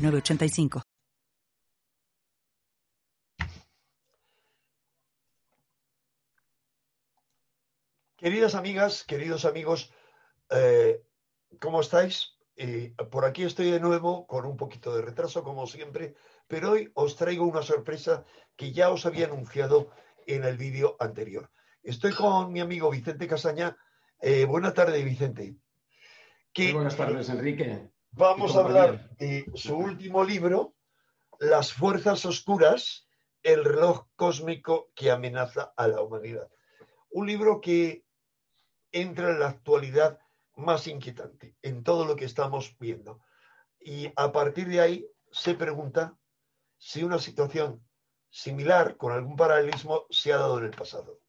985. 0.00 0.82
Queridas 8.16 8.54
amigas, 8.54 9.04
queridos 9.04 9.46
amigos, 9.46 9.94
eh, 10.50 11.02
¿cómo 11.58 11.80
estáis? 11.80 12.34
Eh, 12.54 12.92
por 13.10 13.24
aquí 13.24 13.44
estoy 13.44 13.70
de 13.70 13.80
nuevo 13.80 14.26
con 14.26 14.44
un 14.44 14.58
poquito 14.58 14.94
de 14.94 15.00
retraso, 15.00 15.42
como 15.42 15.66
siempre, 15.66 16.14
pero 16.46 16.72
hoy 16.72 16.90
os 16.92 17.16
traigo 17.16 17.46
una 17.46 17.62
sorpresa 17.62 18.26
que 18.56 18.72
ya 18.72 18.90
os 18.90 19.06
había 19.06 19.24
anunciado 19.24 19.90
en 20.26 20.44
el 20.44 20.58
vídeo 20.58 20.96
anterior. 21.00 21.50
Estoy 21.82 22.12
con 22.12 22.52
mi 22.52 22.60
amigo 22.60 22.90
Vicente 22.90 23.26
Casaña. 23.26 23.74
Eh, 24.20 24.44
buenas 24.44 24.74
tardes, 24.74 25.02
Vicente. 25.02 25.56
buenas 26.74 26.96
tardes, 26.96 27.30
Enrique. 27.30 27.90
Vamos 28.12 28.56
a 28.56 28.60
hablar 28.60 29.08
de 29.16 29.46
su 29.54 29.76
último 29.76 30.24
libro, 30.24 30.74
Las 31.38 31.72
Fuerzas 31.72 32.24
Oscuras, 32.24 33.08
el 33.42 33.64
reloj 33.64 34.08
cósmico 34.16 34.90
que 34.94 35.10
amenaza 35.10 35.72
a 35.76 35.86
la 35.86 36.02
humanidad. 36.02 36.48
Un 37.10 37.28
libro 37.28 37.60
que 37.60 38.04
entra 38.92 39.30
en 39.30 39.40
la 39.40 39.48
actualidad 39.48 40.18
más 40.56 40.88
inquietante, 40.88 41.56
en 41.62 41.84
todo 41.84 42.04
lo 42.04 42.16
que 42.16 42.24
estamos 42.24 42.76
viendo. 42.78 43.20
Y 43.78 44.12
a 44.16 44.32
partir 44.32 44.68
de 44.68 44.80
ahí 44.80 45.06
se 45.30 45.54
pregunta 45.54 46.18
si 46.78 47.04
una 47.04 47.18
situación 47.18 47.86
similar, 48.28 48.96
con 48.96 49.12
algún 49.12 49.36
paralelismo, 49.36 50.06
se 50.10 50.32
ha 50.32 50.38
dado 50.38 50.58
en 50.58 50.64
el 50.64 50.72
pasado. 50.72 51.20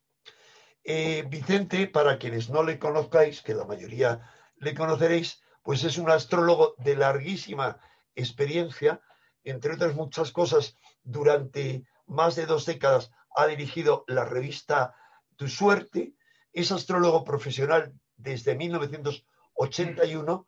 Eh, 0.84 1.24
Vicente, 1.30 1.88
para 1.88 2.18
quienes 2.18 2.50
no 2.50 2.64
le 2.64 2.80
conozcáis, 2.80 3.42
que 3.42 3.54
la 3.54 3.66
mayoría 3.66 4.28
le 4.56 4.74
conoceréis, 4.74 5.42
pues 5.64 5.84
es 5.84 5.98
un 5.98 6.10
astrólogo 6.10 6.76
de 6.78 6.96
larguísima 6.96 7.80
experiencia, 8.16 9.02
entre 9.44 9.74
otras 9.74 9.96
muchas 9.96 10.32
cosas, 10.32 10.78
durante 11.04 11.84
más 12.08 12.36
de 12.36 12.46
dos 12.46 12.66
décadas 12.66 13.12
ha 13.36 13.48
dirigido 13.48 14.04
la 14.08 14.26
revista 14.26 14.96
Tu 15.36 15.48
Suerte, 15.48 16.14
es 16.54 16.72
astrólogo 16.72 17.24
profesional 17.24 17.94
desde 18.18 18.56
1981 18.56 20.48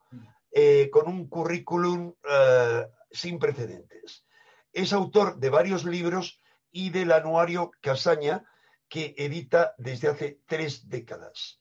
eh, 0.52 0.90
con 0.92 1.08
un 1.08 1.28
currículum 1.28 2.14
eh, 2.30 2.86
sin 3.12 3.40
precedentes. 3.40 4.26
Es 4.72 4.94
autor 4.94 5.38
de 5.38 5.50
varios 5.50 5.86
libros 5.86 6.42
y 6.72 6.90
del 6.90 7.12
anuario 7.12 7.72
Casaña, 7.82 8.46
que 8.90 9.16
edita 9.18 9.74
desde 9.78 10.10
hace 10.10 10.40
tres 10.46 10.90
décadas. 10.90 11.60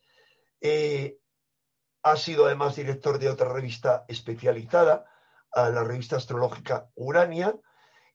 Eh, 0.60 1.18
ha 2.02 2.16
sido 2.16 2.46
además 2.46 2.76
director 2.76 3.18
de 3.18 3.28
otra 3.28 3.52
revista 3.52 4.04
especializada, 4.08 5.06
la 5.54 5.84
revista 5.84 6.16
astrológica 6.16 6.88
Urania, 6.94 7.54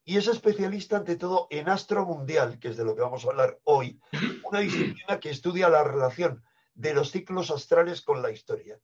y 0.04 0.18
es 0.18 0.28
especialista 0.28 0.98
ante 0.98 1.18
todo 1.18 1.48
en 1.50 1.70
astro 1.70 2.06
mundial, 2.06 2.60
que 2.60 2.70
es 2.70 2.78
de 2.78 2.86
lo 2.86 2.96
que 2.96 3.02
vamos 3.02 3.26
a 3.26 3.30
hablar 3.30 3.60
hoy, 3.64 4.00
una 4.44 4.60
disciplina 4.60 5.20
que 5.20 5.30
estudia 5.30 5.70
la 5.70 5.84
relación 5.84 6.44
de 6.74 6.94
los 6.94 7.12
ciclos 7.12 7.52
astrales 7.52 8.02
con 8.02 8.22
la 8.22 8.32
historia. 8.32 8.80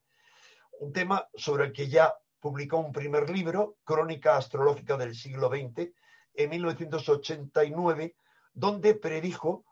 Un 0.80 0.92
tema 0.92 1.30
sobre 1.36 1.66
el 1.66 1.74
que 1.74 1.88
ya 1.88 2.14
publicó 2.40 2.78
un 2.78 2.92
primer 2.92 3.30
libro, 3.30 3.78
Crónica 3.86 4.36
Astrológica 4.36 4.98
del 4.98 5.16
siglo 5.16 5.48
XX, 5.48 5.92
en 6.34 6.50
1989, 6.50 8.16
donde 8.54 8.96
predijo 8.96 9.66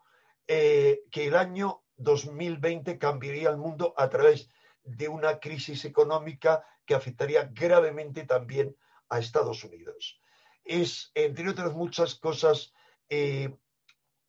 eh, 0.46 1.02
que 1.10 1.26
el 1.26 1.36
año 1.36 1.82
2020 1.96 2.98
cambiaría 2.98 3.50
el 3.50 3.58
mundo 3.58 3.92
a 3.96 4.08
través 4.08 4.48
de 4.48 4.61
de 4.84 5.08
una 5.08 5.38
crisis 5.38 5.84
económica 5.84 6.64
que 6.84 6.94
afectaría 6.94 7.50
gravemente 7.52 8.24
también 8.24 8.76
a 9.08 9.18
Estados 9.18 9.64
Unidos. 9.64 10.20
Es, 10.64 11.10
entre 11.14 11.48
otras 11.48 11.72
muchas 11.74 12.14
cosas, 12.14 12.72
eh, 13.08 13.54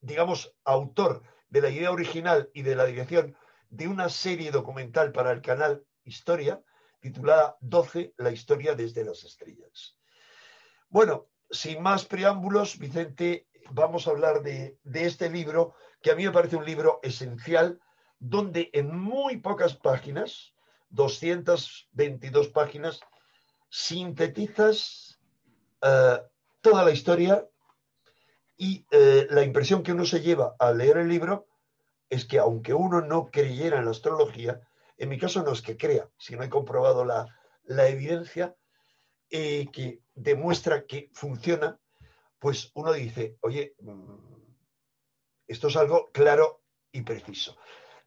digamos, 0.01 0.55
autor 0.63 1.23
de 1.49 1.61
la 1.61 1.69
idea 1.69 1.91
original 1.91 2.49
y 2.53 2.63
de 2.63 2.75
la 2.75 2.85
dirección 2.85 3.35
de 3.69 3.87
una 3.87 4.09
serie 4.09 4.51
documental 4.51 5.11
para 5.11 5.31
el 5.31 5.41
canal 5.41 5.85
Historia, 6.05 6.61
titulada 6.99 7.57
12, 7.61 8.13
la 8.17 8.31
historia 8.31 8.75
desde 8.75 9.05
las 9.05 9.23
estrellas. 9.23 9.97
Bueno, 10.89 11.29
sin 11.49 11.81
más 11.81 12.05
preámbulos, 12.05 12.77
Vicente, 12.77 13.47
vamos 13.71 14.07
a 14.07 14.11
hablar 14.11 14.41
de, 14.41 14.77
de 14.83 15.05
este 15.05 15.29
libro, 15.29 15.75
que 16.01 16.11
a 16.11 16.15
mí 16.15 16.25
me 16.25 16.31
parece 16.31 16.55
un 16.55 16.65
libro 16.65 16.99
esencial 17.03 17.79
donde 18.23 18.69
en 18.71 18.97
muy 18.97 19.37
pocas 19.37 19.75
páginas, 19.75 20.53
222 20.91 22.47
páginas, 22.47 23.01
sintetizas 23.69 25.19
eh, 25.81 26.21
toda 26.61 26.85
la 26.85 26.91
historia 26.91 27.45
y 28.55 28.85
eh, 28.91 29.27
la 29.29 29.43
impresión 29.43 29.83
que 29.83 29.91
uno 29.91 30.05
se 30.05 30.21
lleva 30.21 30.55
al 30.57 30.77
leer 30.77 30.99
el 30.99 31.09
libro 31.09 31.47
es 32.09 32.23
que 32.23 32.39
aunque 32.39 32.73
uno 32.73 33.01
no 33.01 33.29
creyera 33.29 33.79
en 33.79 33.85
la 33.85 33.91
astrología, 33.91 34.61
en 34.97 35.09
mi 35.09 35.17
caso 35.17 35.43
no 35.43 35.51
es 35.51 35.61
que 35.61 35.75
crea, 35.75 36.09
sino 36.17 36.43
he 36.43 36.49
comprobado 36.49 37.03
la, 37.03 37.27
evidencia 37.89 38.55
eh, 39.31 39.67
que 39.69 39.99
demuestra 40.15 40.85
que 40.85 41.09
funciona, 41.11 41.77
pues 42.39 42.71
uno 42.73 42.93
dice, 42.93 43.37
oye, 43.41 43.75
mm, 43.81 44.15
esto 45.45 45.67
es 45.67 45.75
algo 45.75 46.09
claro 46.13 46.61
y 46.89 47.01
preciso 47.01 47.57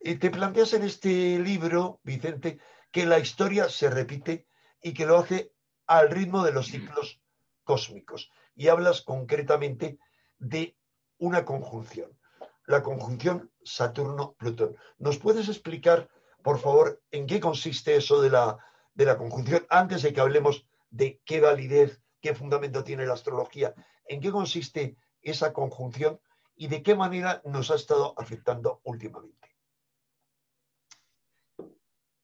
te 0.00 0.30
planteas 0.30 0.72
en 0.74 0.84
este 0.84 1.38
libro, 1.38 2.00
Vicente, 2.02 2.58
que 2.92 3.06
la 3.06 3.18
historia 3.18 3.68
se 3.68 3.90
repite 3.90 4.46
y 4.82 4.94
que 4.94 5.06
lo 5.06 5.18
hace 5.18 5.52
al 5.86 6.10
ritmo 6.10 6.44
de 6.44 6.52
los 6.52 6.68
ciclos 6.68 7.20
cósmicos. 7.64 8.30
Y 8.54 8.68
hablas 8.68 9.02
concretamente 9.02 9.98
de 10.38 10.76
una 11.18 11.44
conjunción, 11.44 12.18
la 12.66 12.82
conjunción 12.82 13.50
Saturno-Plutón. 13.64 14.76
¿Nos 14.98 15.18
puedes 15.18 15.48
explicar, 15.48 16.08
por 16.42 16.58
favor, 16.58 17.02
en 17.10 17.26
qué 17.26 17.40
consiste 17.40 17.96
eso 17.96 18.20
de 18.20 18.30
la, 18.30 18.58
de 18.94 19.04
la 19.04 19.18
conjunción 19.18 19.66
antes 19.68 20.02
de 20.02 20.12
que 20.12 20.20
hablemos 20.20 20.66
de 20.90 21.20
qué 21.24 21.40
validez, 21.40 22.00
qué 22.20 22.34
fundamento 22.34 22.84
tiene 22.84 23.06
la 23.06 23.14
astrología? 23.14 23.74
¿En 24.06 24.20
qué 24.20 24.30
consiste 24.30 24.96
esa 25.22 25.52
conjunción 25.52 26.20
y 26.54 26.68
de 26.68 26.82
qué 26.82 26.94
manera 26.94 27.42
nos 27.44 27.70
ha 27.70 27.74
estado 27.74 28.14
afectando 28.16 28.80
últimamente? 28.84 29.55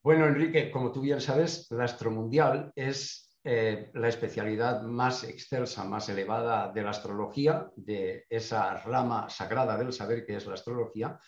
Bueno, 0.04 0.26
Enrique, 0.26 0.68
como 0.72 0.90
tú 0.90 1.00
bien 1.00 1.20
sabes, 1.20 1.68
la 1.70 1.84
astromundial 1.84 2.72
es 2.74 3.38
eh, 3.44 3.92
la 3.94 4.08
especialidad 4.08 4.82
más 4.82 5.22
excelsa, 5.22 5.84
más 5.84 6.08
elevada 6.08 6.72
de 6.72 6.82
la 6.82 6.90
astrología, 6.90 7.70
de 7.76 8.26
esa 8.28 8.78
rama 8.78 9.30
sagrada 9.30 9.76
del 9.76 9.92
saber 9.92 10.26
que 10.26 10.34
es 10.34 10.46
la 10.46 10.54
astrología. 10.54 11.20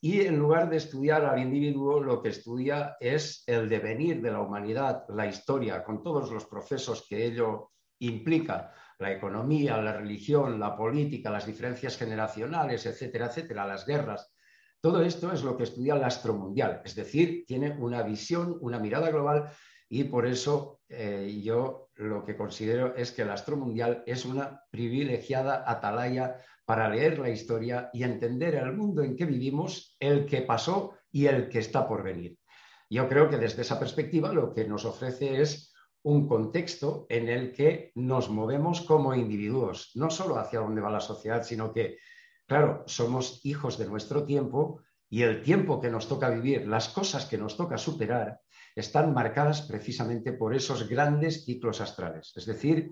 Y 0.00 0.22
en 0.22 0.36
lugar 0.36 0.68
de 0.68 0.78
estudiar 0.78 1.24
al 1.24 1.40
individuo, 1.40 2.00
lo 2.00 2.20
que 2.20 2.30
estudia 2.30 2.96
es 2.98 3.44
el 3.46 3.68
devenir 3.68 4.20
de 4.20 4.32
la 4.32 4.40
humanidad, 4.40 5.04
la 5.10 5.26
historia, 5.26 5.84
con 5.84 6.02
todos 6.02 6.32
los 6.32 6.44
procesos 6.46 7.06
que 7.08 7.24
ello 7.24 7.70
implica, 8.00 8.72
la 8.98 9.12
economía, 9.12 9.80
la 9.80 9.92
religión, 9.92 10.58
la 10.58 10.76
política, 10.76 11.30
las 11.30 11.46
diferencias 11.46 11.96
generacionales, 11.96 12.84
etcétera, 12.84 13.26
etcétera, 13.26 13.64
las 13.64 13.86
guerras, 13.86 14.32
todo 14.80 15.02
esto 15.02 15.32
es 15.32 15.42
lo 15.42 15.56
que 15.56 15.64
estudia 15.64 15.94
el 15.94 16.04
astromundial, 16.04 16.82
es 16.84 16.94
decir, 16.94 17.44
tiene 17.46 17.76
una 17.78 18.02
visión, 18.02 18.56
una 18.60 18.78
mirada 18.78 19.10
global 19.10 19.50
y 19.88 20.04
por 20.04 20.26
eso 20.26 20.80
eh, 20.88 21.40
yo 21.42 21.88
lo 21.94 22.24
que 22.24 22.36
considero 22.36 22.94
es 22.94 23.12
que 23.12 23.22
el 23.22 23.30
astromundial 23.30 24.02
es 24.06 24.24
una 24.24 24.62
privilegiada 24.70 25.64
atalaya 25.66 26.36
para 26.64 26.88
leer 26.88 27.18
la 27.18 27.30
historia 27.30 27.90
y 27.92 28.02
entender 28.02 28.54
el 28.54 28.74
mundo 28.74 29.02
en 29.02 29.16
que 29.16 29.24
vivimos, 29.24 29.96
el 29.98 30.26
que 30.26 30.42
pasó 30.42 30.94
y 31.10 31.26
el 31.26 31.48
que 31.48 31.60
está 31.60 31.88
por 31.88 32.02
venir. 32.02 32.38
Yo 32.90 33.08
creo 33.08 33.28
que 33.28 33.38
desde 33.38 33.62
esa 33.62 33.78
perspectiva 33.78 34.32
lo 34.32 34.52
que 34.54 34.66
nos 34.66 34.84
ofrece 34.84 35.40
es 35.40 35.74
un 36.02 36.28
contexto 36.28 37.06
en 37.08 37.28
el 37.28 37.52
que 37.52 37.90
nos 37.94 38.30
movemos 38.30 38.82
como 38.82 39.14
individuos, 39.14 39.90
no 39.94 40.10
solo 40.10 40.38
hacia 40.38 40.60
dónde 40.60 40.80
va 40.80 40.90
la 40.90 41.00
sociedad, 41.00 41.42
sino 41.42 41.72
que 41.72 41.98
Claro, 42.48 42.82
somos 42.86 43.44
hijos 43.44 43.76
de 43.76 43.86
nuestro 43.86 44.24
tiempo 44.24 44.80
y 45.10 45.22
el 45.22 45.42
tiempo 45.42 45.80
que 45.80 45.90
nos 45.90 46.08
toca 46.08 46.30
vivir, 46.30 46.66
las 46.66 46.88
cosas 46.88 47.26
que 47.26 47.36
nos 47.38 47.56
toca 47.56 47.76
superar, 47.76 48.40
están 48.74 49.12
marcadas 49.12 49.62
precisamente 49.62 50.32
por 50.32 50.54
esos 50.54 50.88
grandes 50.88 51.44
ciclos 51.44 51.80
astrales. 51.80 52.32
Es 52.34 52.46
decir, 52.46 52.90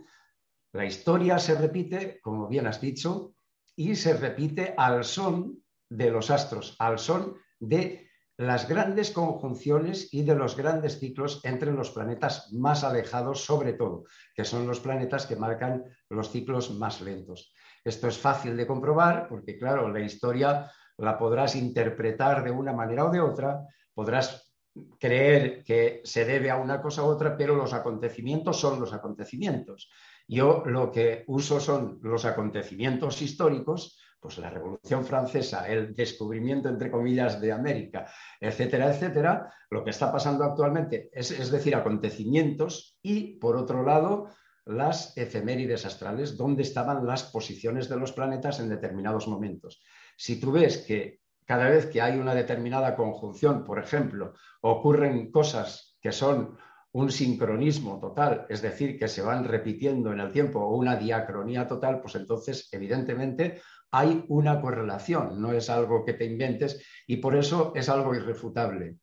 La 0.73 0.85
historia 0.85 1.39
se 1.39 1.55
repite, 1.55 2.21
como 2.21 2.49
bien 2.49 2.67
has 2.67 2.83
dicho, 2.83 3.35
y 3.77 3.97
se 3.97 4.13
repite 4.13 4.75
al 4.77 5.05
son 5.05 5.63
de 5.89 6.11
los 6.11 6.31
astros, 6.31 6.77
al 6.79 6.99
son 6.99 7.37
de 7.59 8.11
las 8.37 8.69
grandes 8.69 9.11
conjunciones 9.11 10.13
y 10.13 10.23
de 10.23 10.35
los 10.35 10.55
grandes 10.55 10.99
ciclos 10.99 11.41
entre 11.45 11.73
los 11.73 11.93
planetas 11.93 12.53
más 12.53 12.85
alejados, 12.85 13.43
sobre 13.43 13.73
todo, 13.73 14.05
que 14.35 14.45
son 14.45 14.67
los 14.67 14.81
planetas 14.81 15.25
que 15.25 15.37
marcan 15.37 15.85
los 16.11 16.31
ciclos 16.31 16.71
más 16.73 17.01
lentos. 17.01 17.55
Esto 17.87 18.09
es 18.09 18.19
fácil 18.19 18.57
de 18.57 18.67
comprobar 18.67 19.29
porque, 19.29 19.57
claro, 19.57 19.89
la 19.89 20.01
historia 20.01 20.69
la 20.99 21.17
podrás 21.17 21.55
interpretar 21.55 22.43
de 22.43 22.51
una 22.51 22.73
manera 22.73 23.05
o 23.05 23.11
de 23.11 23.21
otra, 23.21 23.65
podrás 23.95 24.53
creer 24.99 25.63
que 25.63 26.01
se 26.05 26.25
debe 26.25 26.51
a 26.51 26.57
una 26.57 26.83
cosa 26.83 27.05
u 27.05 27.07
otra, 27.07 27.37
pero 27.37 27.55
los 27.55 27.73
acontecimientos 27.73 28.59
son 28.59 28.81
los 28.81 28.93
acontecimientos. 28.93 29.89
Yo 30.27 30.65
lo 30.67 30.91
que 30.91 31.23
uso 31.29 31.61
son 31.61 32.01
los 32.03 32.25
acontecimientos 32.25 33.23
históricos, 33.23 34.01
pues 34.19 34.39
la 34.39 34.51
Revolución 34.51 35.05
Francesa, 35.05 35.69
el 35.69 35.95
descubrimiento, 35.95 36.69
entre 36.69 36.91
comillas, 36.91 37.41
de 37.41 37.53
América, 37.53 38.11
etcétera, 38.41 38.91
etcétera, 38.93 39.53
lo 39.71 39.85
que 39.85 39.91
está 39.91 40.11
pasando 40.11 40.43
actualmente, 40.43 41.09
es, 41.13 41.31
es 41.31 41.53
decir, 41.53 41.77
acontecimientos 41.77 42.99
y, 43.01 43.39
por 43.39 43.57
otro 43.57 43.85
lado, 43.85 44.31
las 44.67 45.17
efemérides 45.17 45.87
astrales, 45.87 46.37
donde 46.37 46.63
estaban 46.63 47.07
las 47.07 47.23
posiciones 47.25 47.89
de 47.89 47.97
los 47.97 48.13
planetas 48.13 48.61
en 48.61 48.69
determinados 48.69 49.29
momentos. 49.29 49.81
Si 50.17 50.39
tú 50.41 50.53
ves 50.53 50.79
que 50.79 51.21
cada 51.45 51.69
vez 51.69 51.87
que 51.87 52.03
hay 52.03 52.19
una 52.19 52.35
determinada 52.35 52.97
conjunción, 52.97 53.65
por 53.65 53.79
ejemplo, 53.79 54.35
ocurren 54.61 55.31
cosas 55.31 55.97
que 56.01 56.11
son 56.11 56.59
un 56.93 57.11
sincronismo 57.13 58.01
total, 58.01 58.47
es 58.49 58.63
decir, 58.63 58.99
que 58.99 59.07
se 59.07 59.23
van 59.23 59.45
repitiendo 59.45 60.13
en 60.13 60.21
el 60.21 60.33
tiempo 60.33 60.61
o 60.61 60.77
una 60.77 60.97
diacronía 60.97 61.69
total, 61.69 62.01
pues 62.01 62.17
entonces, 62.17 62.69
evidentemente, 62.73 63.61
hay 63.93 64.25
una 64.29 64.61
correlación, 64.61 65.41
no 65.41 65.53
es 65.53 65.71
algo 65.71 66.05
que 66.05 66.15
te 66.15 66.25
inventes 66.25 66.85
y 67.07 67.19
por 67.19 67.37
eso 67.37 67.73
es 67.77 67.89
algo 67.89 68.15
irrefutable. 68.15 68.97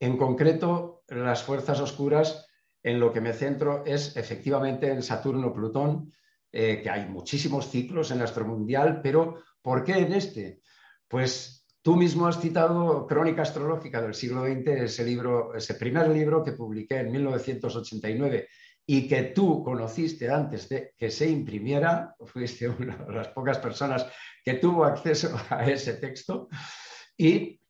En 0.00 0.16
concreto, 0.16 1.02
las 1.08 1.42
fuerzas 1.44 1.80
oscuras, 1.80 2.48
en 2.84 3.00
lo 3.00 3.12
que 3.12 3.20
me 3.20 3.32
centro 3.32 3.82
es 3.84 4.16
efectivamente 4.16 4.88
en 4.88 5.02
Saturno-Plutón, 5.02 6.12
eh, 6.52 6.80
que 6.80 6.90
hay 6.90 7.08
muchísimos 7.08 7.68
ciclos 7.68 8.12
en 8.12 8.22
astro 8.22 8.46
mundial, 8.46 9.00
pero 9.02 9.42
¿por 9.60 9.82
qué 9.82 9.94
en 9.94 10.12
este? 10.12 10.60
Pues 11.08 11.64
Tú 11.84 11.96
mismo 11.96 12.26
has 12.26 12.40
citado 12.40 13.06
Crónica 13.06 13.42
Astrológica 13.42 14.00
del 14.00 14.14
siglo 14.14 14.46
XX, 14.46 14.68
ese 14.68 15.04
libro, 15.04 15.54
ese 15.54 15.74
primer 15.74 16.08
libro 16.08 16.42
que 16.42 16.52
publiqué 16.52 17.00
en 17.00 17.12
1989 17.12 18.48
y 18.86 19.06
que 19.06 19.24
tú 19.24 19.62
conociste 19.62 20.30
antes 20.30 20.66
de 20.70 20.94
que 20.96 21.10
se 21.10 21.28
imprimiera, 21.28 22.16
fuiste 22.24 22.70
una 22.70 22.96
de 22.96 23.12
las 23.12 23.28
pocas 23.28 23.58
personas 23.58 24.06
que 24.42 24.54
tuvo 24.54 24.86
acceso 24.86 25.38
a 25.50 25.70
ese 25.70 25.92
texto. 25.94 26.48
Y 27.18 27.60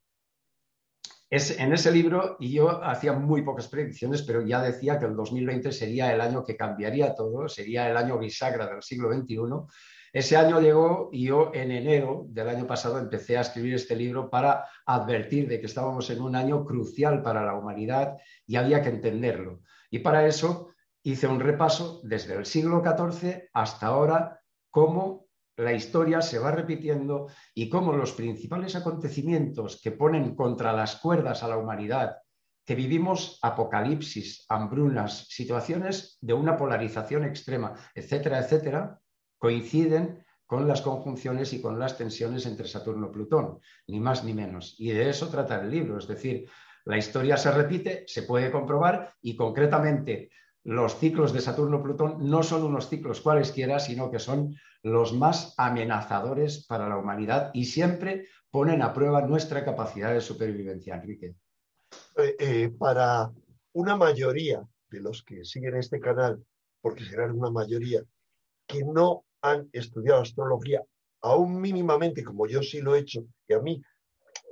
en 1.35 1.73
ese 1.73 1.91
libro, 1.91 2.37
y 2.39 2.53
yo 2.53 2.83
hacía 2.85 3.13
muy 3.13 3.43
pocas 3.43 3.69
predicciones, 3.69 4.23
pero 4.23 4.43
ya 4.43 4.63
decía 4.63 4.99
que 4.99 5.07
el 5.07 5.17
2020 5.17 5.73
sería 5.73 6.13
el 6.13 6.21
año 6.21 6.45
que 6.45 6.57
cambiaría 6.57 7.15
todo, 7.15 7.49
sería 7.49 7.91
el 7.91 7.97
año 7.97 8.19
bisagra 8.19 8.67
del 8.67 8.83
siglo 8.83 9.13
XXI 9.13 9.67
ese 10.15 10.37
año 10.37 10.61
llegó 10.61 11.11
y 11.13 11.25
yo 11.27 11.51
en 11.53 11.73
enero 11.73 12.27
del 12.29 12.49
año 12.49 12.69
pasado 12.69 13.01
empecé 13.01 13.37
a 13.37 13.41
escribir 13.41 13.75
este 13.75 13.97
libro 13.97 14.31
para 14.31 14.65
advertir 14.87 15.49
de 15.49 15.59
que 15.59 15.67
estábamos 15.67 16.09
en 16.09 16.23
un 16.23 16.37
año 16.37 16.65
crucial 16.65 17.21
para 17.21 17.45
la 17.45 17.55
humanidad 17.55 18.17
y 18.47 18.55
había 18.55 18.81
que 18.81 18.91
entenderlo. 18.91 19.63
Y 19.91 19.99
para 19.99 20.25
eso 20.25 20.71
hice 21.03 21.27
un 21.27 21.41
repaso 21.41 22.01
desde 22.05 22.35
el 22.35 22.47
siglo 22.47 22.81
XIV 22.81 23.49
hasta 23.53 23.89
ahora, 23.89 24.41
cómo 24.71 25.24
la 25.57 25.73
historia 25.73 26.21
se 26.21 26.39
va 26.39 26.51
repitiendo 26.51 27.29
y 27.55 27.69
cómo 27.69 27.93
los 27.93 28.13
principales 28.13 28.75
acontecimientos 28.75 29.81
que 29.83 29.93
ponen 29.93 30.35
contra 30.35 30.73
las 30.73 30.97
cuerdas 30.97 31.43
a 31.43 31.49
la 31.49 31.57
humanidad, 31.57 32.17
que 32.65 32.75
vivimos 32.75 33.39
apocalipsis, 33.43 34.47
hambrunas, 34.49 35.27
situaciones 35.29 36.19
de 36.21 36.33
una 36.33 36.57
polarización 36.57 37.25
extrema, 37.25 37.75
etcétera, 37.95 38.39
etcétera, 38.39 38.99
coinciden 39.39 40.25
con 40.47 40.67
las 40.67 40.83
conjunciones 40.83 41.53
y 41.53 41.61
con 41.61 41.79
las 41.79 41.97
tensiones 41.97 42.47
entre 42.47 42.67
Saturno 42.67 43.09
y 43.09 43.13
Plutón, 43.13 43.61
ni 43.87 44.01
más 44.01 44.25
ni 44.25 44.35
menos. 44.35 44.75
Y 44.79 44.91
de 44.91 45.11
eso 45.11 45.29
trata 45.29 45.61
el 45.61 45.71
libro, 45.71 45.99
es 45.99 46.09
decir, 46.09 46.49
la 46.87 46.99
historia 46.99 47.37
se 47.37 47.51
repite, 47.51 48.05
se 48.07 48.25
puede 48.25 48.51
comprobar 48.51 49.15
y 49.23 49.37
concretamente 49.37 50.31
los 50.65 50.99
ciclos 50.99 51.33
de 51.33 51.41
Saturno-Plutón 51.41 52.29
no 52.29 52.43
son 52.43 52.65
unos 52.65 52.89
ciclos 52.89 53.21
cualesquiera, 53.21 53.79
sino 53.79 54.11
que 54.11 54.19
son 54.19 54.57
los 54.83 55.13
más 55.13 55.55
amenazadores 55.59 56.67
para 56.67 56.89
la 56.89 56.97
humanidad 56.97 57.51
y 57.53 57.67
siempre 57.67 58.29
ponen 58.51 58.83
a 58.83 58.93
prueba 58.93 59.23
nuestra 59.23 59.65
capacidad 59.65 60.13
de 60.13 60.21
supervivencia, 60.21 60.95
Enrique. 60.95 61.37
Eh, 62.17 62.37
eh, 62.39 62.71
para 62.79 63.31
una 63.73 63.97
mayoría 63.97 64.67
de 64.89 65.01
los 65.01 65.23
que 65.23 65.45
siguen 65.45 65.77
este 65.77 66.01
canal, 66.01 66.45
porque 66.81 67.05
serán 67.05 67.33
una 67.33 67.51
mayoría 67.51 68.03
que 68.67 68.85
no 68.85 69.25
han 69.43 69.69
estudiado 69.73 70.23
astrología 70.23 70.83
aún 71.21 71.61
mínimamente, 71.61 72.23
como 72.23 72.47
yo 72.47 72.63
sí 72.63 72.81
lo 72.81 72.95
he 72.95 73.01
hecho, 73.01 73.25
y 73.49 73.55
a 73.55 73.61
mí, 73.61 73.83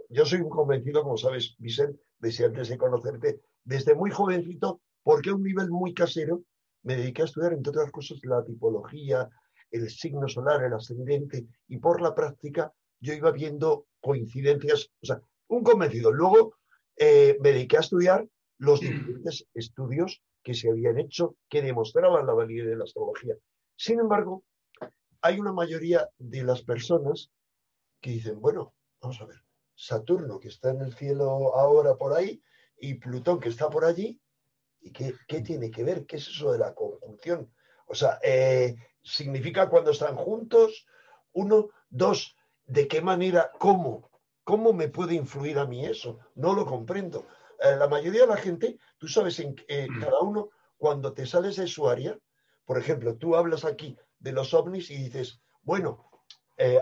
yo 0.08 0.25
soy 0.25 0.41
un 0.41 0.49
convencido, 0.49 1.03
como 1.03 1.17
sabes, 1.17 1.55
Vicente, 1.58 2.00
desde 2.19 2.47
antes 2.47 2.69
de 2.69 2.79
conocerte, 2.79 3.41
desde 3.65 3.94
muy 3.94 4.11
jovencito, 4.11 4.81
porque 5.03 5.31
a 5.31 5.35
un 5.35 5.43
nivel 5.43 5.71
muy 5.71 5.95
casero 5.95 6.43
me 6.83 6.97
dediqué 6.97 7.23
a 7.23 7.25
estudiar, 7.27 7.53
entre 7.53 7.71
otras 7.71 7.91
cosas, 7.91 8.19
la 8.25 8.45
tipología, 8.45 9.29
el 9.71 9.89
signo 9.91 10.29
solar, 10.29 10.63
el 10.65 10.75
ascendente, 10.75 11.47
y 11.69 11.79
por 11.79 12.01
la 12.01 12.15
práctica 12.15 12.73
yo 13.01 13.15
iba 13.15 13.31
viendo 13.31 13.87
coincidencias, 14.01 14.91
o 15.03 15.07
sea, 15.07 15.21
un 15.49 15.63
convencido. 15.63 16.13
Luego 16.13 16.57
eh, 16.97 17.37
me 17.41 17.53
dediqué 17.53 17.79
a 17.79 17.81
estudiar 17.81 18.27
los 18.59 18.81
diferentes 18.81 19.47
estudios 19.55 20.23
que 20.43 20.55
se 20.55 20.71
habían 20.71 20.99
hecho 20.99 21.37
que 21.49 21.63
demostraban 21.63 22.27
la 22.27 22.33
validez 22.33 22.67
de 22.67 22.77
la 22.77 22.85
astrología. 22.85 23.35
Sin 23.77 24.01
embargo, 24.01 24.45
hay 25.21 25.41
una 25.41 25.53
mayoría 25.53 26.09
de 26.19 26.45
las 26.45 26.63
personas 26.63 27.31
que 28.01 28.11
dicen, 28.11 28.41
bueno, 28.41 28.75
vamos 29.01 29.21
a 29.21 29.27
ver, 29.27 29.37
Saturno 29.75 30.39
que 30.39 30.49
está 30.49 30.71
en 30.71 30.83
el 30.83 30.95
cielo 30.95 31.57
ahora 31.57 31.97
por 31.97 32.13
ahí 32.13 32.43
y 32.79 32.95
Plutón 32.95 33.41
que 33.41 33.49
está 33.49 33.71
por 33.71 33.85
allí, 33.85 34.21
¿y 34.82 34.93
qué, 34.93 35.40
tiene 35.43 35.70
que 35.70 35.84
ver? 35.84 36.06
¿Qué 36.06 36.17
es 36.17 36.29
eso 36.29 36.52
de 36.52 36.58
la 36.58 36.75
conjunción? 36.75 37.50
O 37.87 37.94
sea, 37.94 38.19
eh, 38.23 38.75
¿significa 39.02 39.69
cuando 39.69 39.93
están 39.93 40.17
juntos? 40.17 40.87
Uno, 41.32 41.69
dos, 41.89 42.36
¿de 42.67 42.89
qué 42.89 43.01
manera, 43.01 43.51
cómo? 43.58 44.10
¿Cómo 44.44 44.72
me 44.72 44.89
puede 44.89 45.15
influir 45.15 45.58
a 45.58 45.67
mí 45.67 45.86
eso? 45.86 46.19
No 46.34 46.53
lo 46.55 46.67
comprendo. 46.67 47.27
Eh, 47.60 47.77
la 47.77 47.89
mayoría 47.89 48.22
de 48.22 48.27
la 48.27 48.36
gente, 48.36 48.79
tú 48.98 49.06
sabes, 49.08 49.39
en, 49.39 49.55
eh, 49.69 49.86
cada 50.01 50.20
uno, 50.20 50.51
cuando 50.77 51.12
te 51.12 51.27
sales 51.27 51.56
de 51.56 51.69
su 51.69 51.89
área, 51.89 52.19
por 52.65 52.79
ejemplo, 52.79 53.17
tú 53.17 53.36
hablas 53.36 53.65
aquí 53.65 53.96
de 54.19 54.32
los 54.32 54.53
ovnis 54.53 54.91
y 54.91 54.96
dices, 54.96 55.41
bueno, 55.62 56.08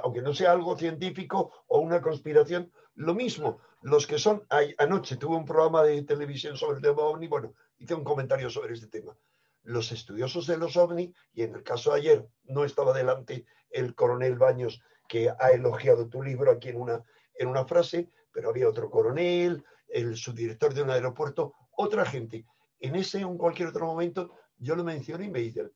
aunque 0.02 0.20
no 0.20 0.34
sea 0.34 0.52
algo 0.52 0.76
científico 0.76 1.52
o 1.66 1.78
una 1.78 2.02
conspiración, 2.02 2.70
lo 2.94 3.14
mismo, 3.14 3.60
los 3.82 4.06
que 4.06 4.18
son, 4.18 4.46
anoche 4.78 5.16
tuve 5.16 5.36
un 5.36 5.44
programa 5.44 5.82
de 5.82 6.02
televisión 6.02 6.56
sobre 6.56 6.76
el 6.76 6.82
tema 6.82 7.02
ovni, 7.02 7.28
bueno, 7.28 7.54
hice 7.78 7.94
un 7.94 8.04
comentario 8.04 8.50
sobre 8.50 8.74
este 8.74 8.88
tema. 8.88 9.16
Los 9.62 9.92
estudiosos 9.92 10.46
de 10.46 10.58
los 10.58 10.76
ovni, 10.76 11.14
y 11.32 11.42
en 11.42 11.54
el 11.54 11.62
caso 11.62 11.92
de 11.92 11.98
ayer 11.98 12.28
no 12.44 12.64
estaba 12.64 12.92
delante 12.92 13.46
el 13.70 13.94
coronel 13.94 14.36
Baños, 14.36 14.82
que 15.08 15.30
ha 15.30 15.50
elogiado 15.50 16.08
tu 16.08 16.22
libro 16.22 16.50
aquí 16.50 16.68
en 16.68 16.80
una, 16.80 17.02
en 17.34 17.48
una 17.48 17.64
frase, 17.64 18.10
pero 18.32 18.50
había 18.50 18.68
otro 18.68 18.90
coronel, 18.90 19.64
el 19.88 20.16
subdirector 20.16 20.72
de 20.72 20.82
un 20.82 20.90
aeropuerto, 20.90 21.54
otra 21.76 22.04
gente. 22.04 22.46
En 22.78 22.94
ese 22.96 23.24
o 23.24 23.30
en 23.30 23.38
cualquier 23.38 23.68
otro 23.68 23.86
momento 23.86 24.30
yo 24.56 24.76
lo 24.76 24.84
menciono 24.84 25.24
y 25.24 25.30
me 25.30 25.40
dicen, 25.40 25.72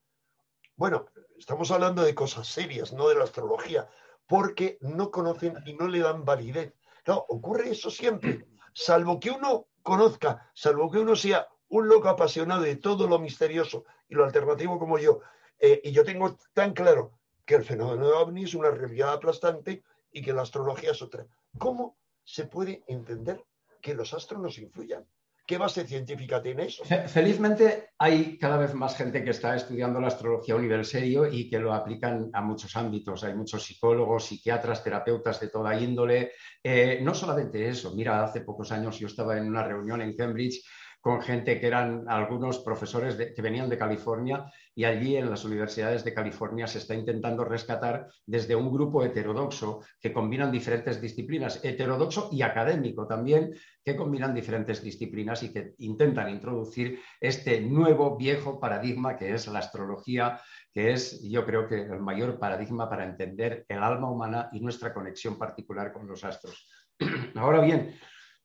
bueno, 0.77 1.07
estamos 1.39 1.71
hablando 1.71 2.03
de 2.03 2.15
cosas 2.15 2.47
serias, 2.47 2.93
no 2.93 3.09
de 3.09 3.15
la 3.15 3.25
astrología, 3.25 3.89
porque 4.27 4.79
no 4.81 5.11
conocen 5.11 5.55
y 5.67 5.75
no 5.75 5.89
le 5.89 6.01
dan 6.01 6.25
validez. 6.25 6.75
No, 7.07 7.25
ocurre 7.29 7.71
eso 7.71 7.91
siempre, 7.91 8.47
salvo 8.73 9.21
que 9.21 9.31
uno 9.31 9.67
conozca, 9.83 10.51
salvo 10.55 10.91
que 10.91 10.99
uno 10.99 11.15
sea 11.15 11.49
un 11.69 11.89
loco 11.89 12.09
apasionado 12.09 12.63
de 12.63 12.77
todo 12.77 13.07
lo 13.07 13.19
misterioso 13.19 13.85
y 14.09 14.15
lo 14.15 14.25
alternativo 14.25 14.79
como 14.79 14.99
yo, 14.99 15.21
eh, 15.59 15.81
y 15.85 15.93
yo 15.93 16.05
tengo 16.05 16.37
tan 16.53 16.73
claro 16.73 17.19
que 17.45 17.55
el 17.57 17.65
fenómeno 17.65 18.07
de 18.07 18.13
OVNI 18.13 18.45
es 18.45 18.55
una 18.55 18.71
realidad 18.71 19.13
aplastante 19.13 19.83
y 20.11 20.23
que 20.23 20.33
la 20.33 20.43
astrología 20.43 20.93
es 20.93 21.03
otra. 21.03 21.27
¿Cómo 21.59 21.97
se 22.23 22.47
puede 22.47 22.85
entender 22.87 23.45
que 23.81 23.95
los 23.95 24.15
astros 24.15 24.41
nos 24.41 24.59
influyan? 24.59 25.07
¿Qué 25.47 25.59
base 25.59 25.87
científica 25.87 26.41
tiene 26.41 26.65
eso? 26.67 26.85
Felizmente 27.07 27.91
hay 27.99 28.39
cada 28.39 28.57
vez 28.57 28.73
más 28.73 28.97
gente 28.97 29.23
que 29.23 29.31
está 29.31 29.55
estudiando 29.55 30.01
la 30.01 30.07
astrología 30.09 30.55
a 30.55 30.57
un 30.57 30.63
nivel 30.63 30.87
serio 30.87 31.27
y 31.31 31.51
que 31.51 31.59
lo 31.59 31.75
aplican 31.75 32.31
a 32.33 32.41
muchos 32.41 32.75
ámbitos. 32.77 33.25
Hay 33.25 33.35
muchos 33.35 33.63
psicólogos, 33.63 34.25
psiquiatras, 34.25 34.83
terapeutas 34.83 35.39
de 35.41 35.49
toda 35.49 35.79
índole. 35.79 36.33
Eh, 36.63 37.01
no 37.03 37.15
solamente 37.15 37.69
eso, 37.69 37.95
mira, 37.95 38.25
hace 38.25 38.41
pocos 38.41 38.73
años 38.73 38.99
yo 38.99 39.07
estaba 39.07 39.37
en 39.37 39.47
una 39.47 39.63
reunión 39.63 40.01
en 40.01 40.17
Cambridge 40.17 40.65
con 41.05 41.21
gente 41.21 41.61
que 41.61 41.67
eran 41.67 42.07
algunos 42.09 42.61
profesores 42.61 43.15
que 43.37 43.43
venían 43.43 43.69
de 43.69 43.77
California 43.77 44.51
y 44.75 44.85
allí 44.85 45.19
en 45.19 45.29
las 45.29 45.45
universidades 45.45 46.03
de 46.03 46.15
California 46.15 46.67
se 46.67 46.79
está 46.79 46.95
intentando 46.95 47.45
rescatar 47.45 48.09
desde 48.25 48.57
un 48.57 48.73
grupo 48.73 49.05
heterodoxo 49.05 49.83
que 50.01 50.15
combinan 50.15 50.51
diferentes 50.51 51.03
disciplinas, 51.03 51.63
heterodoxo 51.63 52.31
y 52.33 52.41
académico 52.41 53.07
también, 53.07 53.55
que 53.85 53.97
combinan 53.97 54.35
diferentes 54.35 54.83
disciplinas 54.83 55.43
y 55.43 55.53
que 55.53 55.75
intentan 55.77 56.31
introducir 56.31 56.99
este 57.21 57.61
nuevo 57.61 58.17
viejo 58.17 58.59
paradigma 58.59 59.19
que 59.19 59.35
es 59.35 59.47
la 59.49 59.59
astrología, 59.59 60.41
que 60.73 60.93
es 60.93 61.21
yo 61.23 61.45
creo 61.45 61.69
que 61.69 61.83
el 61.83 62.01
mayor 62.01 62.39
paradigma 62.39 62.89
para 62.89 63.05
entender 63.05 63.67
el 63.69 63.83
alma 63.83 64.11
humana 64.11 64.49
y 64.53 64.61
nuestra 64.61 64.95
conexión 64.95 65.37
particular 65.37 65.93
con 65.93 66.09
los 66.09 66.25
astros. 66.25 66.67
Ahora 67.35 67.61
bien, 67.61 67.95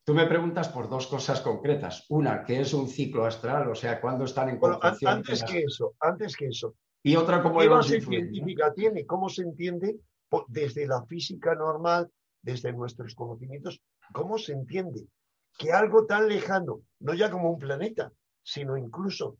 Tú 0.04 0.14
me 0.14 0.26
preguntas 0.26 0.68
por 0.68 0.88
dos 0.88 1.06
cosas 1.06 1.40
concretas. 1.40 2.06
Una, 2.08 2.44
¿qué 2.44 2.60
es 2.60 2.72
un 2.72 2.88
ciclo 2.88 3.26
astral? 3.26 3.68
O 3.68 3.74
sea, 3.74 4.00
¿cuándo 4.00 4.24
están 4.24 4.48
en 4.48 4.58
bueno, 4.58 4.78
Antes 4.82 5.44
que 5.44 5.60
eso, 5.60 5.94
antes 6.00 6.36
que 6.36 6.46
eso. 6.46 6.74
Y 7.02 7.16
otra, 7.16 7.42
¿cómo 7.42 7.60
¿Qué 7.60 7.68
base 7.68 8.00
científica 8.00 8.72
tiene? 8.74 9.06
¿Cómo 9.06 9.28
se 9.28 9.42
entiende 9.42 9.98
desde 10.48 10.86
la 10.86 11.04
física 11.04 11.54
normal, 11.54 12.10
desde 12.42 12.72
nuestros 12.72 13.14
conocimientos? 13.14 13.80
¿Cómo 14.12 14.38
se 14.38 14.52
entiende 14.52 15.06
que 15.56 15.72
algo 15.72 16.06
tan 16.06 16.28
lejano, 16.28 16.82
no 17.00 17.14
ya 17.14 17.30
como 17.30 17.50
un 17.50 17.58
planeta, 17.58 18.12
sino 18.42 18.76
incluso 18.76 19.38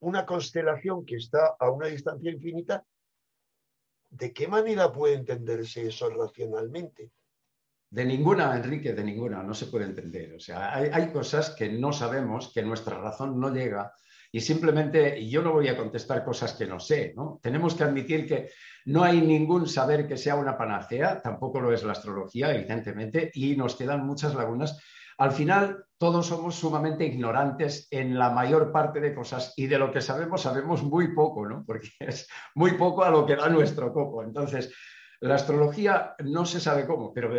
una 0.00 0.24
constelación 0.24 1.04
que 1.04 1.16
está 1.16 1.56
a 1.58 1.70
una 1.70 1.86
distancia 1.86 2.30
infinita, 2.30 2.84
¿de 4.10 4.32
qué 4.32 4.48
manera 4.48 4.92
puede 4.92 5.14
entenderse 5.14 5.86
eso 5.86 6.08
racionalmente? 6.08 7.10
De 7.90 8.04
ninguna, 8.04 8.54
Enrique, 8.54 8.92
de 8.92 9.02
ninguna, 9.02 9.42
no 9.42 9.54
se 9.54 9.66
puede 9.66 9.86
entender. 9.86 10.34
O 10.34 10.40
sea, 10.40 10.74
hay, 10.74 11.10
cosas 11.10 11.50
que 11.50 11.70
no 11.70 11.92
sabemos, 11.92 12.52
que 12.52 12.62
nuestra 12.62 12.98
razón 12.98 13.40
no 13.40 13.52
llega 13.52 13.92
y 14.30 14.40
simplemente, 14.40 15.26
yo 15.26 15.40
no 15.40 15.52
voy 15.52 15.68
a 15.68 15.76
contestar 15.76 16.22
cosas 16.22 16.52
que 16.52 16.66
no 16.66 16.78
sé. 16.78 17.14
Tenemos 17.40 17.74
que 17.74 17.84
admitir 17.84 18.26
que 18.26 18.50
no 18.84 19.02
hay 19.02 19.22
ningún 19.22 19.66
saber 19.66 20.06
que 20.06 20.18
sea 20.18 20.34
una 20.34 20.58
panacea, 20.58 21.22
tampoco 21.22 21.60
lo 21.60 21.72
es 21.72 21.82
la 21.82 21.92
astrología, 21.92 22.54
evidentemente, 22.54 23.30
y 23.32 23.56
nos 23.56 23.74
quedan 23.74 24.06
muchas 24.06 24.34
lagunas. 24.34 24.78
Al 25.16 25.32
final, 25.32 25.84
todos 25.96 26.26
somos 26.26 26.54
sumamente 26.54 27.04
ignorantes 27.04 27.88
en 27.90 28.18
la 28.18 28.30
mayor 28.30 28.70
parte 28.70 29.00
de 29.00 29.14
cosas 29.14 29.54
y 29.56 29.66
de 29.66 29.78
lo 29.78 29.90
que 29.90 30.02
sabemos, 30.02 30.42
sabemos 30.42 30.82
muy 30.82 31.14
poco, 31.14 31.48
¿no? 31.48 31.64
Porque 31.66 31.88
es 31.98 32.28
muy 32.54 32.72
poco 32.72 33.04
a 33.04 33.10
lo 33.10 33.24
que 33.24 33.34
da 33.34 33.48
nuestro 33.48 33.92
coco. 33.92 34.22
Entonces, 34.22 34.72
la 35.20 35.34
astrología 35.34 36.14
no 36.24 36.44
se 36.46 36.60
sabe 36.60 36.86
cómo, 36.86 37.12
pero 37.12 37.32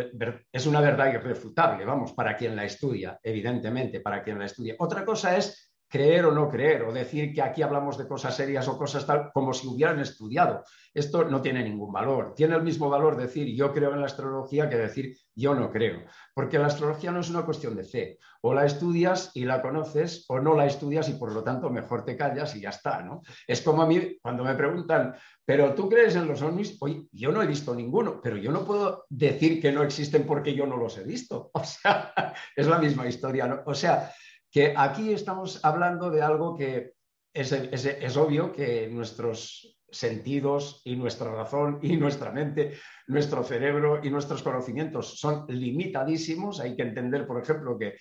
es 0.52 0.66
una 0.66 0.80
verdad 0.80 1.12
irrefutable, 1.12 1.84
vamos, 1.84 2.12
para 2.12 2.36
quien 2.36 2.54
la 2.54 2.64
estudia, 2.64 3.18
evidentemente, 3.22 4.00
para 4.00 4.22
quien 4.22 4.38
la 4.38 4.46
estudia. 4.46 4.74
Otra 4.78 5.04
cosa 5.04 5.36
es 5.36 5.69
creer 5.90 6.24
o 6.24 6.32
no 6.32 6.48
creer, 6.48 6.84
o 6.84 6.92
decir 6.92 7.34
que 7.34 7.42
aquí 7.42 7.62
hablamos 7.62 7.98
de 7.98 8.06
cosas 8.06 8.36
serias 8.36 8.68
o 8.68 8.78
cosas 8.78 9.04
tal, 9.04 9.32
como 9.32 9.52
si 9.52 9.66
hubieran 9.66 9.98
estudiado. 9.98 10.62
Esto 10.94 11.24
no 11.24 11.42
tiene 11.42 11.64
ningún 11.64 11.92
valor. 11.92 12.32
Tiene 12.34 12.54
el 12.54 12.62
mismo 12.62 12.88
valor 12.88 13.16
decir 13.16 13.48
yo 13.56 13.72
creo 13.72 13.92
en 13.92 14.00
la 14.00 14.06
astrología 14.06 14.68
que 14.68 14.76
decir 14.76 15.16
yo 15.34 15.54
no 15.54 15.70
creo. 15.70 16.04
Porque 16.32 16.58
la 16.58 16.66
astrología 16.66 17.10
no 17.10 17.20
es 17.20 17.30
una 17.30 17.44
cuestión 17.44 17.74
de 17.74 17.82
fe. 17.82 18.18
O 18.42 18.54
la 18.54 18.64
estudias 18.64 19.32
y 19.34 19.44
la 19.44 19.60
conoces, 19.60 20.24
o 20.28 20.38
no 20.38 20.54
la 20.54 20.66
estudias 20.66 21.08
y 21.08 21.14
por 21.14 21.32
lo 21.32 21.42
tanto 21.42 21.70
mejor 21.70 22.04
te 22.04 22.16
callas 22.16 22.54
y 22.54 22.60
ya 22.60 22.70
está. 22.70 23.02
¿no? 23.02 23.22
Es 23.46 23.60
como 23.60 23.82
a 23.82 23.86
mí 23.86 24.16
cuando 24.22 24.44
me 24.44 24.54
preguntan, 24.54 25.14
¿pero 25.44 25.74
tú 25.74 25.88
crees 25.88 26.14
en 26.14 26.28
los 26.28 26.40
ovnis? 26.40 26.76
Oye, 26.80 27.08
yo 27.10 27.32
no 27.32 27.42
he 27.42 27.46
visto 27.46 27.74
ninguno, 27.74 28.20
pero 28.22 28.36
yo 28.36 28.52
no 28.52 28.64
puedo 28.64 29.06
decir 29.08 29.60
que 29.60 29.72
no 29.72 29.82
existen 29.82 30.24
porque 30.24 30.54
yo 30.54 30.66
no 30.66 30.76
los 30.76 30.96
he 30.98 31.04
visto. 31.04 31.50
O 31.60 31.64
sea, 31.64 32.12
es 32.56 32.66
la 32.66 32.78
misma 32.78 33.06
historia. 33.06 33.62
O 33.66 33.74
sea, 33.74 34.10
que 34.50 34.74
aquí 34.76 35.12
estamos 35.12 35.64
hablando 35.64 36.10
de 36.10 36.22
algo 36.22 36.56
que 36.56 36.94
es, 37.32 38.16
obvio 38.16 38.52
que 38.52 38.88
nuestros 38.88 39.76
sentidos 39.92 40.82
y 40.84 40.94
nuestra 40.94 41.32
razón 41.32 41.78
y 41.82 41.96
nuestra 41.96 42.30
mente, 42.30 42.74
nuestro 43.08 43.42
cerebro 43.42 44.00
y 44.02 44.10
nuestros 44.10 44.42
conocimientos 44.42 45.18
son 45.18 45.46
limitadísimos. 45.48 46.60
Hay 46.60 46.76
que 46.76 46.82
entender, 46.82 47.26
por 47.26 47.42
ejemplo, 47.42 47.76
que, 47.78 47.96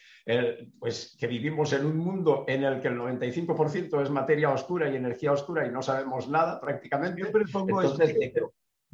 pues, 0.79 1.15
que 1.19 1.27
vivimos 1.27 1.73
en 1.73 1.85
un 1.85 1.97
mundo 1.97 2.45
en 2.47 2.63
el 2.63 2.79
que 2.79 2.89
el 2.89 2.97
95% 2.97 4.01
es 4.01 4.09
materia 4.09 4.51
oscura 4.51 4.89
y 4.89 4.95
energía 4.95 5.31
oscura 5.31 5.65
y 5.65 5.71
no 5.71 5.81
sabemos 5.81 6.29
nada 6.29 6.59
prácticamente. 6.59 7.21
Entonces, 7.21 8.15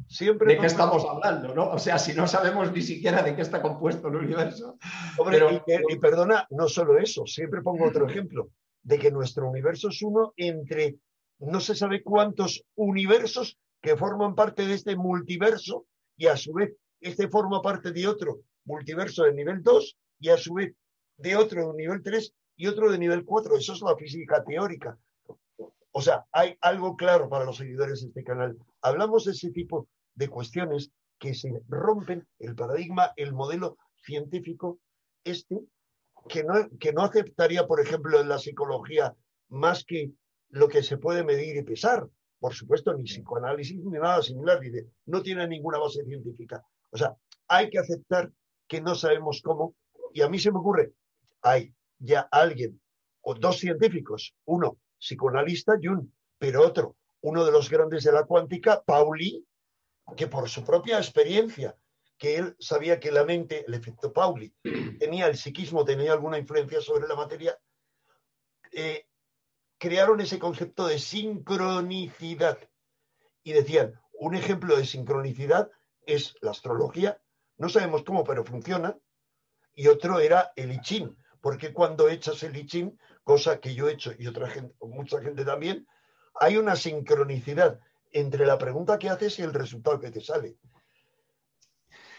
Siempre 0.08 0.54
¿De 0.54 0.60
qué 0.60 0.66
estamos 0.66 1.04
hablando? 1.04 1.54
¿no? 1.54 1.70
O 1.70 1.78
sea, 1.78 1.98
si 1.98 2.14
no 2.14 2.28
sabemos 2.28 2.72
ni 2.72 2.82
siquiera 2.82 3.22
de 3.22 3.34
qué 3.34 3.42
está 3.42 3.60
compuesto 3.60 4.08
el 4.08 4.16
universo. 4.16 4.78
Hombre, 5.18 5.62
y, 5.88 5.98
perdona, 5.98 6.46
no 6.50 6.68
solo 6.68 6.98
eso, 6.98 7.26
siempre 7.26 7.62
pongo 7.62 7.86
otro 7.86 8.08
ejemplo, 8.08 8.50
de 8.82 8.98
que 8.98 9.10
nuestro 9.10 9.48
universo 9.48 9.88
es 9.88 10.00
uno 10.02 10.32
entre 10.36 10.96
no 11.38 11.60
se 11.60 11.74
sabe 11.74 12.02
cuántos 12.02 12.64
universos 12.76 13.58
que 13.82 13.96
forman 13.96 14.34
parte 14.34 14.66
de 14.66 14.74
este 14.74 14.96
multiverso 14.96 15.86
y 16.16 16.26
a 16.26 16.36
su 16.36 16.52
vez 16.52 16.74
este 17.00 17.28
forma 17.28 17.60
parte 17.60 17.92
de 17.92 18.06
otro 18.06 18.40
multiverso 18.64 19.24
de 19.24 19.34
nivel 19.34 19.62
2 19.62 19.98
y 20.20 20.28
a 20.30 20.36
su 20.36 20.54
vez 20.54 20.74
de 21.18 21.36
otro 21.36 21.72
de 21.72 21.76
nivel 21.76 22.02
3 22.02 22.32
y 22.56 22.66
otro 22.66 22.90
de 22.90 22.98
nivel 22.98 23.24
4. 23.24 23.56
Eso 23.56 23.74
es 23.74 23.82
la 23.82 23.96
física 23.96 24.42
teórica. 24.44 24.98
O 25.92 26.02
sea, 26.02 26.26
hay 26.32 26.56
algo 26.60 26.96
claro 26.96 27.28
para 27.28 27.44
los 27.44 27.56
seguidores 27.56 28.02
de 28.02 28.08
este 28.08 28.24
canal. 28.24 28.56
Hablamos 28.86 29.24
de 29.24 29.32
ese 29.32 29.50
tipo 29.50 29.88
de 30.14 30.28
cuestiones 30.28 30.92
que 31.18 31.34
se 31.34 31.50
rompen 31.66 32.24
el 32.38 32.54
paradigma, 32.54 33.12
el 33.16 33.32
modelo 33.32 33.78
científico, 34.04 34.78
este, 35.24 35.58
que 36.28 36.44
no, 36.44 36.54
que 36.78 36.92
no 36.92 37.02
aceptaría, 37.02 37.66
por 37.66 37.80
ejemplo, 37.80 38.20
en 38.20 38.28
la 38.28 38.38
psicología 38.38 39.12
más 39.48 39.84
que 39.84 40.12
lo 40.50 40.68
que 40.68 40.84
se 40.84 40.98
puede 40.98 41.24
medir 41.24 41.56
y 41.56 41.64
pesar. 41.64 42.08
Por 42.38 42.54
supuesto, 42.54 42.94
ni 42.94 43.02
psicoanálisis 43.02 43.84
ni 43.84 43.98
nada 43.98 44.22
similar. 44.22 44.60
Dice, 44.60 44.86
no 45.06 45.20
tiene 45.20 45.48
ninguna 45.48 45.78
base 45.78 46.04
científica. 46.04 46.64
O 46.90 46.96
sea, 46.96 47.16
hay 47.48 47.68
que 47.70 47.80
aceptar 47.80 48.30
que 48.68 48.80
no 48.80 48.94
sabemos 48.94 49.42
cómo. 49.42 49.74
Y 50.14 50.22
a 50.22 50.28
mí 50.28 50.38
se 50.38 50.52
me 50.52 50.60
ocurre, 50.60 50.92
hay 51.42 51.74
ya 51.98 52.28
alguien 52.30 52.80
o 53.22 53.34
dos 53.34 53.58
científicos, 53.58 54.32
uno 54.44 54.78
psicoanalista 55.00 55.74
Jung, 55.82 56.08
pero 56.38 56.64
otro, 56.64 56.94
uno 57.26 57.44
de 57.44 57.50
los 57.50 57.68
grandes 57.68 58.04
de 58.04 58.12
la 58.12 58.22
cuántica, 58.22 58.84
Pauli, 58.84 59.44
que 60.16 60.28
por 60.28 60.48
su 60.48 60.62
propia 60.62 60.98
experiencia, 60.98 61.76
que 62.16 62.36
él 62.36 62.56
sabía 62.60 63.00
que 63.00 63.10
la 63.10 63.24
mente, 63.24 63.64
el 63.66 63.74
efecto 63.74 64.12
Pauli, 64.12 64.54
tenía 65.00 65.26
el 65.26 65.36
psiquismo, 65.36 65.84
tenía 65.84 66.12
alguna 66.12 66.38
influencia 66.38 66.80
sobre 66.80 67.08
la 67.08 67.16
materia, 67.16 67.58
eh, 68.70 69.08
crearon 69.76 70.20
ese 70.20 70.38
concepto 70.38 70.86
de 70.86 71.00
sincronicidad. 71.00 72.58
Y 73.42 73.54
decían, 73.54 74.00
un 74.12 74.36
ejemplo 74.36 74.76
de 74.76 74.86
sincronicidad 74.86 75.68
es 76.02 76.36
la 76.42 76.52
astrología, 76.52 77.20
no 77.56 77.68
sabemos 77.68 78.04
cómo, 78.04 78.22
pero 78.22 78.44
funciona, 78.44 78.96
y 79.74 79.88
otro 79.88 80.20
era 80.20 80.52
el 80.54 80.70
I 80.70 80.80
Ching, 80.80 81.16
porque 81.40 81.72
cuando 81.72 82.08
echas 82.08 82.40
el 82.44 82.56
I 82.56 82.66
Ching 82.66 82.96
cosa 83.24 83.58
que 83.58 83.74
yo 83.74 83.88
he 83.88 83.94
hecho 83.94 84.12
y 84.16 84.28
otra 84.28 84.48
gente, 84.48 84.76
mucha 84.80 85.20
gente 85.20 85.44
también, 85.44 85.88
hay 86.40 86.56
una 86.56 86.76
sincronicidad 86.76 87.80
entre 88.12 88.46
la 88.46 88.58
pregunta 88.58 88.98
que 88.98 89.08
haces 89.08 89.38
y 89.38 89.42
el 89.42 89.52
resultado 89.52 90.00
que 90.00 90.10
te 90.10 90.20
sale. 90.20 90.56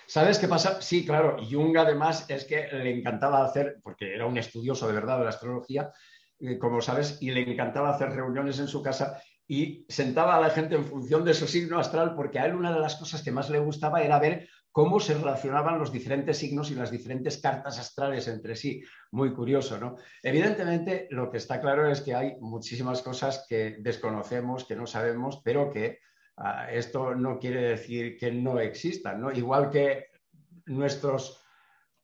¿Sabes 0.06 0.40
qué 0.40 0.48
pasa? 0.48 0.82
Sí, 0.82 1.06
claro. 1.06 1.38
Jung 1.50 1.78
además 1.78 2.26
es 2.30 2.46
que 2.46 2.68
le 2.72 2.92
encantaba 2.92 3.44
hacer, 3.44 3.80
porque 3.84 4.16
era 4.16 4.26
un 4.26 4.38
estudioso 4.38 4.88
de 4.88 4.94
verdad 4.94 5.18
de 5.18 5.26
la 5.26 5.32
astrología, 5.32 5.92
eh, 6.40 6.58
como 6.58 6.82
sabes, 6.82 7.18
y 7.22 7.32
le 7.32 7.42
encantaba 7.42 7.90
hacer 7.90 8.12
reuniones 8.12 8.60
en 8.60 8.68
su 8.68 8.82
casa 8.82 9.22
y 9.48 9.86
sentaba 9.90 10.36
a 10.36 10.42
la 10.42 10.50
gente 10.50 10.76
en 10.76 10.86
función 10.86 11.26
de 11.26 11.34
su 11.34 11.48
signo 11.48 11.80
astral, 11.80 12.16
porque 12.16 12.40
a 12.40 12.46
él 12.46 12.56
una 12.56 12.74
de 12.74 12.80
las 12.80 12.96
cosas 12.96 13.22
que 13.22 13.32
más 13.32 13.50
le 13.50 13.60
gustaba 13.60 14.02
era 14.02 14.20
ver 14.20 14.48
cómo 14.78 15.00
se 15.00 15.16
relacionaban 15.16 15.80
los 15.80 15.92
diferentes 15.92 16.38
signos 16.38 16.70
y 16.70 16.76
las 16.76 16.92
diferentes 16.92 17.40
cartas 17.40 17.80
astrales 17.80 18.28
entre 18.28 18.56
sí. 18.56 18.84
Muy 19.10 19.34
curioso, 19.34 19.80
¿no? 19.80 19.96
Evidentemente, 20.22 21.08
lo 21.10 21.32
que 21.32 21.38
está 21.38 21.60
claro 21.60 21.90
es 21.90 22.02
que 22.02 22.14
hay 22.14 22.36
muchísimas 22.42 23.02
cosas 23.02 23.48
que 23.50 23.78
desconocemos, 23.80 24.66
que 24.66 24.76
no 24.76 24.86
sabemos, 24.86 25.42
pero 25.44 25.72
que 25.72 25.98
ah, 26.36 26.72
esto 26.72 27.16
no 27.16 27.40
quiere 27.40 27.62
decir 27.70 28.20
que 28.20 28.32
no 28.32 28.60
existan, 28.60 29.20
¿no? 29.20 29.32
Igual 29.32 29.72
que 29.72 30.12
nuestros 30.68 31.44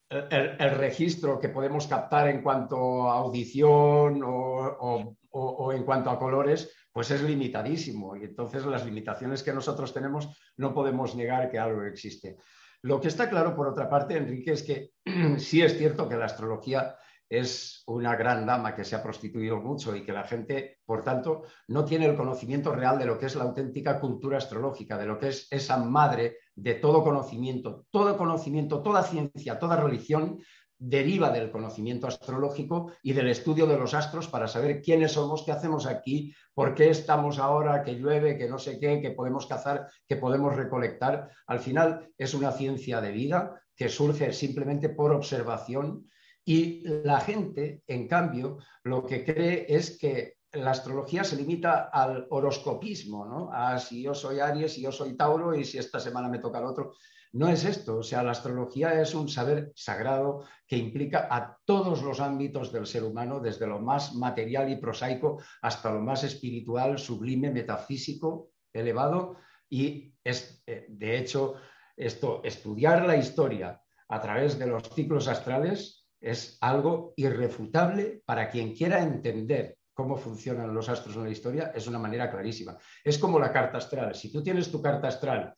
el, 0.10 0.72
registro 0.72 1.40
que 1.40 1.50
podemos 1.50 1.86
captar 1.86 2.28
en 2.28 2.42
cuanto 2.42 3.08
a 3.08 3.20
audición 3.20 4.20
o, 4.26 5.72
en 5.72 5.84
cuanto 5.84 6.10
a 6.10 6.18
colores, 6.18 6.74
pues 6.92 7.12
es 7.12 7.22
limitadísimo. 7.22 8.16
Y 8.16 8.24
entonces 8.24 8.66
las 8.66 8.84
limitaciones 8.84 9.44
que 9.44 9.54
nosotros 9.54 9.94
tenemos 9.94 10.28
no 10.58 10.74
podemos 10.74 11.16
negar 11.16 11.52
que 11.52 11.60
algo 11.60 11.84
existe. 11.84 12.38
Lo 12.84 13.00
que 13.00 13.08
está 13.08 13.30
claro, 13.30 13.56
por 13.56 13.68
otra 13.68 13.90
parte, 13.90 14.18
Enrique, 14.18 14.52
es 14.52 14.64
que 14.64 14.92
sí 15.40 15.62
es 15.62 15.78
cierto 15.78 16.08
que 16.08 16.18
la 16.18 16.26
astrología 16.26 16.96
es 17.30 17.82
una 17.88 18.16
gran 18.16 18.46
dama 18.46 18.76
que 18.76 18.84
se 18.84 18.96
ha 18.96 19.02
prostituido 19.02 19.60
mucho 19.60 19.96
y 19.96 20.04
que 20.04 20.12
la 20.12 20.26
gente, 20.26 20.80
por 20.86 21.02
tanto, 21.02 21.44
no 21.70 21.86
tiene 21.86 22.06
el 22.06 22.16
conocimiento 22.16 22.74
real 22.76 23.00
de 23.00 23.06
lo 23.06 23.18
que 23.18 23.28
es 23.28 23.36
la 23.36 23.46
auténtica 23.46 24.00
cultura 24.00 24.38
astrológica, 24.38 24.98
de 24.98 25.06
lo 25.06 25.18
que 25.18 25.30
es 25.30 25.48
esa 25.50 25.78
madre 25.78 26.38
de 26.56 26.76
todo 26.76 27.04
conocimiento, 27.04 27.86
todo 27.90 28.18
conocimiento, 28.18 28.84
toda 28.84 29.02
ciencia, 29.02 29.58
toda 29.58 29.78
religión 29.78 30.40
deriva 30.86 31.30
del 31.30 31.50
conocimiento 31.50 32.08
astrológico 32.08 32.92
y 33.02 33.14
del 33.14 33.30
estudio 33.30 33.66
de 33.66 33.78
los 33.78 33.94
astros 33.94 34.28
para 34.28 34.50
saber 34.50 34.82
quiénes 34.82 35.14
somos, 35.14 35.44
qué 35.44 35.54
hacemos 35.54 35.86
aquí, 35.86 36.36
por 36.54 36.76
qué 36.76 36.90
estamos 36.90 37.40
ahora, 37.40 37.84
que 37.84 37.96
llueve, 37.96 38.38
que 38.38 38.50
no 38.50 38.60
sé 38.60 38.80
qué, 38.80 39.00
que 39.00 39.12
podemos 39.12 39.48
cazar, 39.48 39.88
que 40.06 40.18
podemos 40.18 40.58
recolectar. 40.58 41.30
Al 41.48 41.62
final 41.62 42.10
es 42.18 42.34
una 42.34 42.52
ciencia 42.52 43.00
de 43.00 43.12
vida 43.12 43.62
que 43.78 43.88
surge 43.88 44.34
simplemente 44.34 44.90
por 44.90 45.14
observación 45.14 46.10
y 46.44 46.84
la 47.06 47.22
gente, 47.22 47.82
en 47.88 48.06
cambio, 48.10 48.58
lo 48.84 49.06
que 49.06 49.24
cree 49.24 49.66
es 49.70 49.98
que 49.98 50.36
la 50.52 50.72
astrología 50.72 51.24
se 51.24 51.38
limita 51.38 51.90
al 51.94 52.28
horoscopismo, 52.30 53.26
¿no? 53.26 53.50
A 53.54 53.80
si 53.80 54.04
yo 54.04 54.14
soy 54.14 54.42
Aries, 54.42 54.74
si 54.74 54.82
yo 54.82 54.92
soy 54.92 55.16
Tauro 55.16 55.56
y 55.56 55.64
si 55.64 55.78
esta 55.78 56.02
semana 56.02 56.28
me 56.28 56.40
toca 56.40 56.60
el 56.60 56.66
otro. 56.66 56.94
No 57.34 57.50
es 57.50 57.66
esto, 57.66 57.98
o 57.98 58.04
sea, 58.04 58.22
la 58.22 58.32
astrología 58.32 59.02
es 59.02 59.16
un 59.16 59.28
saber 59.28 59.72
sagrado 59.76 60.46
que 60.68 60.78
implica 60.78 61.28
a 61.32 61.58
todos 61.66 62.04
los 62.04 62.20
ámbitos 62.20 62.72
del 62.72 62.86
ser 62.86 63.04
humano, 63.04 63.40
desde 63.40 63.66
lo 63.66 63.80
más 63.80 64.14
material 64.14 64.70
y 64.70 64.76
prosaico 64.76 65.42
hasta 65.64 65.92
lo 65.92 66.00
más 66.00 66.24
espiritual, 66.24 67.00
sublime, 67.00 67.50
metafísico, 67.50 68.52
elevado. 68.72 69.38
Y 69.68 70.14
es, 70.24 70.62
eh, 70.68 70.86
de 70.88 71.18
hecho, 71.18 71.56
esto, 71.98 72.42
estudiar 72.44 73.04
la 73.08 73.18
historia 73.18 73.82
a 74.10 74.22
través 74.22 74.60
de 74.60 74.68
los 74.68 74.84
ciclos 74.94 75.28
astrales 75.28 76.08
es 76.22 76.60
algo 76.62 77.16
irrefutable 77.18 78.22
para 78.26 78.48
quien 78.48 78.76
quiera 78.76 79.02
entender 79.02 79.78
cómo 79.92 80.18
funcionan 80.18 80.72
los 80.72 80.88
astros 80.88 81.16
en 81.16 81.24
la 81.24 81.32
historia, 81.32 81.72
es 81.74 81.88
una 81.88 81.98
manera 81.98 82.30
clarísima. 82.30 82.78
Es 83.04 83.18
como 83.18 83.40
la 83.40 83.52
carta 83.52 83.80
astral. 83.80 84.14
Si 84.14 84.32
tú 84.32 84.44
tienes 84.44 84.72
tu 84.72 84.84
carta 84.84 85.08
astral 85.08 85.56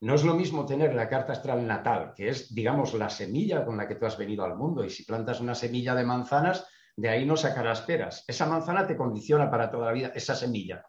no 0.00 0.14
es 0.14 0.24
lo 0.24 0.34
mismo 0.34 0.64
tener 0.64 0.94
la 0.94 1.08
carta 1.08 1.32
astral 1.32 1.66
natal, 1.66 2.12
que 2.16 2.30
es, 2.30 2.54
digamos, 2.54 2.94
la 2.94 3.10
semilla 3.10 3.64
con 3.64 3.76
la 3.76 3.86
que 3.86 3.96
tú 3.96 4.06
has 4.06 4.16
venido 4.16 4.44
al 4.44 4.56
mundo. 4.56 4.82
Y 4.84 4.90
si 4.90 5.04
plantas 5.04 5.40
una 5.40 5.54
semilla 5.54 5.94
de 5.94 6.04
manzanas, 6.04 6.66
de 6.96 7.08
ahí 7.08 7.26
no 7.26 7.36
sacarás 7.36 7.82
peras. 7.82 8.24
Esa 8.26 8.46
manzana 8.46 8.86
te 8.86 8.96
condiciona 8.96 9.50
para 9.50 9.70
toda 9.70 9.86
la 9.86 9.92
vida, 9.92 10.12
esa 10.14 10.34
semilla. 10.34 10.84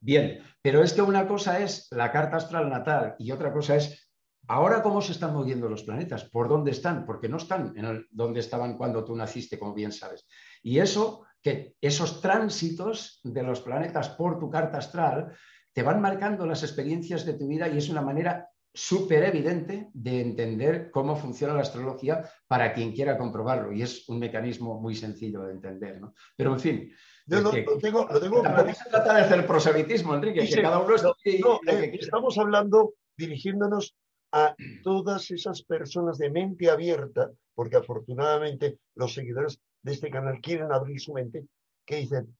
Bien, 0.00 0.40
pero 0.60 0.82
es 0.82 0.92
que 0.92 1.02
una 1.02 1.26
cosa 1.26 1.60
es 1.60 1.88
la 1.90 2.10
carta 2.12 2.36
astral 2.36 2.68
natal 2.68 3.16
y 3.18 3.32
otra 3.32 3.52
cosa 3.52 3.76
es 3.76 4.10
ahora 4.48 4.82
cómo 4.82 5.00
se 5.00 5.12
están 5.12 5.32
moviendo 5.32 5.68
los 5.68 5.82
planetas, 5.82 6.24
por 6.24 6.48
dónde 6.48 6.70
están, 6.70 7.04
porque 7.04 7.28
no 7.28 7.36
están 7.38 7.72
en 7.76 8.06
donde 8.10 8.40
estaban 8.40 8.76
cuando 8.76 9.04
tú 9.04 9.14
naciste, 9.16 9.58
como 9.58 9.74
bien 9.74 9.92
sabes. 9.92 10.26
Y 10.62 10.78
eso, 10.78 11.24
que 11.40 11.74
esos 11.80 12.20
tránsitos 12.20 13.20
de 13.24 13.42
los 13.42 13.60
planetas 13.60 14.10
por 14.10 14.38
tu 14.38 14.50
carta 14.50 14.78
astral 14.78 15.32
te 15.72 15.82
van 15.82 16.00
marcando 16.00 16.46
las 16.46 16.62
experiencias 16.62 17.24
de 17.24 17.34
tu 17.34 17.46
vida 17.46 17.68
y 17.68 17.78
es 17.78 17.88
una 17.88 18.02
manera 18.02 18.51
súper 18.74 19.24
evidente 19.24 19.90
de 19.92 20.20
entender 20.20 20.90
cómo 20.90 21.16
funciona 21.16 21.54
la 21.54 21.60
astrología 21.60 22.24
para 22.46 22.72
quien 22.72 22.92
quiera 22.92 23.18
comprobarlo. 23.18 23.72
Y 23.72 23.82
es 23.82 24.08
un 24.08 24.18
mecanismo 24.18 24.80
muy 24.80 24.94
sencillo 24.94 25.42
de 25.42 25.52
entender. 25.52 26.00
¿no? 26.00 26.14
Pero 26.36 26.52
en 26.52 26.60
fin. 26.60 26.92
Yo 27.26 27.40
lo 27.40 27.50
tengo, 27.50 28.08
lo 28.10 28.20
tengo 28.20 28.42
se 28.74 28.90
trata 28.90 29.14
de 29.14 29.20
hacer 29.20 29.46
proselitismo, 29.46 30.14
Enrique, 30.14 30.46
que 30.46 30.62
cada 30.62 30.80
uno 30.80 30.96
eh, 31.24 31.96
Estamos 32.00 32.36
hablando, 32.36 32.94
dirigiéndonos 33.16 33.94
a 34.32 34.56
todas 34.82 35.30
esas 35.30 35.62
personas 35.62 36.18
de 36.18 36.30
mente 36.30 36.68
abierta, 36.68 37.30
porque 37.54 37.76
afortunadamente 37.76 38.78
los 38.96 39.14
seguidores 39.14 39.60
de 39.82 39.92
este 39.92 40.10
canal 40.10 40.40
quieren 40.40 40.72
abrir 40.72 41.00
su 41.00 41.12
mente, 41.12 41.46
que 41.86 41.96
dicen, 41.96 42.36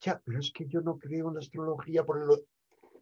ya, 0.00 0.20
pero 0.24 0.40
es 0.40 0.50
que 0.52 0.66
yo 0.66 0.80
no 0.80 0.98
creo 0.98 1.28
en 1.28 1.34
la 1.34 1.40
astrología, 1.40 2.04
por 2.04 2.26
lo... 2.26 2.40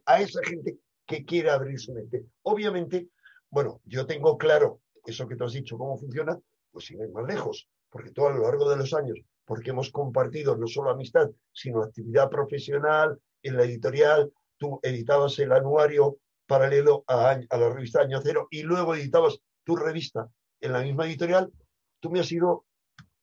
a 0.05 0.21
esa 0.21 0.41
gente 0.43 0.77
que 1.07 1.25
quiere 1.25 1.49
abrir 1.49 1.79
su 1.79 1.93
mente. 1.93 2.25
Obviamente, 2.43 3.09
bueno, 3.49 3.81
yo 3.85 4.05
tengo 4.05 4.37
claro 4.37 4.81
eso 5.05 5.27
que 5.27 5.35
tú 5.35 5.45
has 5.45 5.53
dicho, 5.53 5.77
cómo 5.77 5.97
funciona, 5.97 6.37
pues 6.69 6.85
sin 6.85 7.01
ir 7.01 7.09
más 7.11 7.25
lejos, 7.25 7.69
porque 7.89 8.11
todo 8.11 8.27
a 8.27 8.33
lo 8.33 8.43
largo 8.43 8.69
de 8.69 8.75
los 8.75 8.93
años, 8.93 9.17
porque 9.45 9.69
hemos 9.69 9.89
compartido 9.89 10.57
no 10.57 10.67
solo 10.67 10.89
amistad, 10.89 11.29
sino 11.53 11.81
actividad 11.81 12.29
profesional 12.29 13.17
en 13.41 13.55
la 13.55 13.63
editorial, 13.63 14.31
tú 14.57 14.79
editabas 14.83 15.39
el 15.39 15.53
anuario 15.53 16.17
paralelo 16.45 17.05
a, 17.07 17.39
la 17.49 17.69
revista 17.69 18.01
Año 18.01 18.19
Cero 18.21 18.47
y 18.51 18.63
luego 18.63 18.95
editabas 18.95 19.39
tu 19.63 19.75
revista 19.75 20.29
en 20.59 20.73
la 20.73 20.81
misma 20.81 21.05
editorial, 21.05 21.51
tú 21.99 22.09
me 22.09 22.19
has 22.19 22.31
ido 22.31 22.65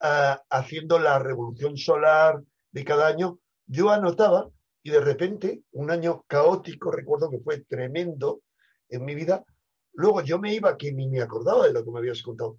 ah, 0.00 0.42
haciendo 0.50 0.98
la 0.98 1.18
revolución 1.18 1.76
solar 1.76 2.40
de 2.70 2.84
cada 2.84 3.08
año. 3.08 3.38
Yo 3.66 3.90
anotaba 3.90 4.48
y 4.84 4.90
de 4.90 5.00
repente, 5.00 5.62
un 5.72 5.90
año 5.90 6.24
caótico, 6.28 6.90
recuerdo 6.90 7.30
que 7.30 7.40
fue 7.40 7.60
tremendo 7.64 8.42
en 8.90 9.02
mi 9.02 9.14
vida, 9.14 9.42
luego 9.94 10.20
yo 10.20 10.38
me 10.38 10.52
iba 10.52 10.76
que 10.76 10.92
ni 10.92 11.08
me 11.08 11.22
acordaba 11.22 11.66
de 11.66 11.72
lo 11.72 11.82
que 11.82 11.90
me 11.90 12.00
habías 12.00 12.22
contado. 12.22 12.58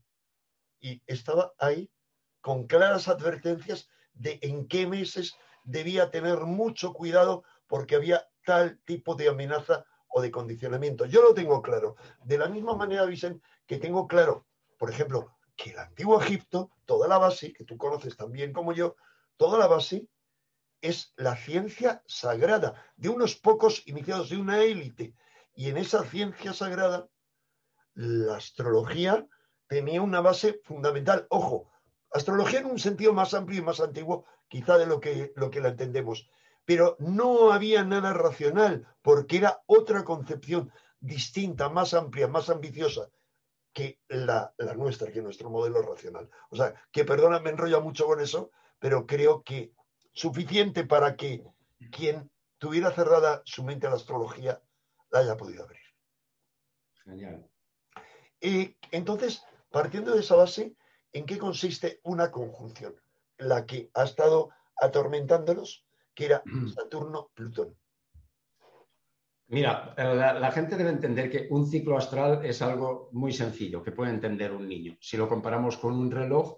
Y 0.79 1.03
estaba 1.05 1.53
ahí 1.59 1.87
con 2.41 2.65
claras 2.65 3.07
advertencias 3.09 3.89
de 4.13 4.39
en 4.41 4.67
qué 4.67 4.87
meses 4.87 5.35
debía 5.65 6.09
tener 6.09 6.39
mucho 6.39 6.93
cuidado 6.93 7.43
porque 7.67 7.93
había 7.93 8.27
tal 8.43 8.79
tipo 8.85 9.13
de 9.13 9.29
amenaza 9.29 9.85
o 10.07 10.19
de 10.19 10.31
condicionamiento. 10.31 11.05
Yo 11.05 11.21
lo 11.21 11.35
tengo 11.35 11.61
claro. 11.61 11.95
De 12.23 12.39
la 12.39 12.49
misma 12.49 12.75
manera, 12.75 13.05
dicen 13.05 13.39
que 13.67 13.77
tengo 13.77 14.07
claro, 14.07 14.47
por 14.79 14.89
ejemplo, 14.89 15.37
que 15.55 15.71
el 15.71 15.77
antiguo 15.77 16.19
Egipto, 16.19 16.71
toda 16.85 17.07
la 17.07 17.19
base, 17.19 17.53
que 17.53 17.65
tú 17.65 17.77
conoces 17.77 18.17
tan 18.17 18.31
bien 18.31 18.51
como 18.51 18.73
yo, 18.73 18.95
toda 19.37 19.59
la 19.59 19.67
base 19.67 20.07
es 20.85 21.13
la 21.15 21.35
ciencia 21.35 22.03
sagrada 22.05 22.75
de 22.95 23.09
unos 23.09 23.35
pocos 23.35 23.81
iniciados 23.87 24.29
de 24.29 24.37
una 24.37 24.61
élite. 24.61 25.15
Y 25.55 25.69
en 25.69 25.77
esa 25.77 26.03
ciencia 26.03 26.53
sagrada, 26.53 27.07
la 27.95 28.35
astrología 28.37 29.27
tenía 29.67 30.01
una 30.01 30.21
base 30.21 30.61
fundamental. 30.63 31.25
Ojo, 31.29 31.71
astrología 32.11 32.59
en 32.59 32.67
un 32.67 32.77
sentido 32.77 33.13
más 33.13 33.33
amplio 33.33 33.59
y 33.59 33.63
más 33.63 33.79
antiguo, 33.79 34.25
quizá 34.47 34.77
de 34.77 34.85
lo 34.85 34.99
que, 34.99 35.33
lo 35.35 35.49
que 35.49 35.59
la 35.59 35.69
entendemos. 35.69 36.29
Pero 36.65 36.97
no 36.99 37.51
había 37.51 37.83
nada 37.83 38.13
racional, 38.13 38.87
porque 39.01 39.37
era 39.37 39.63
otra 39.65 40.03
concepción 40.03 40.71
distinta, 40.99 41.69
más 41.69 41.95
amplia, 41.95 42.27
más 42.27 42.49
ambiciosa 42.49 43.09
que 43.73 43.99
la, 44.07 44.53
la 44.57 44.75
nuestra, 44.75 45.11
que 45.11 45.21
nuestro 45.21 45.49
modelo 45.49 45.81
racional. 45.81 46.29
O 46.49 46.55
sea, 46.55 46.75
que 46.91 47.05
perdona, 47.05 47.39
me 47.39 47.49
enrolla 47.49 47.79
mucho 47.79 48.05
con 48.05 48.21
eso, 48.21 48.51
pero 48.79 49.05
creo 49.05 49.43
que 49.43 49.73
suficiente 50.15 50.85
para 50.85 51.15
que 51.15 51.43
quien 51.91 52.31
tuviera 52.57 52.89
cerrada 52.91 53.41
su 53.45 53.63
mente 53.63 53.85
a 53.85 53.91
la 53.91 53.97
astrología 53.97 54.61
la 55.11 55.19
haya 55.19 55.37
podido 55.37 55.63
abrir. 55.63 55.81
Genial. 57.03 57.47
Y 58.41 58.75
entonces, 58.91 59.43
partiendo 59.69 60.13
de 60.13 60.21
esa 60.21 60.35
base, 60.35 60.75
¿en 61.13 61.25
qué 61.25 61.37
consiste 61.37 61.99
una 62.03 62.31
conjunción? 62.31 62.95
La 63.37 63.65
que 63.65 63.91
ha 63.93 64.03
estado 64.03 64.49
atormentándonos, 64.77 65.85
que 66.13 66.25
era 66.25 66.43
Saturno-Plutón. 66.73 67.75
Mira, 69.47 69.93
la, 69.97 70.33
la, 70.33 70.51
gente 70.51 70.75
debe 70.75 70.89
entender 70.89 71.29
que 71.29 71.47
un 71.51 71.67
ciclo 71.67 71.97
astral 71.97 72.43
es 72.43 72.61
algo 72.63 73.09
muy 73.11 73.31
sencillo, 73.31 73.83
que 73.83 73.91
puede 73.91 74.11
entender 74.11 74.51
un 74.51 74.67
niño. 74.67 74.97
Si 74.99 75.17
lo 75.17 75.29
comparamos 75.29 75.77
con 75.77 75.93
un 75.93 76.09
reloj, 76.09 76.57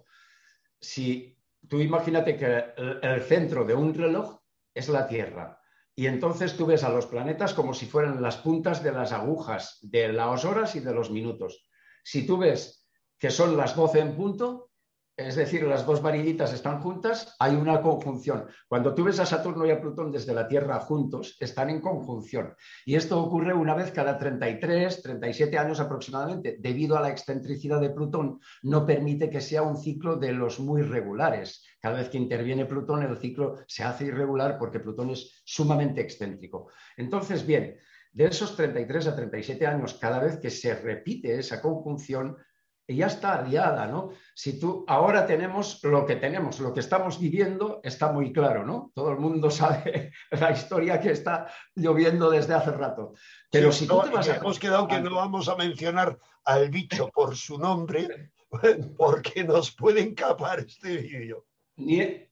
si 0.79 1.36
tú 1.67 1.79
imagínate 1.81 2.35
que 2.37 2.63
el, 3.01 3.21
centro 3.21 3.65
de 3.65 3.73
un 3.73 3.93
reloj 3.93 4.39
es 4.73 4.89
la 4.89 5.07
Tierra. 5.07 5.59
Y 5.95 6.05
entonces 6.05 6.55
tú 6.55 6.65
ves 6.65 6.83
a 6.83 6.89
los 6.89 7.07
planetas 7.07 7.53
como 7.53 7.73
si 7.73 7.87
fueran 7.87 8.21
las 8.21 8.37
puntas 8.37 8.83
de 8.83 8.91
las 8.91 9.11
agujas 9.11 9.79
de 9.81 10.13
las 10.13 10.45
horas 10.45 10.75
y 10.75 10.79
de 10.79 10.93
los 10.93 11.09
minutos. 11.09 11.67
Si 12.03 12.25
tú 12.25 12.37
ves 12.37 12.87
que 13.17 13.31
son 13.31 13.57
las 13.57 13.75
12 13.75 13.99
en 13.99 14.15
punto, 14.15 14.69
es 15.17 15.35
decir, 15.35 15.63
las 15.63 15.83
dos 15.83 16.03
varillitas 16.03 16.53
están 16.53 16.79
juntas, 16.79 17.35
hay 17.39 17.55
una 17.55 17.81
conjunción. 17.81 18.45
Cuando 18.67 18.93
tú 18.93 19.03
ves 19.03 19.19
a 19.19 19.25
Saturno 19.25 19.65
y 19.65 19.71
a 19.71 19.81
Plutón 19.81 20.11
desde 20.11 20.31
la 20.31 20.47
Tierra 20.47 20.79
juntos, 20.79 21.35
están 21.39 21.71
en 21.71 21.81
conjunción. 21.81 22.53
Y 22.85 22.93
esto 22.93 23.19
ocurre 23.19 23.51
una 23.51 23.73
vez 23.73 23.89
cada 23.91 24.19
33, 24.19 25.01
37 25.01 25.57
años 25.57 25.79
aproximadamente. 25.79 26.57
Debido 26.59 26.95
a 26.95 27.01
la 27.01 27.09
excentricidad 27.09 27.81
de 27.81 27.89
Plutón, 27.89 28.39
no 28.61 28.85
permite 28.85 29.31
que 29.31 29.41
sea 29.41 29.63
un 29.63 29.77
ciclo 29.77 30.17
de 30.17 30.33
los 30.33 30.59
muy 30.59 30.83
regulares. 30.83 31.65
Cada 31.81 31.97
vez 31.97 32.09
que 32.09 32.19
interviene 32.19 32.67
Plutón, 32.67 33.01
el 33.01 33.17
ciclo 33.17 33.55
se 33.65 33.83
hace 33.83 34.05
irregular 34.05 34.59
porque 34.59 34.79
Plutón 34.79 35.09
es 35.09 35.41
sumamente 35.43 35.99
excéntrico. 35.99 36.69
Entonces, 36.95 37.43
bien, 37.43 37.75
de 38.17 38.25
esos 38.25 38.55
33 38.55 39.07
a 39.07 39.15
37 39.15 39.65
años, 39.65 39.95
cada 39.95 40.19
vez 40.19 40.37
que 40.37 40.51
se 40.51 40.75
repite 40.75 41.37
esa 41.39 41.61
conjunción, 41.61 42.37
ya 42.95 43.07
está 43.07 43.41
liada, 43.41 43.87
¿no? 43.87 44.11
Si 44.33 44.59
tú 44.59 44.85
ahora 44.87 45.25
tenemos 45.25 45.83
lo 45.83 46.05
que 46.05 46.15
tenemos, 46.15 46.59
lo 46.59 46.73
que 46.73 46.79
estamos 46.79 47.19
viviendo 47.19 47.81
está 47.83 48.11
muy 48.11 48.31
claro, 48.31 48.65
¿no? 48.65 48.91
Todo 48.95 49.11
el 49.11 49.17
mundo 49.17 49.51
sabe 49.51 50.13
la 50.31 50.51
historia 50.51 50.99
que 50.99 51.11
está 51.11 51.47
lloviendo 51.75 52.29
desde 52.29 52.53
hace 52.53 52.71
rato. 52.71 53.13
Pero 53.51 53.71
si 53.71 53.87
tú 53.87 54.01
te 54.01 54.09
vas 54.09 54.29
a... 54.29 54.37
Hemos 54.37 54.59
quedado 54.59 54.87
que 54.87 55.01
no 55.01 55.15
vamos 55.15 55.49
a 55.49 55.55
mencionar 55.55 56.17
al 56.45 56.69
bicho 56.69 57.09
por 57.09 57.35
su 57.35 57.57
nombre 57.57 58.31
porque 58.97 59.43
nos 59.43 59.71
puede 59.71 60.01
encapar 60.01 60.59
este 60.59 60.97
vídeo. 60.97 61.45
Ni, 61.75 62.26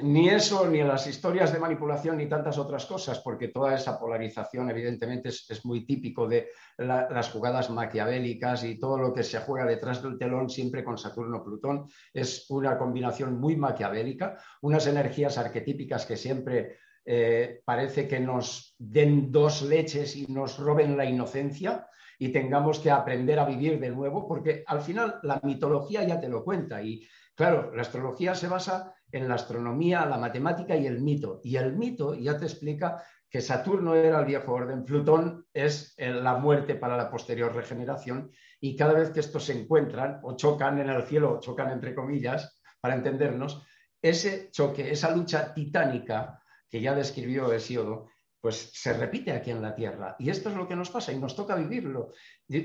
ni 0.00 0.28
eso, 0.28 0.68
ni 0.68 0.82
las 0.82 1.06
historias 1.08 1.52
de 1.52 1.58
manipulación, 1.58 2.18
ni 2.18 2.28
tantas 2.28 2.56
otras 2.56 2.86
cosas, 2.86 3.18
porque 3.20 3.48
toda 3.48 3.74
esa 3.74 3.98
polarización, 3.98 4.70
evidentemente, 4.70 5.30
es, 5.30 5.64
muy 5.64 5.84
típico 5.84 6.28
de 6.28 6.50
las 6.76 7.30
jugadas 7.30 7.68
maquiavélicas 7.70 8.62
y 8.62 8.78
todo 8.78 8.96
lo 8.96 9.12
que 9.12 9.24
se 9.24 9.40
juega 9.40 9.66
detrás 9.66 10.00
del 10.02 10.16
telón, 10.16 10.48
siempre 10.48 10.84
con 10.84 10.98
Saturno-Plutón. 10.98 11.86
Es 12.14 12.48
una 12.48 12.78
combinación 12.78 13.40
muy 13.40 13.56
maquiavélica, 13.56 14.38
unas 14.62 14.86
energías 14.86 15.36
arquetípicas 15.36 16.06
que 16.06 16.16
siempre 16.16 16.78
eh, 17.04 17.62
parece 17.64 18.06
que 18.06 18.20
nos 18.20 18.76
den 18.78 19.32
dos 19.32 19.62
leches 19.62 20.14
y 20.14 20.26
nos 20.26 20.58
roben 20.58 20.96
la 20.96 21.06
inocencia 21.06 21.88
y 22.20 22.28
tengamos 22.28 22.78
que 22.78 22.90
aprender 22.90 23.38
a 23.38 23.46
vivir 23.46 23.80
de 23.80 23.90
nuevo, 23.90 24.28
porque 24.28 24.62
al 24.66 24.80
final 24.80 25.18
la 25.22 25.40
mitología 25.42 26.04
ya 26.04 26.20
te 26.20 26.28
lo 26.28 26.44
cuenta 26.44 26.82
y 26.82 27.08
claro, 27.38 27.72
la 27.72 27.82
astrología 27.82 28.34
se 28.34 28.48
basa 28.48 28.96
en 29.12 29.28
la 29.28 29.36
astronomía, 29.36 30.04
la 30.04 30.18
matemática 30.18 30.74
y 30.76 30.86
el 30.88 31.00
mito. 31.00 31.40
Y 31.44 31.56
el 31.56 31.76
mito 31.76 32.14
ya 32.14 32.36
te 32.36 32.46
explica 32.46 33.04
que 33.30 33.40
Saturno 33.40 33.94
era 33.94 34.18
el 34.18 34.26
viejo 34.26 34.52
orden, 34.52 34.84
Plutón 34.84 35.46
es 35.52 35.94
la 35.98 36.34
muerte 36.34 36.74
para 36.74 36.96
la 36.96 37.08
posterior 37.08 37.54
regeneración 37.54 38.32
y 38.58 38.74
cada 38.74 38.94
vez 38.94 39.10
que 39.10 39.20
estos 39.20 39.44
se 39.44 39.52
encuentran 39.52 40.18
o 40.24 40.34
chocan 40.34 40.80
en 40.80 40.90
el 40.90 41.04
cielo, 41.04 41.38
chocan 41.40 41.70
entre 41.70 41.94
comillas, 41.94 42.60
para 42.80 42.96
entendernos, 42.96 43.62
ese 44.02 44.50
choque, 44.50 44.90
esa 44.90 45.14
lucha 45.14 45.54
titánica 45.54 46.42
que 46.68 46.80
ya 46.80 46.94
describió 46.94 47.52
Hesíodo, 47.52 48.08
pues 48.40 48.72
se 48.74 48.94
repite 48.94 49.30
aquí 49.30 49.52
en 49.52 49.62
la 49.62 49.76
Tierra. 49.76 50.16
Y 50.18 50.30
esto 50.30 50.48
es 50.48 50.56
lo 50.56 50.66
que 50.66 50.76
nos 50.76 50.90
pasa 50.90 51.12
y 51.12 51.18
nos 51.18 51.36
toca 51.36 51.54
vivirlo. 51.54 52.08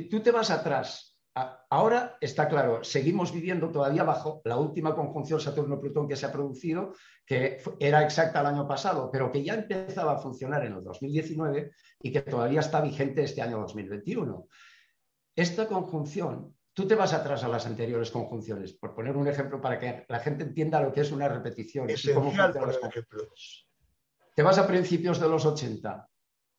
Tú 0.10 0.20
te 0.22 0.32
vas 0.32 0.50
atrás 0.50 1.13
Ahora 1.36 2.18
está 2.22 2.48
claro, 2.48 2.84
seguimos 2.84 3.34
viviendo 3.34 3.72
todavía 3.72 4.04
bajo 4.04 4.42
la 4.46 4.58
última 4.58 4.94
conjunción 4.94 5.40
Saturno-Plutón 5.40 6.08
que 6.08 6.16
se 6.16 6.28
ha 6.28 6.32
producido, 6.32 6.94
que 7.26 7.60
era 7.80 8.04
exacta 8.04 8.42
el 8.42 8.46
año 8.46 8.68
pasado, 8.68 9.10
pero 9.12 9.32
que 9.32 9.44
ya 9.44 9.56
empezaba 9.56 10.14
a 10.14 10.20
funcionar 10.20 10.64
en 10.64 10.74
el 10.74 10.84
2019 10.84 11.72
y 12.04 12.12
que 12.12 12.22
todavía 12.22 12.60
está 12.60 12.82
vigente 12.82 13.24
este 13.24 13.42
año 13.42 13.60
2021. 13.62 14.48
Esta 15.36 15.68
conjunción, 15.68 16.56
tú 16.72 16.88
te 16.88 16.94
vas 16.94 17.14
atrás 17.14 17.44
a 17.44 17.48
las 17.48 17.66
anteriores 17.66 18.12
conjunciones, 18.12 18.74
por 18.74 18.94
poner 18.94 19.18
un 19.18 19.28
ejemplo 19.28 19.60
para 19.60 19.80
que 19.80 20.06
la 20.08 20.20
gente 20.20 20.44
entienda 20.44 20.82
lo 20.82 20.94
que 20.94 21.02
es 21.02 21.12
una 21.12 21.28
repetición. 21.28 21.90
Esencial, 21.90 22.54
por 22.54 22.70
ejemplos. 22.70 23.68
Te 24.36 24.44
vas 24.44 24.60
a 24.60 24.68
principios 24.68 25.20
de 25.20 25.30
los 25.30 25.46
80 25.48 26.08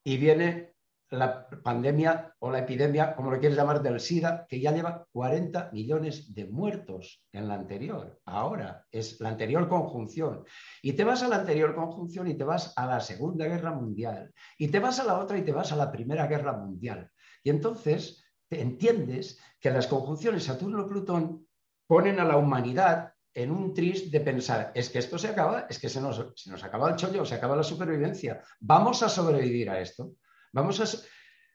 y 0.03 0.17
viene 0.17 0.74
la 1.19 1.49
pandemia 1.49 2.35
o 2.39 2.51
la 2.51 2.61
epidemia, 2.61 3.15
como 3.15 3.31
lo 3.31 3.39
quieres 3.39 3.57
llamar, 3.57 3.83
del 3.83 4.01
SIDA, 4.01 4.47
que 4.49 4.61
ya 4.61 4.73
lleva 4.73 5.07
40 5.13 5.71
millones 5.73 6.35
de 6.35 6.47
muertos 6.47 7.25
en 7.33 7.49
la 7.49 7.55
anterior. 7.55 8.21
Ahora 8.25 8.85
es 8.91 9.21
la 9.21 9.31
anterior 9.31 9.69
conjunción. 9.69 10.45
Y 10.83 10.93
te 10.93 11.05
vas 11.05 11.23
a 11.23 11.29
la 11.29 11.37
anterior 11.37 11.75
conjunción 11.75 12.29
y 12.29 12.35
te 12.35 12.45
vas 12.45 12.73
a 12.77 12.87
la 12.87 13.01
Segunda 13.01 13.47
Guerra 13.47 13.73
Mundial. 13.73 14.33
Y 14.59 14.69
te 14.69 14.81
vas 14.81 15.01
a 15.01 15.05
la 15.05 15.19
otra 15.19 15.39
y 15.39 15.43
te 15.43 15.53
vas 15.53 15.73
a 15.73 15.77
la 15.77 15.91
Primera 15.91 16.27
Guerra 16.27 16.53
Mundial. 16.53 17.11
Y 17.43 17.51
entonces 17.51 18.25
te 18.49 18.61
entiendes 18.61 19.39
que 19.61 19.71
las 19.71 19.87
conjunciones 19.87 20.45
Saturno-Plutón 20.45 21.47
ponen 21.87 22.21
a 22.21 22.25
la 22.25 22.37
humanidad 22.37 23.15
en 23.35 23.51
un 23.51 23.75
tris 23.75 24.11
de 24.11 24.21
pensar, 24.21 24.71
es 24.75 24.89
que 24.89 25.01
esto 25.01 25.19
se 25.19 25.29
acaba, 25.29 25.67
es 25.69 25.81
que 25.81 25.89
se 25.89 26.01
nos, 26.01 26.25
se 26.37 26.51
nos 26.51 26.63
acaba 26.63 26.91
el 26.91 26.97
chollo, 26.97 27.25
se 27.25 27.35
acaba 27.35 27.57
la 27.57 27.65
supervivencia. 27.65 28.41
Vamos 28.61 29.03
a 29.03 29.09
sobrevivir 29.09 29.71
a 29.71 29.81
esto. 29.81 30.13
Vamos 30.55 30.79
a... 30.81 30.85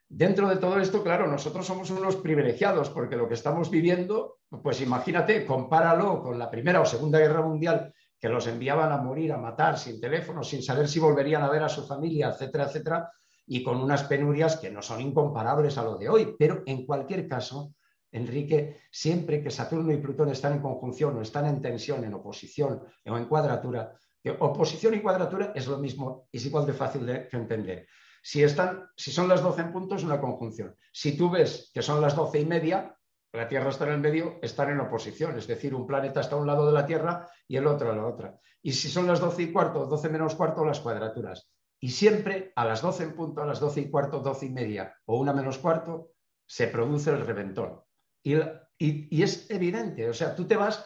Dentro 0.09 0.49
de 0.49 0.57
todo 0.57 0.79
esto, 0.79 1.03
claro, 1.03 1.27
nosotros 1.27 1.65
somos 1.65 1.89
unos 1.91 2.17
privilegiados 2.17 2.89
porque 2.89 3.15
lo 3.15 3.27
que 3.27 3.35
estamos 3.35 3.69
viviendo, 3.69 4.39
pues 4.61 4.81
imagínate, 4.81 5.45
compáralo 5.45 6.21
con 6.21 6.37
la 6.37 6.49
Primera 6.49 6.81
o 6.81 6.85
Segunda 6.85 7.19
Guerra 7.19 7.41
Mundial, 7.41 7.93
que 8.19 8.27
los 8.27 8.47
enviaban 8.47 8.91
a 8.91 8.97
morir, 8.97 9.31
a 9.31 9.37
matar, 9.37 9.77
sin 9.77 10.01
teléfono, 10.01 10.43
sin 10.43 10.61
saber 10.63 10.89
si 10.89 10.99
volverían 10.99 11.43
a 11.43 11.49
ver 11.49 11.63
a 11.63 11.69
su 11.69 11.87
familia, 11.87 12.29
etcétera, 12.29 12.65
etcétera, 12.65 13.11
y 13.45 13.63
con 13.63 13.77
unas 13.77 14.03
penurias 14.03 14.57
que 14.57 14.71
no 14.71 14.81
son 14.81 14.99
incomparables 14.99 15.77
a 15.77 15.83
lo 15.83 15.95
de 15.95 16.09
hoy. 16.09 16.35
Pero 16.37 16.63
en 16.65 16.85
cualquier 16.85 17.25
caso, 17.27 17.75
Enrique, 18.11 18.81
siempre 18.91 19.41
que 19.41 19.51
Saturno 19.51 19.93
y 19.93 19.97
Plutón 19.97 20.29
están 20.29 20.53
en 20.53 20.61
conjunción 20.61 21.15
o 21.15 21.21
están 21.21 21.45
en 21.45 21.61
tensión, 21.61 22.03
en 22.03 22.15
oposición 22.15 22.83
o 23.05 23.17
en 23.17 23.25
cuadratura, 23.25 23.93
oposición 24.39 24.95
y 24.95 25.01
cuadratura 25.01 25.53
es 25.55 25.67
lo 25.67 25.77
mismo, 25.77 26.27
es 26.33 26.45
igual 26.45 26.65
de 26.65 26.73
fácil 26.73 27.05
de 27.05 27.29
entender. 27.31 27.87
Si, 28.21 28.43
están, 28.43 28.89
si 28.95 29.11
son 29.11 29.27
las 29.27 29.41
12 29.41 29.61
en 29.61 29.71
punto, 29.71 29.95
es 29.95 30.03
una 30.03 30.19
conjunción. 30.19 30.75
Si 30.91 31.17
tú 31.17 31.29
ves 31.29 31.71
que 31.73 31.81
son 31.81 32.01
las 32.01 32.15
12 32.15 32.41
y 32.41 32.45
media, 32.45 32.95
la 33.31 33.47
Tierra 33.47 33.69
está 33.69 33.85
en 33.85 33.93
el 33.93 33.99
medio, 33.99 34.39
están 34.41 34.69
en 34.71 34.79
oposición. 34.79 35.37
Es 35.37 35.47
decir, 35.47 35.75
un 35.75 35.85
planeta 35.85 36.21
está 36.21 36.35
a 36.35 36.39
un 36.39 36.47
lado 36.47 36.65
de 36.65 36.73
la 36.73 36.85
Tierra 36.85 37.29
y 37.47 37.57
el 37.57 37.67
otro 37.67 37.91
a 37.91 37.95
la 37.95 38.05
otra. 38.05 38.39
Y 38.61 38.73
si 38.73 38.89
son 38.89 39.07
las 39.07 39.19
12 39.19 39.43
y 39.43 39.51
cuarto, 39.51 39.85
12 39.85 40.09
menos 40.09 40.35
cuarto, 40.35 40.65
las 40.65 40.79
cuadraturas. 40.79 41.49
Y 41.79 41.89
siempre 41.91 42.51
a 42.55 42.65
las 42.65 42.81
12 42.81 43.03
en 43.03 43.15
punto, 43.15 43.41
a 43.41 43.45
las 43.45 43.59
12 43.59 43.81
y 43.81 43.89
cuarto, 43.89 44.19
12 44.19 44.47
y 44.47 44.49
media 44.49 44.95
o 45.05 45.19
una 45.19 45.33
menos 45.33 45.57
cuarto, 45.59 46.11
se 46.45 46.67
produce 46.67 47.11
el 47.11 47.25
reventón. 47.25 47.81
Y, 48.23 48.35
y 48.77 49.23
es 49.23 49.49
evidente, 49.49 50.09
o 50.09 50.13
sea, 50.13 50.35
tú 50.35 50.45
te 50.45 50.57
vas, 50.57 50.85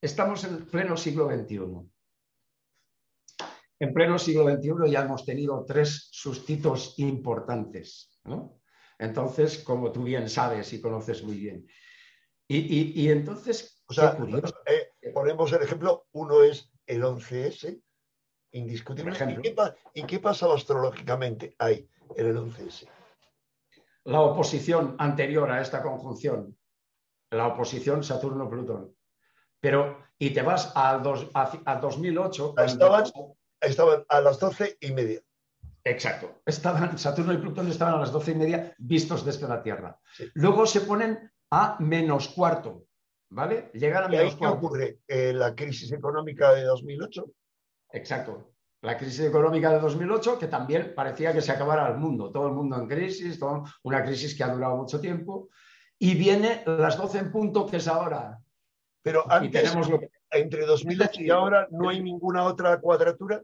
estamos 0.00 0.44
en 0.44 0.66
pleno 0.66 0.96
siglo 0.96 1.28
XXI 1.28 1.88
en 3.80 3.94
pleno 3.94 4.18
siglo 4.18 4.44
XXI 4.48 4.90
ya 4.90 5.02
hemos 5.02 5.24
tenido 5.24 5.64
tres 5.66 6.08
sustitos 6.10 6.94
importantes. 6.98 8.18
Entonces, 8.98 9.58
como 9.58 9.92
tú 9.92 10.02
bien 10.02 10.28
sabes 10.28 10.72
y 10.72 10.80
conoces 10.80 11.22
muy 11.22 11.36
bien. 11.36 11.66
Y, 12.48 13.10
entonces, 13.10 13.82
o 13.86 13.92
sea, 13.92 14.16
eh, 14.66 15.12
ponemos 15.12 15.52
el 15.52 15.62
ejemplo, 15.62 16.06
uno 16.12 16.42
es 16.42 16.72
el 16.86 17.02
11S, 17.02 17.80
indiscutible. 18.52 19.12
¿Y 19.94 20.02
qué, 20.04 20.18
pasa 20.18 20.52
astrológicamente 20.52 21.54
ahí, 21.58 21.88
en 22.16 22.26
el 22.26 22.36
11S? 22.36 22.88
La 24.04 24.22
oposición 24.22 24.96
anterior 24.98 25.50
a 25.50 25.60
esta 25.60 25.82
conjunción, 25.82 26.56
la 27.30 27.48
oposición 27.48 28.02
Saturno-Plutón. 28.02 28.94
Pero, 29.60 29.98
y 30.18 30.30
te 30.30 30.40
vas 30.40 30.72
a, 30.74 30.94
a, 30.94 31.80
2008. 31.80 32.54
estaban 32.64 33.04
a 34.08 34.20
las 34.20 34.38
doce 34.38 34.76
y 34.80 34.92
media. 34.92 35.20
Exacto. 35.84 36.42
Estaban, 36.44 36.98
Saturno 36.98 37.32
y 37.32 37.38
Plutón 37.38 37.68
estaban 37.68 37.94
a 37.94 38.00
las 38.00 38.12
doce 38.12 38.32
y 38.32 38.34
media 38.34 38.74
vistos 38.78 39.24
desde 39.24 39.48
la 39.48 39.62
Tierra. 39.62 39.98
Luego 40.34 40.66
se 40.66 40.82
ponen 40.82 41.30
a 41.50 41.76
menos 41.80 42.28
cuarto. 42.28 42.84
¿Vale? 43.30 43.70
Llegan 43.74 44.04
a 44.04 44.08
menos 44.08 44.36
¿Qué 44.36 44.46
ocurre? 44.46 45.00
Eh, 45.06 45.32
¿La 45.34 45.54
crisis 45.54 45.92
económica 45.92 46.52
de 46.54 46.62
2008? 46.64 47.26
Exacto. 47.92 48.54
La 48.80 48.96
crisis 48.96 49.20
económica 49.20 49.70
de 49.70 49.80
2008, 49.80 50.38
que 50.38 50.46
también 50.46 50.94
parecía 50.94 51.32
que 51.32 51.42
se 51.42 51.52
acabara 51.52 51.88
el 51.88 51.98
mundo, 51.98 52.30
todo 52.30 52.46
el 52.46 52.54
mundo 52.54 52.76
en 52.76 52.86
crisis, 52.86 53.38
una 53.82 54.04
crisis 54.04 54.34
que 54.34 54.44
ha 54.44 54.48
durado 54.48 54.76
mucho 54.76 55.00
tiempo. 55.00 55.48
Y 55.98 56.14
viene 56.14 56.62
las 56.64 56.96
12 56.96 57.18
en 57.18 57.32
punto, 57.32 57.66
que 57.66 57.78
es 57.78 57.88
ahora. 57.88 58.38
Pero 59.02 59.30
antes, 59.30 59.62
tenemos 59.62 59.90
lo 59.90 60.00
entre 60.30 60.66
2008 60.66 61.22
y 61.22 61.30
ahora 61.30 61.68
no 61.70 61.88
hay 61.88 62.02
ninguna 62.02 62.44
otra 62.44 62.80
cuadratura. 62.80 63.42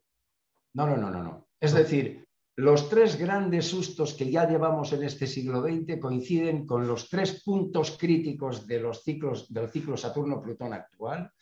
No, 0.74 0.86
no, 0.86 0.96
no, 0.96 1.10
no, 1.10 1.22
no. 1.22 1.48
Es 1.60 1.72
decir, 1.72 2.24
los 2.56 2.88
tres 2.88 3.18
grandes 3.18 3.66
sustos 3.66 4.14
que 4.14 4.30
ya 4.30 4.48
llevamos 4.48 4.92
en 4.92 5.02
este 5.02 5.26
siglo 5.26 5.62
XX 5.62 5.98
coinciden 6.00 6.66
con 6.66 6.86
los 6.86 7.08
tres 7.08 7.42
puntos 7.42 7.96
críticos 7.98 8.66
de 8.66 8.80
los 8.80 9.02
ciclos, 9.02 9.52
del 9.52 9.68
ciclo 9.68 9.96
Saturno-Plutón 9.96 10.72
actual, 10.72 11.32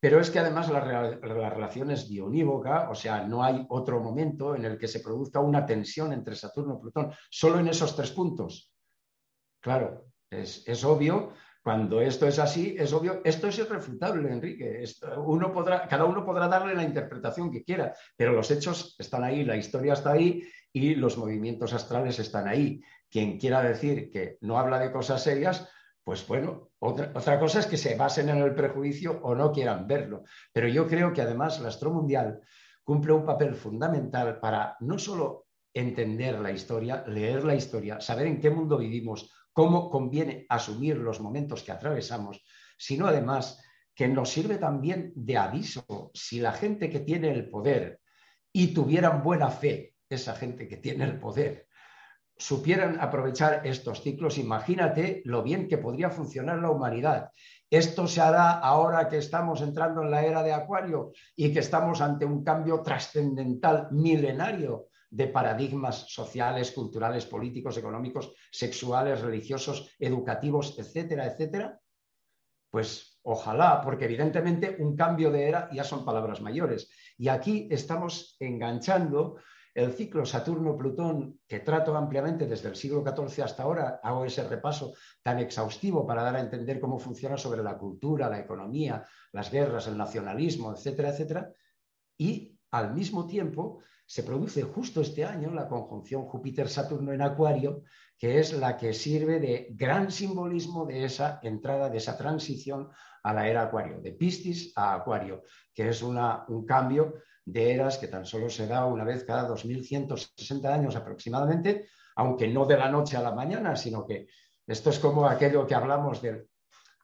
pero 0.00 0.20
es 0.20 0.30
que 0.30 0.38
además 0.38 0.70
la, 0.70 0.84
la, 0.84 1.50
relación 1.50 1.90
es 1.90 2.08
bionívoca, 2.08 2.88
o 2.88 2.94
sea, 2.94 3.24
no 3.26 3.42
hay 3.42 3.66
otro 3.68 4.00
momento 4.00 4.54
en 4.54 4.64
el 4.64 4.78
que 4.78 4.88
se 4.88 5.00
produzca 5.00 5.40
una 5.40 5.66
tensión 5.66 6.12
entre 6.12 6.36
Saturno 6.36 6.76
y 6.76 6.80
Plutón, 6.80 7.12
solo 7.30 7.58
en 7.58 7.68
esos 7.68 7.94
tres 7.94 8.12
puntos. 8.12 8.72
Claro, 9.60 10.06
es, 10.30 10.66
es 10.66 10.84
obvio 10.84 11.34
cuando 11.68 12.00
esto 12.00 12.26
es 12.26 12.38
así, 12.38 12.76
es 12.78 12.94
obvio, 12.94 13.20
esto 13.22 13.48
es 13.48 13.58
irrefutable, 13.58 14.32
Enrique. 14.32 14.82
cada 14.98 16.06
uno 16.06 16.24
podrá 16.24 16.48
darle 16.48 16.74
la 16.74 16.82
interpretación 16.82 17.50
que 17.50 17.62
quiera, 17.62 17.92
pero 18.16 18.32
los 18.32 18.50
hechos 18.50 18.96
están 18.98 19.22
ahí, 19.22 19.44
la 19.44 19.54
historia 19.54 19.92
está 19.92 20.12
ahí 20.12 20.42
y 20.72 20.94
los 20.94 21.18
movimientos 21.18 21.74
astrales 21.74 22.18
están 22.20 22.48
ahí. 22.48 22.80
Quien 23.10 23.38
quiera 23.38 23.62
decir 23.62 24.10
que 24.10 24.38
no 24.40 24.58
habla 24.58 24.78
de 24.78 24.90
cosas 24.90 25.22
serias, 25.22 25.68
pues 26.02 26.26
bueno, 26.26 26.70
otra, 26.78 27.12
otra 27.14 27.38
cosa 27.38 27.60
es 27.60 27.66
que 27.66 27.76
se 27.76 27.96
basen 27.96 28.30
en 28.30 28.38
el 28.38 28.54
prejuicio 28.54 29.20
o 29.22 29.34
no 29.34 29.52
quieran 29.52 29.86
verlo. 29.86 30.22
Pero 30.54 30.68
yo 30.68 30.86
creo 30.86 31.12
que 31.12 31.20
además 31.20 31.60
la 31.60 31.68
astromundial 31.68 32.40
cumple 32.82 33.12
un 33.12 33.26
papel 33.26 33.54
fundamental 33.54 34.40
para 34.40 34.74
no 34.80 34.98
solo 34.98 35.48
entender 35.74 36.40
la 36.40 36.50
historia, 36.50 37.04
leer 37.06 37.44
la 37.44 37.54
historia, 37.54 38.00
saber 38.00 38.26
en 38.26 38.40
qué 38.40 38.48
mundo 38.48 38.78
vivimos, 38.78 39.30
cómo 39.58 39.90
conviene 39.90 40.46
asumir 40.48 40.98
los 40.98 41.18
momentos 41.18 41.64
que 41.64 41.72
atravesamos, 41.72 42.44
sino 42.78 43.08
además 43.08 43.60
que 43.92 44.06
nos 44.06 44.30
sirve 44.30 44.56
también 44.56 45.12
de 45.16 45.36
aviso 45.36 46.12
si 46.14 46.38
la 46.38 46.52
gente 46.52 46.88
que 46.88 47.00
tiene 47.00 47.32
el 47.32 47.50
poder 47.50 47.98
y 48.52 48.68
tuvieran 48.68 49.20
buena 49.20 49.50
fe, 49.50 49.96
esa 50.08 50.36
gente 50.36 50.68
que 50.68 50.76
tiene 50.76 51.06
el 51.06 51.18
poder, 51.18 51.66
supieran 52.36 53.00
aprovechar 53.00 53.66
estos 53.66 54.00
ciclos, 54.00 54.38
imagínate 54.38 55.22
lo 55.24 55.42
bien 55.42 55.66
que 55.66 55.78
podría 55.78 56.10
funcionar 56.10 56.60
la 56.60 56.70
humanidad. 56.70 57.30
Esto 57.68 58.06
se 58.06 58.20
hará 58.20 58.60
ahora 58.60 59.08
que 59.08 59.18
estamos 59.18 59.60
entrando 59.60 60.02
en 60.02 60.12
la 60.12 60.24
era 60.24 60.44
de 60.44 60.52
Acuario 60.52 61.10
y 61.34 61.52
que 61.52 61.58
estamos 61.58 62.00
ante 62.00 62.24
un 62.24 62.44
cambio 62.44 62.80
trascendental 62.80 63.88
milenario 63.90 64.87
de 65.10 65.28
paradigmas 65.28 66.06
sociales, 66.08 66.72
culturales, 66.72 67.26
políticos, 67.26 67.76
económicos, 67.76 68.34
sexuales, 68.50 69.20
religiosos, 69.20 69.94
educativos, 69.98 70.78
etcétera, 70.78 71.26
etcétera. 71.26 71.80
Pues 72.70 73.18
ojalá, 73.22 73.80
porque 73.80 74.04
evidentemente 74.04 74.76
un 74.78 74.94
cambio 74.96 75.30
de 75.30 75.48
era 75.48 75.70
ya 75.72 75.84
son 75.84 76.04
palabras 76.04 76.40
mayores. 76.40 76.90
Y 77.16 77.28
aquí 77.28 77.68
estamos 77.70 78.36
enganchando 78.38 79.36
el 79.74 79.92
ciclo 79.92 80.26
Saturno-Plutón, 80.26 81.40
que 81.46 81.60
trato 81.60 81.96
ampliamente 81.96 82.46
desde 82.46 82.68
el 82.68 82.76
siglo 82.76 83.04
XIV 83.04 83.44
hasta 83.44 83.62
ahora, 83.62 84.00
hago 84.02 84.24
ese 84.24 84.42
repaso 84.42 84.94
tan 85.22 85.38
exhaustivo 85.38 86.04
para 86.04 86.24
dar 86.24 86.34
a 86.34 86.40
entender 86.40 86.80
cómo 86.80 86.98
funciona 86.98 87.36
sobre 87.36 87.62
la 87.62 87.78
cultura, 87.78 88.28
la 88.28 88.40
economía, 88.40 89.04
las 89.32 89.50
guerras, 89.52 89.86
el 89.86 89.96
nacionalismo, 89.96 90.72
etcétera, 90.72 91.10
etcétera. 91.10 91.52
Y 92.18 92.57
al 92.70 92.94
mismo 92.94 93.26
tiempo 93.26 93.80
se 94.06 94.22
produce 94.22 94.62
justo 94.62 95.02
este 95.02 95.24
año 95.24 95.52
la 95.52 95.68
conjunción 95.68 96.24
Júpiter-Saturno 96.24 97.12
en 97.12 97.20
Acuario, 97.20 97.82
que 98.18 98.38
es 98.38 98.54
la 98.54 98.76
que 98.76 98.94
sirve 98.94 99.38
de 99.38 99.68
gran 99.70 100.10
simbolismo 100.10 100.86
de 100.86 101.04
esa 101.04 101.40
entrada, 101.42 101.90
de 101.90 101.98
esa 101.98 102.16
transición 102.16 102.88
a 103.22 103.34
la 103.34 103.46
era 103.46 103.62
Acuario, 103.62 104.00
de 104.00 104.12
Piscis 104.12 104.72
a 104.76 104.94
Acuario, 104.94 105.42
que 105.74 105.90
es 105.90 106.02
una, 106.02 106.44
un 106.48 106.64
cambio 106.64 107.16
de 107.44 107.74
eras 107.74 107.98
que 107.98 108.08
tan 108.08 108.24
solo 108.24 108.48
se 108.48 108.66
da 108.66 108.86
una 108.86 109.04
vez 109.04 109.24
cada 109.24 109.46
2160 109.46 110.72
años 110.72 110.96
aproximadamente, 110.96 111.88
aunque 112.16 112.48
no 112.48 112.64
de 112.64 112.78
la 112.78 112.90
noche 112.90 113.16
a 113.16 113.22
la 113.22 113.32
mañana, 113.32 113.76
sino 113.76 114.06
que 114.06 114.28
esto 114.66 114.90
es 114.90 114.98
como 114.98 115.26
aquello 115.26 115.66
que 115.66 115.74
hablamos 115.74 116.20
de, 116.22 116.48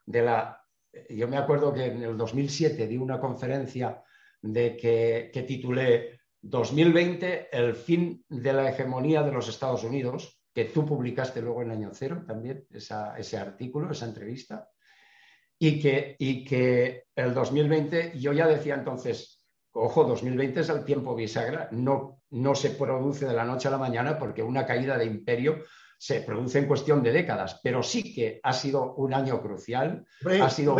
de 0.05 0.21
la... 0.21 0.61
Yo 1.09 1.27
me 1.27 1.37
acuerdo 1.37 1.73
que 1.73 1.85
en 1.85 2.03
el 2.03 2.17
2007 2.17 2.87
di 2.87 2.97
una 2.97 3.19
conferencia 3.19 4.03
de 4.41 4.75
que, 4.77 5.31
que 5.33 5.43
titulé 5.43 6.19
2020, 6.41 7.49
el 7.51 7.75
fin 7.75 8.23
de 8.29 8.53
la 8.53 8.69
hegemonía 8.69 9.23
de 9.23 9.31
los 9.31 9.47
Estados 9.47 9.83
Unidos, 9.83 10.39
que 10.53 10.65
tú 10.65 10.85
publicaste 10.85 11.41
luego 11.41 11.61
en 11.61 11.71
Año 11.71 11.91
Cero 11.93 12.23
también, 12.25 12.65
ese 12.69 13.37
artículo, 13.37 13.91
esa 13.91 14.05
entrevista, 14.05 14.69
y 15.57 15.79
que, 15.81 16.15
y 16.19 16.45
que 16.45 17.05
el 17.15 17.33
2020, 17.33 18.13
yo 18.19 18.33
ya 18.33 18.47
decía 18.47 18.75
entonces, 18.75 19.45
Ojo, 19.77 20.05
2020 20.05 20.61
es 20.61 20.69
el 20.69 20.85
tiempo 20.85 21.15
bisagra, 21.15 21.67
no, 21.71 22.21
no 22.29 22.55
se 22.55 22.69
produce 22.69 23.25
de 23.25 23.33
la 23.33 23.43
noche 23.43 23.67
a 23.67 23.71
la 23.71 23.77
mañana 23.77 24.17
porque 24.17 24.41
una 24.41 24.65
caída 24.65 24.97
de 24.97 25.03
imperio 25.03 25.63
se 25.97 26.21
produce 26.21 26.59
en 26.59 26.67
cuestión 26.67 27.03
de 27.03 27.11
décadas, 27.11 27.59
pero 27.61 27.83
sí 27.83 28.15
que 28.15 28.39
ha 28.41 28.53
sido 28.53 28.93
un 28.95 29.13
año 29.13 29.41
crucial. 29.41 30.05
ha 30.41 30.49
sido 30.49 30.77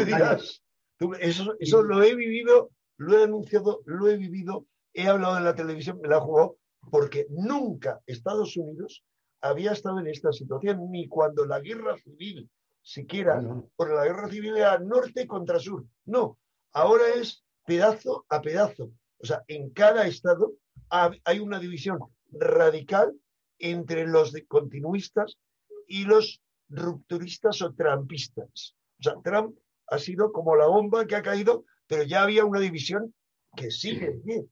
eso, 1.19 1.83
lo 1.83 2.01
he 2.01 2.15
vivido, 2.15 2.71
lo 2.97 3.17
he 3.17 3.23
anunciado, 3.23 3.81
lo 3.86 4.08
he 4.08 4.17
vivido, 4.17 4.65
he 4.93 5.08
hablado 5.08 5.38
en 5.38 5.43
la 5.43 5.55
televisión, 5.55 5.99
me 6.01 6.08
la 6.08 6.17
he 6.17 6.21
jugado, 6.21 6.58
porque 6.91 7.27
nunca 7.29 8.01
Estados 8.05 8.55
Unidos 8.58 9.03
había 9.41 9.71
estado 9.71 9.99
en 9.99 10.08
esta 10.08 10.31
situación, 10.31 10.89
ni 10.91 11.08
cuando 11.08 11.45
la 11.45 11.60
guerra 11.60 11.97
civil, 11.97 12.49
siquiera, 12.81 13.41
por 13.75 13.93
la 13.93 14.05
guerra 14.05 14.29
civil 14.29 14.58
era 14.58 14.79
norte 14.79 15.27
contra 15.27 15.60
sur. 15.60 15.86
No, 16.05 16.38
ahora 16.71 17.03
es 17.15 17.43
pedazo 17.65 18.25
a 18.29 18.41
pedazo. 18.41 18.91
O 19.19 19.25
sea, 19.25 19.43
en 19.47 19.71
cada 19.71 20.08
estado 20.08 20.53
hay 20.89 21.39
una 21.39 21.60
división 21.60 21.99
radical 22.31 23.13
entre 23.60 24.08
los 24.08 24.34
continuistas 24.47 25.38
y 25.88 26.05
los 26.05 26.41
rupturistas 26.69 27.62
o 27.62 27.73
trampistas. 27.73 28.75
O 28.99 29.03
sea, 29.03 29.15
Trump 29.23 29.58
ha 29.88 29.97
sido 29.99 30.31
como 30.31 30.55
la 30.55 30.67
bomba 30.67 31.05
que 31.05 31.15
ha 31.15 31.21
caído, 31.21 31.65
pero 31.87 32.03
ya 32.03 32.23
había 32.23 32.45
una 32.45 32.59
división 32.59 33.13
que 33.55 33.71
sigue 33.71 34.19
bien. 34.23 34.49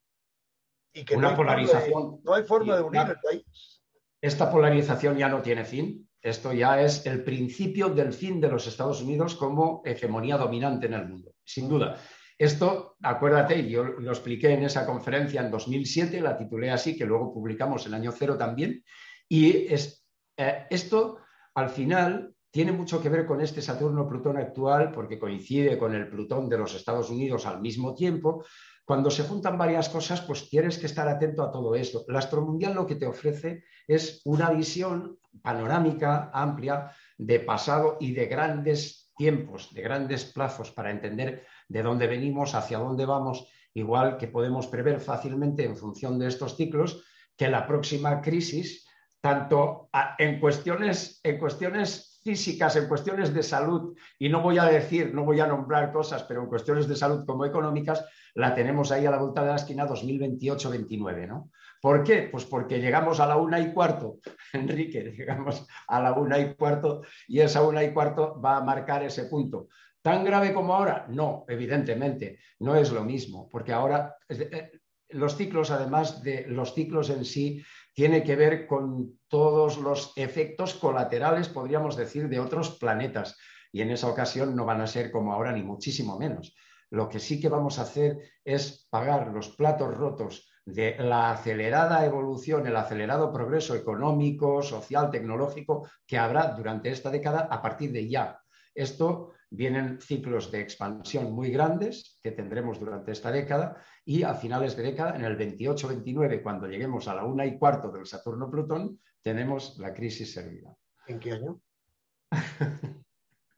Y 0.93 1.03
que 1.03 1.15
una 1.15 1.31
no 1.31 1.37
polarización. 1.37 2.21
no 2.23 2.33
hay 2.33 2.43
forma 2.43 2.75
de 2.75 2.83
unir 2.83 3.01
el 3.01 3.17
país. 3.19 3.81
Esta 4.21 4.51
polarización 4.51 5.17
ya 5.17 5.27
no 5.27 5.41
tiene 5.41 5.65
fin. 5.65 6.07
Esto 6.21 6.53
ya 6.53 6.81
es 6.81 7.05
el 7.05 7.23
principio 7.23 7.89
del 7.89 8.13
fin 8.13 8.39
de 8.39 8.47
los 8.47 8.65
Estados 8.67 9.01
Unidos 9.01 9.35
como 9.35 9.81
hegemonía 9.83 10.37
dominante 10.37 10.85
en 10.85 10.93
el 10.93 11.09
mundo, 11.09 11.33
sin 11.43 11.67
duda. 11.67 11.99
Esto, 12.37 12.95
acuérdate, 13.01 13.67
yo 13.69 13.83
lo 13.83 14.11
expliqué 14.11 14.51
en 14.53 14.63
esa 14.63 14.85
conferencia 14.85 15.41
en 15.41 15.51
2007, 15.51 16.21
la 16.21 16.37
titulé 16.37 16.71
así, 16.71 16.95
que 16.95 17.05
luego 17.05 17.33
publicamos 17.33 17.85
el 17.85 17.93
año 17.93 18.11
cero 18.11 18.37
también, 18.37 18.83
y 19.27 19.73
es, 19.73 20.05
eh, 20.37 20.65
esto 20.69 21.19
al 21.55 21.69
final 21.69 22.32
tiene 22.53 22.71
mucho 22.71 23.01
que 23.01 23.09
ver 23.09 23.25
con 23.25 23.41
este 23.41 23.63
Saturno-Plutón 23.63 24.37
actual, 24.37 24.91
porque 24.91 25.17
coincide 25.17 25.75
con 25.75 25.95
el 25.95 26.07
Plutón 26.07 26.47
de 26.47 26.59
los 26.59 26.75
Estados 26.75 27.09
Unidos 27.09 27.47
al 27.47 27.59
mismo 27.59 27.95
tiempo. 27.95 28.45
Cuando 28.85 29.09
se 29.09 29.23
juntan 29.23 29.57
varias 29.57 29.89
cosas, 29.89 30.21
pues 30.21 30.51
tienes 30.51 30.77
que 30.77 30.85
estar 30.85 31.07
atento 31.07 31.41
a 31.41 31.51
todo 31.51 31.73
esto. 31.73 32.05
El 32.07 32.15
astromundial 32.15 32.75
lo 32.75 32.85
que 32.85 32.93
te 32.93 33.07
ofrece 33.07 33.63
es 33.87 34.21
una 34.25 34.51
visión 34.51 35.17
panorámica, 35.41 36.29
amplia, 36.31 36.91
de 37.17 37.39
pasado 37.39 37.97
y 37.99 38.11
de 38.11 38.27
grandes 38.27 39.11
tiempos, 39.17 39.73
de 39.73 39.81
grandes 39.81 40.25
plazos 40.25 40.69
para 40.69 40.91
entender 40.91 41.47
de 41.67 41.81
dónde 41.81 42.05
venimos, 42.05 42.53
hacia 42.53 42.77
dónde 42.77 43.07
vamos, 43.07 43.47
igual 43.73 44.15
que 44.17 44.27
podemos 44.27 44.67
prever 44.67 44.99
fácilmente 44.99 45.65
en 45.65 45.75
función 45.75 46.19
de 46.19 46.27
estos 46.27 46.55
ciclos 46.55 47.03
que 47.35 47.47
la 47.47 47.65
próxima 47.65 48.21
crisis, 48.21 48.87
tanto 49.21 49.89
en 50.19 50.39
cuestiones, 50.39 51.19
en 51.23 51.39
cuestiones 51.39 52.12
físicas, 52.23 52.75
en 52.75 52.87
cuestiones 52.87 53.33
de 53.33 53.43
salud, 53.43 53.97
y 54.17 54.29
no 54.29 54.41
voy 54.41 54.57
a 54.57 54.65
decir, 54.65 55.13
no 55.13 55.23
voy 55.23 55.39
a 55.39 55.47
nombrar 55.47 55.91
cosas, 55.91 56.23
pero 56.23 56.41
en 56.41 56.47
cuestiones 56.47 56.87
de 56.87 56.95
salud 56.95 57.25
como 57.25 57.45
económicas, 57.45 58.05
la 58.33 58.55
tenemos 58.55 58.91
ahí 58.91 59.05
a 59.05 59.11
la 59.11 59.19
vuelta 59.19 59.41
de 59.41 59.49
la 59.49 59.55
esquina 59.55 59.87
2028-29, 59.87 61.27
¿no? 61.27 61.51
¿Por 61.81 62.03
qué? 62.03 62.29
Pues 62.31 62.45
porque 62.45 62.79
llegamos 62.79 63.19
a 63.19 63.27
la 63.27 63.35
una 63.35 63.59
y 63.59 63.73
cuarto, 63.73 64.19
Enrique, 64.53 65.13
llegamos 65.17 65.67
a 65.87 66.01
la 66.01 66.13
una 66.13 66.39
y 66.39 66.55
cuarto 66.55 67.01
y 67.27 67.41
esa 67.41 67.61
una 67.61 67.83
y 67.83 67.91
cuarto 67.91 68.39
va 68.39 68.57
a 68.57 68.63
marcar 68.63 69.03
ese 69.03 69.25
punto. 69.25 69.67
¿Tan 70.01 70.23
grave 70.23 70.53
como 70.53 70.73
ahora? 70.73 71.05
No, 71.09 71.45
evidentemente, 71.47 72.39
no 72.59 72.75
es 72.75 72.91
lo 72.91 73.03
mismo, 73.03 73.49
porque 73.49 73.73
ahora 73.73 74.15
eh, 74.29 74.71
los 75.09 75.35
ciclos, 75.35 75.71
además 75.71 76.23
de 76.23 76.45
los 76.47 76.73
ciclos 76.73 77.09
en 77.09 77.25
sí, 77.25 77.63
tiene 77.93 78.23
que 78.23 78.35
ver 78.35 78.67
con 78.67 79.19
todos 79.27 79.77
los 79.77 80.13
efectos 80.15 80.73
colaterales, 80.73 81.49
podríamos 81.49 81.95
decir, 81.95 82.27
de 82.27 82.39
otros 82.39 82.77
planetas. 82.77 83.37
Y 83.71 83.81
en 83.81 83.91
esa 83.91 84.09
ocasión 84.09 84.55
no 84.55 84.65
van 84.65 84.81
a 84.81 84.87
ser 84.87 85.11
como 85.11 85.33
ahora, 85.33 85.51
ni 85.51 85.63
muchísimo 85.63 86.17
menos. 86.17 86.55
Lo 86.89 87.09
que 87.09 87.19
sí 87.19 87.39
que 87.39 87.49
vamos 87.49 87.79
a 87.79 87.83
hacer 87.83 88.17
es 88.43 88.87
pagar 88.89 89.27
los 89.27 89.55
platos 89.55 89.93
rotos 89.95 90.49
de 90.65 90.95
la 90.97 91.31
acelerada 91.31 92.05
evolución, 92.05 92.67
el 92.67 92.75
acelerado 92.75 93.33
progreso 93.33 93.75
económico, 93.75 94.61
social, 94.61 95.09
tecnológico 95.11 95.87
que 96.05 96.17
habrá 96.17 96.47
durante 96.49 96.89
esta 96.89 97.09
década 97.09 97.47
a 97.49 97.61
partir 97.61 97.91
de 97.91 98.07
ya. 98.07 98.42
Esto 98.73 99.33
vienen 99.49 100.01
ciclos 100.01 100.51
de 100.51 100.61
expansión 100.61 101.31
muy 101.31 101.51
grandes 101.51 102.19
que 102.21 102.31
tendremos 102.31 102.79
durante 102.79 103.11
esta 103.11 103.31
década 103.31 103.77
y 104.03 104.23
a 104.23 104.33
finales 104.33 104.75
de 104.75 104.83
década, 104.83 105.15
en 105.15 105.23
el 105.25 105.37
28-29, 105.37 106.41
cuando 106.41 106.67
lleguemos 106.67 107.07
a 107.07 107.15
la 107.15 107.23
una 107.23 107.45
y 107.45 107.57
cuarto 107.57 107.91
del 107.91 108.07
Saturno-Plutón, 108.07 108.99
tenemos 109.21 109.77
la 109.77 109.93
crisis 109.93 110.33
servida. 110.33 110.75
¿En 111.07 111.19
qué 111.19 111.33
año? 111.33 111.61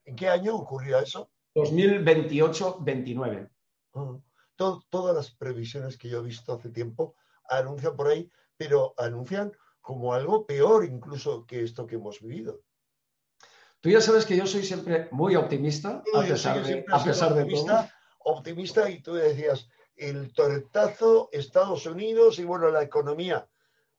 ¿En 0.06 0.16
qué 0.16 0.30
año 0.30 0.56
ocurrió 0.56 1.00
eso? 1.00 1.32
2028-29. 1.56 3.50
Ah, 3.94 4.20
todas 4.56 5.16
las 5.16 5.32
previsiones 5.32 5.98
que 5.98 6.10
yo 6.10 6.20
he 6.20 6.24
visto 6.24 6.54
hace 6.54 6.70
tiempo 6.70 7.16
anuncian 7.50 7.96
por 7.96 8.08
ahí, 8.08 8.30
pero 8.58 8.94
anuncian 8.98 9.52
como 9.80 10.14
algo 10.14 10.46
peor 10.46 10.84
incluso 10.84 11.46
que 11.46 11.64
esto 11.64 11.88
que 11.88 11.96
hemos 11.96 12.20
vivido. 12.20 12.62
Tú 13.86 13.92
ya 13.92 14.02
sabes 14.02 14.26
que 14.26 14.36
yo 14.36 14.48
soy 14.48 14.64
siempre 14.64 15.08
muy 15.12 15.36
optimista, 15.36 16.02
a 16.16 16.22
pesar, 16.24 16.66
de, 16.66 16.84
a 16.90 17.04
pesar 17.04 17.34
optimista, 17.34 17.84
de 17.84 17.90
Optimista, 18.18 18.90
y 18.90 19.00
tú 19.00 19.14
decías, 19.14 19.70
el 19.96 20.34
tortazo, 20.34 21.30
Estados 21.32 21.86
Unidos 21.86 22.40
y 22.40 22.46
bueno, 22.46 22.72
la 22.72 22.82
economía, 22.82 23.48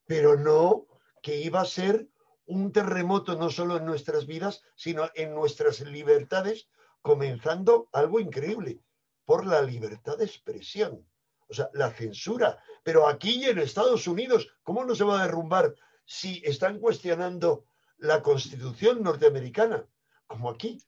pero 0.05 0.37
no 0.37 0.89
que 1.23 1.37
iba 1.37 1.61
a 1.61 1.65
ser 1.65 2.09
un 2.47 2.73
terremoto 2.73 3.37
no 3.37 3.49
solo 3.49 3.77
en 3.77 3.87
nuestras 3.87 4.27
vidas, 4.27 4.65
sino 4.75 5.09
en 5.15 5.33
nuestras 5.33 5.81
libertades, 5.83 6.67
comenzando 7.01 7.89
algo 7.93 8.19
increíble, 8.19 8.81
por 9.25 9.47
la 9.47 9.63
libertad 9.63 10.19
de 10.19 10.25
expresión, 10.25 11.07
o 11.49 11.55
sea, 11.55 11.71
la 11.75 11.93
censura. 11.93 12.59
Pero 12.83 13.07
aquí 13.07 13.45
en 13.45 13.61
Estados 13.61 14.09
Unidos, 14.09 14.49
¿cómo 14.65 14.85
no 14.85 14.97
se 14.97 15.05
va 15.05 15.21
a 15.21 15.27
derrumbar 15.27 15.77
si 16.05 16.43
están 16.45 16.81
cuestionando 16.81 17.67
la 17.99 18.23
constitución 18.23 19.03
norteamericana, 19.03 19.85
como 20.27 20.51
aquí. 20.51 20.79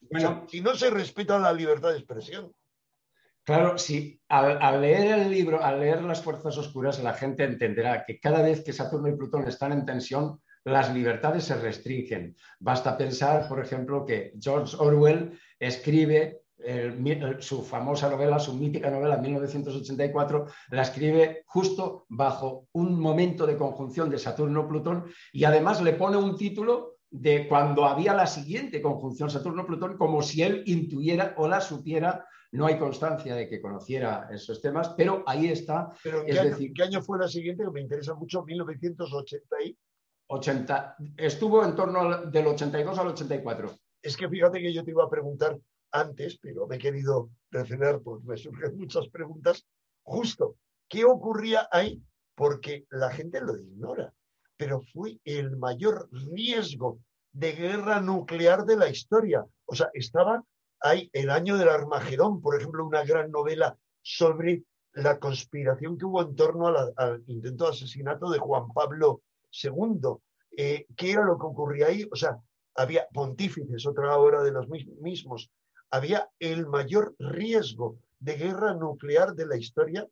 si 0.48 0.60
no 0.60 0.74
se 0.74 0.90
respeta 0.90 1.38
la 1.38 1.52
libertad 1.52 1.90
de 1.90 1.98
expresión. 1.98 2.52
Claro, 3.48 3.78
sí. 3.78 4.20
Al, 4.28 4.82
leer 4.82 5.20
el 5.20 5.30
libro, 5.30 5.64
al 5.64 5.80
leer 5.80 6.02
las 6.02 6.22
fuerzas 6.22 6.58
oscuras, 6.58 7.02
la 7.02 7.14
gente 7.14 7.44
entenderá 7.44 8.04
que 8.04 8.20
cada 8.20 8.42
vez 8.42 8.62
que 8.62 8.74
Saturno 8.74 9.08
y 9.08 9.16
Plutón 9.16 9.48
están 9.48 9.72
en 9.72 9.86
tensión, 9.86 10.42
las 10.64 10.92
libertades 10.92 11.44
se 11.44 11.56
restringen. 11.56 12.36
Basta 12.60 12.98
pensar, 12.98 13.48
por 13.48 13.64
ejemplo, 13.64 14.04
que 14.04 14.34
George 14.38 14.76
Orwell 14.78 15.40
escribe 15.58 16.42
su 17.38 17.62
famosa 17.62 18.10
novela, 18.10 18.38
su 18.38 18.52
mítica 18.52 18.90
novela 18.90 19.16
1984, 19.16 20.46
la 20.70 20.82
escribe 20.82 21.44
justo 21.46 22.04
bajo 22.08 22.66
un 22.72 22.98
momento 23.00 23.46
de 23.46 23.56
conjunción 23.56 24.10
de 24.10 24.18
Saturno-Plutón 24.18 25.06
y 25.32 25.44
además 25.44 25.80
le 25.80 25.92
pone 25.92 26.16
un 26.16 26.36
título 26.36 26.97
de 27.10 27.48
cuando 27.48 27.84
había 27.84 28.14
la 28.14 28.26
siguiente 28.26 28.82
conjunción 28.82 29.30
Saturno-Plutón, 29.30 29.96
como 29.96 30.22
si 30.22 30.42
él 30.42 30.62
intuyera 30.66 31.34
o 31.38 31.48
la 31.48 31.60
supiera. 31.60 32.26
No 32.50 32.66
hay 32.66 32.78
constancia 32.78 33.34
de 33.34 33.48
que 33.48 33.60
conociera 33.60 34.28
esos 34.32 34.62
temas, 34.62 34.90
pero 34.96 35.22
ahí 35.26 35.48
está. 35.48 35.92
¿Pero 36.02 36.24
¿qué, 36.24 36.38
año, 36.38 36.56
¿qué 36.74 36.82
año 36.82 37.02
fue 37.02 37.18
la 37.18 37.28
siguiente? 37.28 37.62
Que 37.62 37.70
me 37.70 37.80
interesa 37.82 38.14
mucho, 38.14 38.42
1980 38.42 39.56
80, 40.28 40.96
estuvo 41.16 41.64
en 41.64 41.74
torno 41.74 42.26
del 42.26 42.46
82 42.46 42.98
al 42.98 43.08
84. 43.08 43.74
Es 44.02 44.16
que 44.16 44.28
fíjate 44.28 44.60
que 44.60 44.72
yo 44.72 44.84
te 44.84 44.90
iba 44.90 45.04
a 45.04 45.10
preguntar 45.10 45.58
antes, 45.90 46.38
pero 46.38 46.66
me 46.66 46.76
he 46.76 46.78
querido 46.78 47.30
refrenar, 47.50 48.00
pues 48.00 48.22
me 48.24 48.36
surgen 48.36 48.76
muchas 48.76 49.08
preguntas. 49.08 49.66
Justo, 50.02 50.56
¿qué 50.86 51.04
ocurría 51.04 51.66
ahí? 51.72 52.02
Porque 52.34 52.86
la 52.90 53.10
gente 53.10 53.40
lo 53.40 53.56
ignora, 53.56 54.12
pero 54.58 54.82
fue 54.92 55.18
el 55.24 55.56
mayor 55.56 56.08
riesgo 56.10 56.98
de 57.32 57.52
guerra 57.52 58.00
nuclear 58.00 58.66
de 58.66 58.76
la 58.76 58.90
historia. 58.90 59.46
O 59.64 59.74
sea, 59.74 59.88
estaba 59.94 60.44
ahí 60.80 61.08
el 61.12 61.30
año 61.30 61.56
del 61.56 61.68
Armagedón, 61.68 62.42
por 62.42 62.56
ejemplo, 62.56 62.84
una 62.84 63.04
gran 63.04 63.30
novela 63.30 63.78
sobre 64.02 64.64
la 64.94 65.18
conspiración 65.18 65.96
que 65.96 66.04
hubo 66.04 66.22
en 66.22 66.34
torno 66.34 66.66
al 66.66 67.22
intento 67.28 67.64
de 67.64 67.70
asesinato 67.70 68.30
de 68.30 68.38
Juan 68.40 68.68
Pablo 68.74 69.22
II. 69.62 70.16
Eh, 70.56 70.86
¿Qué 70.96 71.12
era 71.12 71.24
lo 71.24 71.38
que 71.38 71.46
ocurría 71.46 71.86
ahí? 71.86 72.08
O 72.10 72.16
sea, 72.16 72.36
había 72.74 73.06
pontífices, 73.12 73.86
otra 73.86 74.16
obra 74.18 74.42
de 74.42 74.50
los 74.50 74.68
mismos, 74.68 75.50
había 75.90 76.28
el 76.40 76.66
mayor 76.66 77.14
riesgo 77.18 77.98
de 78.18 78.34
guerra 78.34 78.74
nuclear 78.74 79.34
de 79.34 79.46
la 79.46 79.56
historia, 79.56 80.06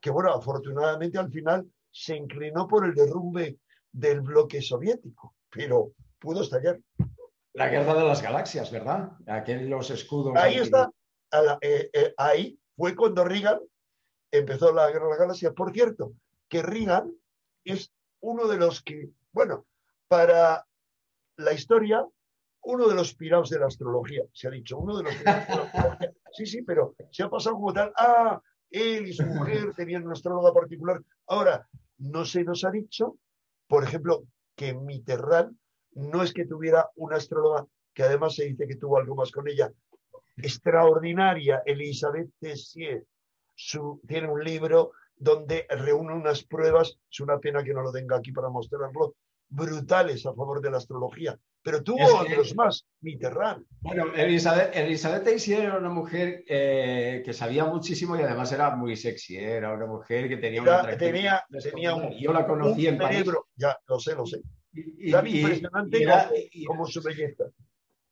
que 0.00 0.10
bueno, 0.10 0.30
afortunadamente 0.30 1.18
al 1.18 1.30
final 1.30 1.66
se 1.92 2.16
inclinó 2.16 2.66
por 2.66 2.84
el 2.84 2.94
derrumbe 2.94 3.58
del 3.92 4.22
bloque 4.22 4.62
soviético, 4.62 5.34
pero 5.50 5.92
pudo 6.18 6.42
estallar. 6.42 6.80
La 7.52 7.68
guerra 7.68 7.94
de 7.94 8.04
las 8.04 8.22
galaxias, 8.22 8.70
¿verdad? 8.72 9.12
Aquellos 9.26 9.68
los 9.68 9.90
escudos. 9.90 10.34
Ahí 10.36 10.56
está, 10.56 10.90
eh, 11.60 11.90
eh, 11.92 12.14
ahí 12.16 12.58
fue 12.76 12.96
cuando 12.96 13.24
Reagan 13.24 13.60
empezó 14.30 14.72
la 14.72 14.90
guerra 14.90 15.04
de 15.04 15.10
las 15.10 15.18
galaxias. 15.18 15.52
Por 15.52 15.72
cierto, 15.72 16.14
que 16.48 16.62
Reagan 16.62 17.12
es 17.64 17.92
uno 18.20 18.48
de 18.48 18.56
los 18.56 18.82
que, 18.82 19.10
bueno, 19.32 19.66
para 20.08 20.66
la 21.36 21.52
historia 21.52 22.06
uno 22.64 22.88
de 22.88 22.94
los 22.94 23.14
pirados 23.14 23.50
de 23.50 23.58
la 23.58 23.66
astrología, 23.66 24.22
se 24.32 24.48
ha 24.48 24.50
dicho, 24.50 24.78
uno 24.78 24.96
de 24.96 25.04
los 25.04 25.14
pirados 25.16 25.48
de 25.48 25.54
la 25.54 25.62
astrología. 25.64 26.12
Sí, 26.32 26.46
sí, 26.46 26.62
pero 26.62 26.94
se 27.10 27.24
ha 27.24 27.28
pasado 27.28 27.56
como 27.56 27.72
tal, 27.72 27.92
ah, 27.96 28.40
él 28.70 29.06
y 29.06 29.12
su 29.12 29.24
mujer 29.26 29.74
tenían 29.76 30.04
una 30.04 30.14
astróloga 30.14 30.54
particular. 30.54 31.02
Ahora, 31.26 31.68
no 32.02 32.24
se 32.24 32.44
nos 32.44 32.64
ha 32.64 32.70
dicho, 32.70 33.16
por 33.68 33.84
ejemplo, 33.84 34.24
que 34.56 34.74
Mitterrand 34.74 35.56
no 35.92 36.22
es 36.22 36.32
que 36.32 36.46
tuviera 36.46 36.90
una 36.96 37.16
astróloga 37.16 37.66
que 37.94 38.02
además 38.02 38.34
se 38.34 38.44
dice 38.44 38.66
que 38.66 38.76
tuvo 38.76 38.98
algo 38.98 39.14
más 39.14 39.30
con 39.30 39.46
ella, 39.48 39.70
extraordinaria, 40.36 41.62
Elizabeth 41.64 42.30
Tessier. 42.40 43.04
Su, 43.54 44.00
tiene 44.08 44.28
un 44.28 44.42
libro 44.42 44.92
donde 45.14 45.66
reúne 45.68 46.14
unas 46.14 46.42
pruebas, 46.42 46.98
es 47.10 47.20
una 47.20 47.38
pena 47.38 47.62
que 47.62 47.74
no 47.74 47.82
lo 47.82 47.92
tenga 47.92 48.16
aquí 48.16 48.32
para 48.32 48.48
mostrarlo, 48.48 49.14
brutales 49.52 50.24
a 50.26 50.34
favor 50.34 50.60
de 50.60 50.70
la 50.70 50.78
astrología. 50.78 51.38
Pero 51.62 51.82
tuvo 51.82 52.04
otros 52.18 52.56
más, 52.56 52.84
Mitterrand. 53.02 53.64
Bueno, 53.80 54.12
Elizabeth, 54.14 54.74
Elizabeth 54.74 55.48
era 55.48 55.78
una 55.78 55.90
mujer 55.90 56.42
eh, 56.48 57.22
que 57.24 57.32
sabía 57.32 57.64
muchísimo 57.64 58.16
y 58.16 58.22
además 58.22 58.50
era 58.50 58.74
muy 58.74 58.96
sexy. 58.96 59.36
¿eh? 59.36 59.58
Era 59.58 59.72
una 59.72 59.86
mujer 59.86 60.28
que 60.28 60.38
tenía 60.38 60.62
una 60.62 60.96
tenía, 60.96 61.44
tenía 61.62 61.94
un, 61.94 62.10
Yo 62.18 62.32
la 62.32 62.46
conocí 62.46 62.88
en 62.88 62.98
cerebro, 62.98 63.46
ya, 63.54 63.78
lo 63.86 64.00
sé, 64.00 64.14
lo 64.16 64.26
sé. 64.26 64.40
Y, 64.72 65.14
impresionante 65.14 66.04
como, 66.66 66.86
su 66.86 67.00
belleza. 67.00 67.44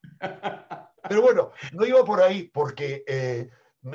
Pero 1.09 1.23
bueno, 1.23 1.51
no 1.73 1.87
iba 1.87 2.05
por 2.05 2.21
ahí 2.21 2.49
porque 2.53 3.03
eh, 3.07 3.49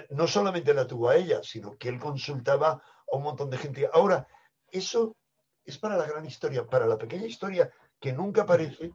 no 0.10 0.28
solamente 0.28 0.74
la 0.74 0.86
tuvo 0.86 1.10
a 1.10 1.16
ella, 1.16 1.42
sino 1.44 1.78
que 1.78 1.88
él 1.88 2.00
consultaba 2.00 2.72
a 2.72 3.16
un 3.16 3.24
montón 3.24 3.50
de 3.50 3.58
gente. 3.58 3.88
Ahora, 3.94 4.28
eso 4.70 5.16
es 5.66 5.78
para 5.78 5.98
la 5.98 6.06
gran 6.06 6.26
historia, 6.26 6.66
para 6.66 6.86
la 6.86 6.98
pequeña 6.98 7.26
historia 7.26 7.72
que 8.00 8.14
nunca 8.14 8.44
aparece. 8.44 8.94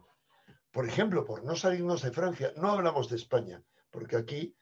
Por 0.70 0.86
ejemplo, 0.86 1.24
por 1.24 1.44
no 1.44 1.56
salirnos 1.56 2.02
de 2.02 2.12
Francia, 2.12 2.52
no 2.56 2.70
hablamos 2.70 3.08
de 3.10 3.16
España, 3.16 3.62
porque 3.90 4.16
aquí, 4.16 4.56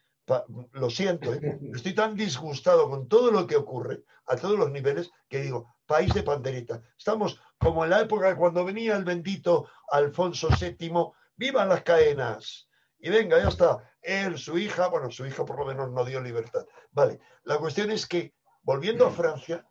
lo 0.73 0.91
siento, 0.91 1.35
¿eh? 1.35 1.41
estoy 1.75 1.95
tan 1.95 2.15
disgustado 2.15 2.89
con 2.89 3.09
todo 3.09 3.31
lo 3.31 3.47
que 3.47 3.57
ocurre 3.57 4.05
a 4.27 4.37
todos 4.37 4.59
los 4.59 4.71
niveles 4.71 5.11
que 5.29 5.43
digo, 5.43 5.75
país 5.87 6.13
de 6.15 6.23
pandereta. 6.23 6.83
Estamos 6.97 7.41
como 7.59 7.85
en 7.85 7.91
la 7.91 8.01
época 8.01 8.37
cuando 8.37 8.65
venía 8.65 8.97
el 8.97 9.05
bendito 9.05 9.69
Alfonso 9.91 10.49
VII, 10.49 11.13
vivan 11.37 11.69
las 11.69 11.83
cadenas. 11.83 12.69
Y 12.99 13.11
venga, 13.11 13.39
ya 13.39 13.49
está. 13.49 13.93
Él, 14.03 14.39
su 14.39 14.59
hija, 14.59 14.89
bueno, 14.89 15.11
su 15.11 15.27
hija 15.27 15.45
por 15.45 15.59
lo 15.59 15.67
menos 15.67 15.91
no 15.91 16.05
dio 16.05 16.21
libertad. 16.21 16.67
Vale, 16.91 17.21
la 17.45 17.59
cuestión 17.59 17.91
es 17.91 18.07
que, 18.07 18.35
volviendo 18.63 19.07
a 19.07 19.11
Francia, 19.11 19.68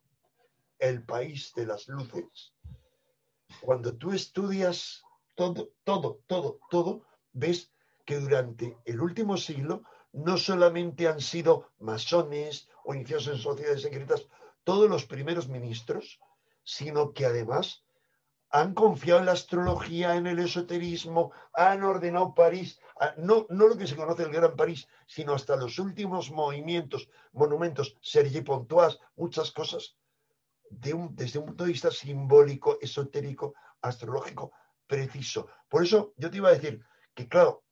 el 0.80 1.04
país 1.04 1.54
de 1.56 1.66
las 1.66 1.88
luces, 1.88 2.54
cuando 3.62 3.96
tú 3.96 4.12
estudias 4.12 5.04
todo, 5.36 5.70
todo, 5.84 6.20
todo, 6.28 6.60
todo, 6.70 7.04
ves 7.34 7.72
que 8.06 8.20
durante 8.20 8.78
el 8.86 9.02
último 9.02 9.38
siglo 9.38 9.84
no 10.14 10.38
solamente 10.38 11.08
han 11.08 11.22
sido 11.22 11.70
masones 11.80 12.70
o 12.84 12.94
iniciados 12.94 13.28
en 13.28 13.38
sociedades 13.38 13.82
secretas 13.82 14.28
todos 14.64 14.90
los 14.90 15.06
primeros 15.06 15.48
ministros, 15.48 16.20
sino 16.64 17.14
que 17.14 17.26
además 17.26 17.84
han 18.50 18.74
confiado 18.74 19.20
en 19.20 19.26
la 19.26 19.34
astrología, 19.34 20.16
en 20.16 20.26
el 20.26 20.40
esoterismo, 20.40 21.32
han 21.54 21.84
ordenado 21.84 22.34
París, 22.34 22.80
no, 23.18 23.46
no 23.50 23.68
lo 23.68 23.78
que 23.78 23.88
se 23.88 23.96
conoce 23.96 24.24
el 24.24 24.32
Gran 24.32 24.56
París, 24.56 24.88
sino 25.06 25.34
hasta 25.34 25.56
los 25.56 25.80
últimos 25.80 26.32
movimientos, 26.32 27.10
monumentos, 27.34 27.98
Sergi 28.02 28.42
Pontoise, 28.42 29.00
muchas 29.16 29.52
cosas, 29.52 29.98
desde 30.70 31.40
un 31.40 31.46
punto 31.46 31.64
de 31.64 31.72
vista 31.72 31.92
simbólico, 31.92 32.78
esotérico, 32.82 33.54
astrológico, 33.82 34.52
preciso. 34.86 35.48
Por 35.70 35.84
eso 35.84 36.14
yo 36.18 36.30
te 36.30 36.38
iba 36.38 36.50
a 36.50 36.54
decir 36.54 36.82
que, 37.14 37.28
claro, 37.28 37.64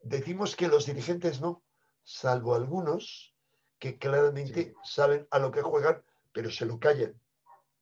decimos 0.00 0.56
que 0.56 0.68
los 0.68 0.86
dirigentes 0.86 1.40
no, 1.40 1.62
salvo 2.02 2.54
algunos 2.54 3.34
que 3.78 3.98
claramente 3.98 4.74
saben 4.84 5.26
a 5.30 5.38
lo 5.38 5.50
que 5.50 5.62
juegan, 5.62 6.02
pero 6.32 6.50
se 6.50 6.66
lo 6.66 6.78
callan, 6.78 7.14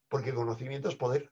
porque 0.09 0.33
conocimiento 0.33 0.89
es 0.89 0.95
poder. 0.95 1.31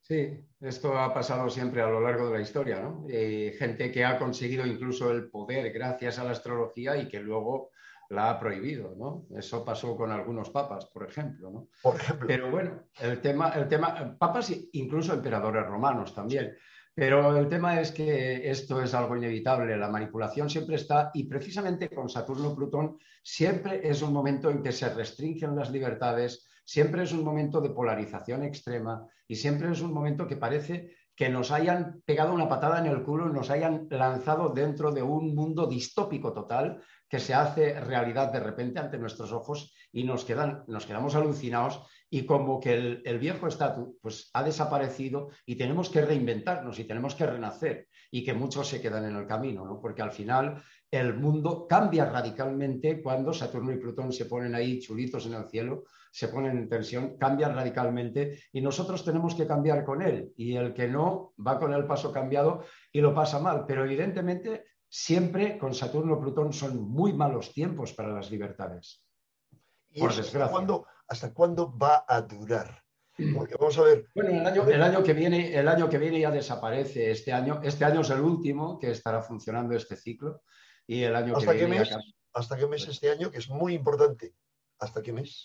Sí, 0.00 0.46
esto 0.60 0.98
ha 0.98 1.14
pasado 1.14 1.48
siempre 1.48 1.80
a 1.80 1.86
lo 1.86 1.98
largo 1.98 2.26
de 2.26 2.34
la 2.34 2.42
historia, 2.42 2.78
¿no? 2.78 3.06
Eh, 3.08 3.56
gente 3.58 3.90
que 3.90 4.04
ha 4.04 4.18
conseguido 4.18 4.66
incluso 4.66 5.10
el 5.10 5.30
poder 5.30 5.72
gracias 5.72 6.18
a 6.18 6.24
la 6.24 6.32
astrología 6.32 6.96
y 6.98 7.08
que 7.08 7.20
luego 7.20 7.70
la 8.14 8.30
ha 8.30 8.38
prohibido, 8.38 8.94
¿no? 8.96 9.26
Eso 9.36 9.64
pasó 9.64 9.96
con 9.96 10.10
algunos 10.10 10.50
papas, 10.50 10.86
por 10.86 11.06
ejemplo, 11.06 11.50
¿no? 11.50 11.68
Por 11.82 11.96
ejemplo. 11.96 12.26
Pero 12.26 12.50
bueno, 12.50 12.84
el 13.00 13.20
tema, 13.20 13.50
el 13.50 13.68
tema, 13.68 14.16
papas 14.18 14.54
incluso 14.72 15.12
emperadores 15.12 15.66
romanos 15.66 16.14
también. 16.14 16.54
Pero 16.94 17.36
el 17.36 17.48
tema 17.48 17.80
es 17.80 17.90
que 17.90 18.48
esto 18.48 18.80
es 18.80 18.94
algo 18.94 19.16
inevitable, 19.16 19.76
la 19.76 19.90
manipulación 19.90 20.48
siempre 20.48 20.76
está 20.76 21.10
y 21.12 21.24
precisamente 21.24 21.88
con 21.88 22.08
Saturno-Plutón 22.08 22.98
siempre 23.20 23.80
es 23.88 24.00
un 24.00 24.12
momento 24.12 24.48
en 24.48 24.62
que 24.62 24.70
se 24.70 24.88
restringen 24.94 25.56
las 25.56 25.70
libertades, 25.72 26.46
siempre 26.64 27.02
es 27.02 27.12
un 27.12 27.24
momento 27.24 27.60
de 27.60 27.70
polarización 27.70 28.44
extrema 28.44 29.08
y 29.26 29.34
siempre 29.34 29.72
es 29.72 29.80
un 29.80 29.92
momento 29.92 30.28
que 30.28 30.36
parece 30.36 30.94
que 31.16 31.28
nos 31.28 31.50
hayan 31.50 32.02
pegado 32.04 32.32
una 32.32 32.48
patada 32.48 32.78
en 32.78 32.86
el 32.86 33.02
culo 33.02 33.28
y 33.28 33.32
nos 33.32 33.50
hayan 33.50 33.86
lanzado 33.90 34.50
dentro 34.50 34.92
de 34.92 35.02
un 35.02 35.34
mundo 35.34 35.66
distópico 35.66 36.32
total 36.32 36.80
que 37.08 37.18
se 37.18 37.34
hace 37.34 37.78
realidad 37.80 38.32
de 38.32 38.40
repente 38.40 38.80
ante 38.80 38.98
nuestros 38.98 39.32
ojos 39.32 39.74
y 39.92 40.04
nos, 40.04 40.24
quedan, 40.24 40.64
nos 40.66 40.86
quedamos 40.86 41.14
alucinados 41.14 41.82
y 42.10 42.26
como 42.26 42.60
que 42.60 43.00
el, 43.04 43.18
viejo 43.18 43.46
estatus 43.46 43.88
pues, 44.00 44.30
ha 44.34 44.42
desaparecido 44.42 45.30
y 45.46 45.56
tenemos 45.56 45.90
que 45.90 46.02
reinventarnos 46.02 46.78
y 46.78 46.84
tenemos 46.84 47.14
que 47.14 47.26
renacer 47.26 47.88
y 48.10 48.24
que 48.24 48.34
muchos 48.34 48.68
se 48.68 48.80
quedan 48.80 49.04
en 49.04 49.16
el 49.16 49.26
camino, 49.26 49.64
¿no? 49.64 49.80
porque 49.80 50.02
al 50.02 50.12
final 50.12 50.62
el 50.90 51.14
mundo 51.14 51.66
cambia 51.68 52.04
radicalmente 52.04 53.02
cuando 53.02 53.32
Saturno 53.32 53.72
y 53.72 53.78
Plutón 53.78 54.12
se 54.12 54.26
ponen 54.26 54.54
ahí 54.54 54.78
chulitos 54.78 55.26
en 55.26 55.34
el 55.34 55.48
cielo, 55.48 55.84
se 56.12 56.28
ponen 56.28 56.56
en 56.56 56.68
tensión, 56.68 57.16
cambian 57.18 57.56
radicalmente 57.56 58.38
y 58.52 58.60
nosotros 58.60 59.04
tenemos 59.04 59.34
que 59.34 59.48
cambiar 59.48 59.84
con 59.84 60.00
él 60.00 60.32
y 60.36 60.54
el 60.54 60.72
que 60.72 60.86
no 60.86 61.34
va 61.44 61.58
con 61.58 61.72
el 61.72 61.86
paso 61.86 62.12
cambiado 62.12 62.62
y 62.92 63.00
lo 63.00 63.12
pasa 63.12 63.40
mal, 63.40 63.64
pero 63.66 63.84
evidentemente 63.84 64.64
siempre 64.94 65.58
con 65.58 65.74
Saturno 65.74 66.16
y 66.16 66.20
Plutón 66.20 66.52
son 66.52 66.88
muy 66.88 67.12
malos 67.12 67.52
tiempos 67.52 67.92
para 67.94 68.10
las 68.10 68.30
libertades. 68.30 69.04
¿Y 69.90 69.98
por 69.98 70.14
desgracia. 70.14 70.56
¿hasta 71.08 71.34
cuándo, 71.34 71.76
va 71.76 72.04
a 72.06 72.22
durar? 72.22 72.80
Porque 73.34 73.56
vamos 73.58 73.76
a 73.78 73.82
ver. 73.82 74.06
Bueno, 74.14 74.30
el 74.30 74.46
año, 74.46 74.62
el 74.68 74.82
año, 74.82 75.02
que 75.02 75.12
viene, 75.12 75.52
el 75.52 75.66
año 75.66 75.88
que 75.88 75.98
viene 75.98 76.20
ya 76.20 76.30
desaparece 76.30 77.10
este 77.10 77.32
año. 77.32 77.60
Este 77.64 77.84
año 77.84 78.02
es 78.02 78.10
el 78.10 78.20
último 78.20 78.78
que 78.78 78.92
estará 78.92 79.20
funcionando 79.20 79.74
este 79.74 79.96
ciclo. 79.96 80.42
Y 80.86 81.02
el 81.02 81.16
año 81.16 81.36
¿Hasta 81.36 81.52
que 81.52 81.58
qué 81.58 81.64
viene. 81.64 81.80
mes? 81.80 81.96
¿Hasta 82.32 82.56
qué 82.56 82.66
mes 82.68 82.86
este 82.86 83.10
año? 83.10 83.32
Que 83.32 83.38
es 83.38 83.48
muy 83.48 83.74
importante. 83.74 84.36
¿Hasta 84.78 85.02
qué 85.02 85.12
mes? 85.12 85.44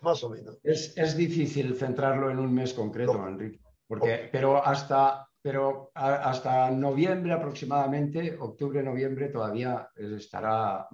Más 0.00 0.24
o 0.24 0.30
menos. 0.30 0.58
Es, 0.64 0.98
es 0.98 1.16
difícil 1.16 1.76
centrarlo 1.76 2.28
en 2.28 2.40
un 2.40 2.52
mes 2.52 2.74
concreto, 2.74 3.14
No. 3.14 3.28
Enrique. 3.28 3.60
Porque, 3.86 4.28
pero 4.32 4.64
hasta, 4.64 5.28
pero 5.44 5.90
a- 5.94 6.30
hasta 6.30 6.70
noviembre 6.70 7.34
aproximadamente, 7.34 8.34
octubre, 8.40 8.82
noviembre, 8.82 9.28
todavía 9.28 9.86
eh, 9.94 10.14
estará 10.16 10.88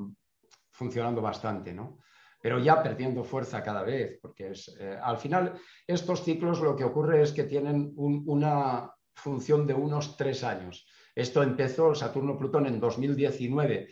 funcionando 0.73 1.23
bastante, 1.23 1.73
¿no? 1.73 1.99
Pero 2.43 2.59
ya 2.59 2.83
perdiendo 2.83 3.23
fuerza 3.23 3.63
cada 3.63 3.85
vez, 3.85 4.19
porque 4.21 4.51
es, 4.51 4.75
eh, 4.81 4.99
al 5.01 5.19
final 5.19 5.53
estos 5.87 6.25
ciclos 6.25 6.61
lo 6.61 6.75
que 6.75 6.83
ocurre 6.83 7.23
es 7.23 7.31
que 7.31 7.45
tienen 7.45 7.93
un- 7.95 8.25
una 8.27 8.91
función 9.15 9.69
de 9.69 9.75
unos 9.75 10.17
tres 10.17 10.43
años. 10.43 10.85
Esto 11.15 11.45
empezó 11.45 11.95
Saturno-Plutón 11.95 12.67
en 12.67 12.81
2019, 12.81 13.87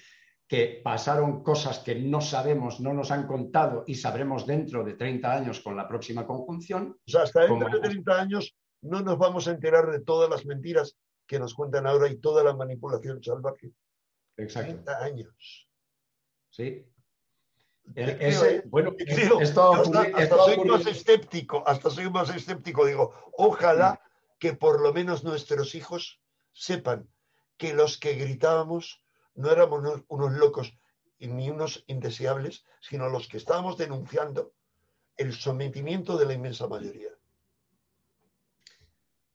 que 0.49 0.81
pasaron 0.83 1.45
cosas 1.45 1.79
que 1.81 1.95
no 1.95 2.21
sabemos, 2.21 2.81
no 2.81 2.93
nos 2.93 3.13
han 3.13 3.29
contado 3.29 3.85
y 3.87 3.95
sabremos 3.95 4.45
dentro 4.45 4.83
de 4.83 4.95
30 4.95 5.33
años 5.37 5.61
con 5.61 5.77
la 5.77 5.87
próxima 5.87 6.27
conjunción. 6.27 6.97
O 7.07 7.11
sea, 7.11 7.23
hasta 7.23 7.43
dentro 7.43 7.59
Como- 7.69 7.77
de 7.79 7.81
30 7.89 8.21
años 8.21 8.57
no 8.83 9.01
nos 9.01 9.19
vamos 9.19 9.49
a 9.49 9.53
enterar 9.53 9.91
de 9.91 10.01
todas 10.01 10.29
las 10.31 10.45
mentiras 10.47 10.97
que 11.27 11.39
nos 11.39 11.55
cuentan 11.55 11.87
ahora 11.87 12.09
y 12.09 12.17
toda 12.17 12.43
la 12.45 12.55
manipulación 12.55 13.23
salvaje. 13.23 13.73
Exacto. 14.37 14.73
30 14.73 15.05
años. 15.05 15.69
Sí. 16.51 16.87
El- 17.95 18.11
ese- 18.23 18.57
¿eh? 18.57 18.63
bueno, 18.67 18.95
es- 18.99 19.15
creo. 19.15 19.41
Hasta, 19.41 20.01
hasta 20.15 20.37
soy 20.37 20.59
más 20.65 20.87
escéptico, 20.87 21.63
hasta 21.67 21.91
soy 21.91 22.11
más 22.11 22.35
escéptico. 22.35 22.85
Digo, 22.87 23.13
ojalá 23.37 24.01
que 24.39 24.53
por 24.55 24.81
lo 24.81 24.93
menos 24.93 25.25
nuestros 25.25 25.75
hijos 25.75 26.21
sepan 26.53 27.09
que 27.57 27.75
los 27.75 27.99
que 27.99 28.15
gritábamos 28.15 29.03
no 29.35 29.51
éramos 29.51 29.81
unos, 29.81 30.03
unos 30.09 30.33
locos 30.33 30.73
ni 31.19 31.51
unos 31.51 31.83
indeseables, 31.89 32.65
sino 32.81 33.09
los 33.09 33.27
que 33.29 33.37
estábamos 33.39 33.77
denunciando 33.77 34.53
el 35.17 35.33
sometimiento 35.33 36.17
de 36.17 36.27
la 36.27 36.35
inmensa 36.35 36.69
mayoría. 36.69 37.11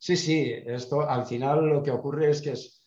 Sí, 0.04 0.16
sí, 0.18 0.52
esto 0.66 1.00
al 1.08 1.24
final 1.24 1.66
lo 1.66 1.82
que 1.82 1.90
ocurre 1.90 2.28
es 2.28 2.42
que 2.42 2.50
es- 2.50 2.86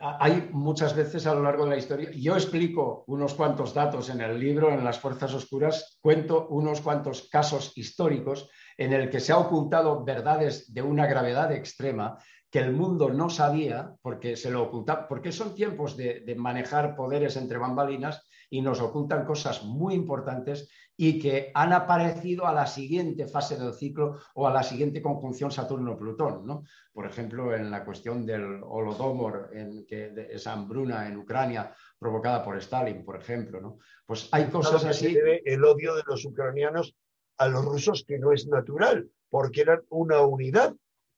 hay 0.00 0.48
muchas 0.52 0.96
veces 0.96 1.26
a 1.26 1.34
lo 1.34 1.42
largo 1.42 1.64
de 1.64 1.70
la 1.72 1.76
historia, 1.76 2.10
yo 2.12 2.34
explico 2.36 3.04
unos 3.08 3.34
cuantos 3.34 3.74
datos 3.74 4.08
en 4.08 4.22
el 4.22 4.40
libro, 4.40 4.70
en 4.72 4.82
las 4.82 4.98
Fuerzas 4.98 5.34
Oscuras, 5.34 5.98
cuento 6.00 6.48
unos 6.48 6.80
cuantos 6.80 7.28
casos 7.28 7.72
históricos 7.76 8.48
en 8.78 8.94
el 8.94 9.10
que 9.10 9.20
se 9.20 9.32
ha 9.32 9.38
ocultado 9.38 10.04
verdades 10.04 10.72
de 10.72 10.80
una 10.80 11.06
gravedad 11.06 11.52
extrema 11.52 12.16
que 12.54 12.60
el 12.60 12.72
mundo 12.72 13.12
no 13.12 13.30
sabía 13.30 13.96
porque 14.00 14.36
se 14.36 14.48
lo 14.48 14.62
oculta, 14.62 15.08
porque 15.08 15.32
son 15.32 15.56
tiempos 15.56 15.96
de, 15.96 16.20
de 16.20 16.36
manejar 16.36 16.94
poderes 16.94 17.36
entre 17.36 17.58
bambalinas 17.58 18.22
y 18.48 18.62
nos 18.62 18.80
ocultan 18.80 19.24
cosas 19.24 19.64
muy 19.64 19.94
importantes 19.94 20.70
y 20.96 21.18
que 21.18 21.50
han 21.52 21.72
aparecido 21.72 22.46
a 22.46 22.52
la 22.52 22.68
siguiente 22.68 23.26
fase 23.26 23.56
del 23.56 23.74
ciclo 23.74 24.20
o 24.36 24.46
a 24.46 24.52
la 24.52 24.62
siguiente 24.62 25.02
conjunción 25.02 25.50
Saturno-Plutón, 25.50 26.46
¿no? 26.46 26.62
Por 26.92 27.06
ejemplo, 27.06 27.52
en 27.56 27.72
la 27.72 27.84
cuestión 27.84 28.24
del 28.24 28.60
Holodomor, 28.62 29.50
en 29.52 29.84
que, 29.84 30.10
de 30.10 30.32
esa 30.32 30.52
hambruna 30.52 31.08
en 31.08 31.16
Ucrania 31.16 31.74
provocada 31.98 32.44
por 32.44 32.56
Stalin, 32.58 33.04
por 33.04 33.16
ejemplo, 33.16 33.60
¿no? 33.60 33.78
Pues 34.06 34.28
hay 34.30 34.44
cosas 34.44 34.82
Claro 34.82 34.90
así. 34.90 35.18
el 35.44 35.64
odio 35.64 35.96
de 35.96 36.04
los 36.06 36.24
ucranianos 36.24 36.94
a 37.36 37.48
los 37.48 37.64
rusos, 37.64 38.04
que 38.06 38.20
no 38.20 38.30
es 38.30 38.46
natural, 38.46 39.10
porque 39.28 39.62
eran 39.62 39.82
una 39.88 40.20
unidad 40.20 40.72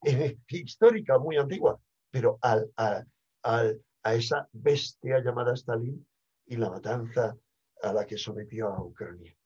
eh, 0.07 0.39
histórica 0.49 1.19
muy 1.19 1.37
antigua, 1.37 1.79
pero 2.11 2.39
al, 2.41 2.71
al- 2.77 3.83
a 4.03 4.15
esa 4.15 4.49
bestia 4.53 5.19
llamada 5.21 5.53
Stalin 5.55 6.07
y 6.47 6.57
la 6.57 6.71
matanza 6.71 7.37
a 7.83 7.93
la 7.93 8.07
que 8.07 8.17
sometió 8.17 8.69
a 8.69 8.83
Ucrania. 8.83 9.37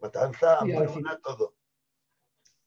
Matanza, 0.00 0.58
Sí, 0.62 0.72
al 0.72 0.82
hambruna, 0.86 1.18
todo. 1.22 1.54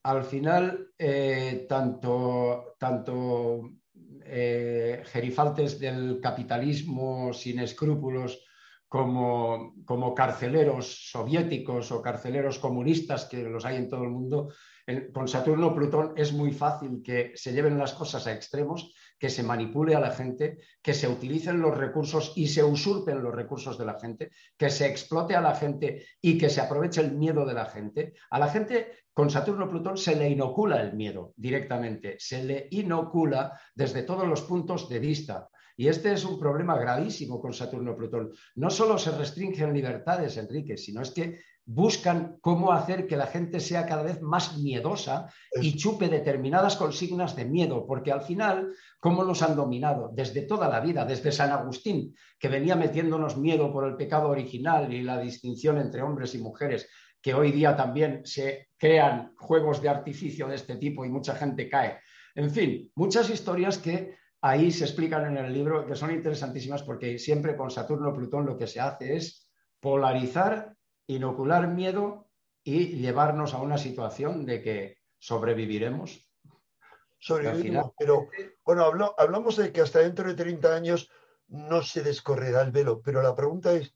al 0.03 0.23
final, 0.23 0.91
eh, 0.97 1.65
tanto, 1.69 2.75
tanto 2.79 3.69
eh, 4.25 5.03
gerifaltes 5.05 5.79
del 5.79 6.19
capitalismo 6.21 7.31
sin 7.33 7.59
escrúpulos 7.59 8.43
como, 8.87 9.75
como 9.85 10.13
carceleros 10.13 11.09
soviéticos 11.11 11.91
o 11.91 12.01
carceleros 12.01 12.59
comunistas, 12.59 13.25
que 13.25 13.43
los 13.43 13.65
hay 13.65 13.77
en 13.77 13.89
todo 13.89 14.03
el 14.03 14.09
mundo, 14.09 14.53
con 15.13 15.27
Saturno 15.27 15.73
Plutón 15.73 16.13
es 16.15 16.33
muy 16.33 16.51
fácil 16.51 17.01
que 17.03 17.31
se 17.35 17.53
lleven 17.53 17.77
las 17.77 17.93
cosas 17.93 18.27
a 18.27 18.33
extremos, 18.33 18.93
que 19.17 19.29
se 19.29 19.43
manipule 19.43 19.95
a 19.95 19.99
la 19.99 20.11
gente, 20.11 20.59
que 20.81 20.93
se 20.93 21.07
utilicen 21.07 21.61
los 21.61 21.77
recursos 21.77 22.33
y 22.35 22.47
se 22.47 22.63
usurpen 22.63 23.23
los 23.23 23.33
recursos 23.33 23.77
de 23.77 23.85
la 23.85 23.99
gente, 23.99 24.31
que 24.57 24.69
se 24.69 24.87
explote 24.87 25.35
a 25.35 25.41
la 25.41 25.55
gente 25.55 26.05
y 26.21 26.37
que 26.37 26.49
se 26.49 26.61
aproveche 26.61 27.01
el 27.01 27.13
miedo 27.13 27.45
de 27.45 27.53
la 27.53 27.65
gente. 27.65 28.13
A 28.29 28.39
la 28.39 28.49
gente 28.49 29.05
con 29.13 29.29
Saturno 29.29 29.69
Plutón 29.69 29.97
se 29.97 30.15
le 30.15 30.29
inocula 30.29 30.81
el 30.81 30.93
miedo 30.93 31.33
directamente, 31.37 32.17
se 32.19 32.43
le 32.43 32.67
inocula 32.71 33.57
desde 33.73 34.03
todos 34.03 34.27
los 34.27 34.41
puntos 34.41 34.89
de 34.89 34.99
vista. 34.99 35.49
Y 35.75 35.87
este 35.87 36.13
es 36.13 36.23
un 36.25 36.39
problema 36.39 36.77
gravísimo 36.77 37.39
con 37.39 37.53
Saturno 37.53 37.95
Plutón. 37.95 38.31
No 38.55 38.69
solo 38.69 38.97
se 38.97 39.11
restringen 39.11 39.73
libertades, 39.73 40.37
Enrique, 40.37 40.77
sino 40.77 41.01
es 41.01 41.11
que 41.11 41.39
buscan 41.65 42.37
cómo 42.41 42.71
hacer 42.71 43.07
que 43.07 43.15
la 43.15 43.27
gente 43.27 43.59
sea 43.59 43.85
cada 43.85 44.03
vez 44.03 44.21
más 44.21 44.57
miedosa 44.57 45.31
y 45.61 45.77
chupe 45.77 46.09
determinadas 46.09 46.75
consignas 46.75 47.35
de 47.35 47.45
miedo, 47.45 47.85
porque 47.85 48.11
al 48.11 48.21
final, 48.21 48.73
¿cómo 48.99 49.23
nos 49.23 49.41
han 49.41 49.55
dominado? 49.55 50.11
Desde 50.13 50.41
toda 50.41 50.67
la 50.67 50.81
vida, 50.81 51.05
desde 51.05 51.31
San 51.31 51.51
Agustín, 51.51 52.13
que 52.37 52.49
venía 52.49 52.75
metiéndonos 52.75 53.37
miedo 53.37 53.71
por 53.71 53.87
el 53.87 53.95
pecado 53.95 54.29
original 54.29 54.91
y 54.93 55.03
la 55.03 55.19
distinción 55.19 55.77
entre 55.77 56.01
hombres 56.01 56.35
y 56.35 56.39
mujeres, 56.39 56.89
que 57.21 57.33
hoy 57.33 57.53
día 57.53 57.75
también 57.75 58.21
se 58.25 58.67
crean 58.77 59.33
juegos 59.37 59.81
de 59.81 59.87
artificio 59.87 60.47
de 60.47 60.55
este 60.55 60.75
tipo 60.75 61.05
y 61.05 61.09
mucha 61.09 61.35
gente 61.35 61.69
cae. 61.69 61.99
En 62.35 62.51
fin, 62.51 62.91
muchas 62.95 63.29
historias 63.29 63.77
que 63.77 64.17
ahí 64.41 64.71
se 64.71 64.83
explican 64.83 65.25
en 65.25 65.37
el 65.37 65.53
libro 65.53 65.85
que 65.85 65.95
son 65.95 66.11
interesantísimas 66.11 66.83
porque 66.83 67.17
siempre 67.17 67.55
con 67.55 67.71
Saturno 67.71 68.13
Plutón 68.13 68.45
lo 68.45 68.57
que 68.57 68.67
se 68.67 68.81
hace 68.81 69.15
es 69.15 69.49
polarizar, 69.79 70.73
inocular 71.07 71.67
miedo 71.67 72.29
y 72.63 72.97
llevarnos 72.97 73.53
a 73.53 73.61
una 73.61 73.77
situación 73.77 74.45
de 74.45 74.61
que 74.61 74.97
sobreviviremos. 75.19 76.29
Final- 77.61 77.91
pero 77.97 78.27
bueno, 78.65 78.83
hablo- 78.85 79.15
hablamos 79.17 79.55
de 79.57 79.71
que 79.71 79.81
hasta 79.81 79.99
dentro 79.99 80.27
de 80.27 80.35
30 80.35 80.75
años 80.75 81.09
no 81.47 81.81
se 81.81 82.03
descorrerá 82.03 82.61
el 82.61 82.71
velo, 82.71 83.01
pero 83.01 83.21
la 83.21 83.35
pregunta 83.35 83.73
es, 83.73 83.95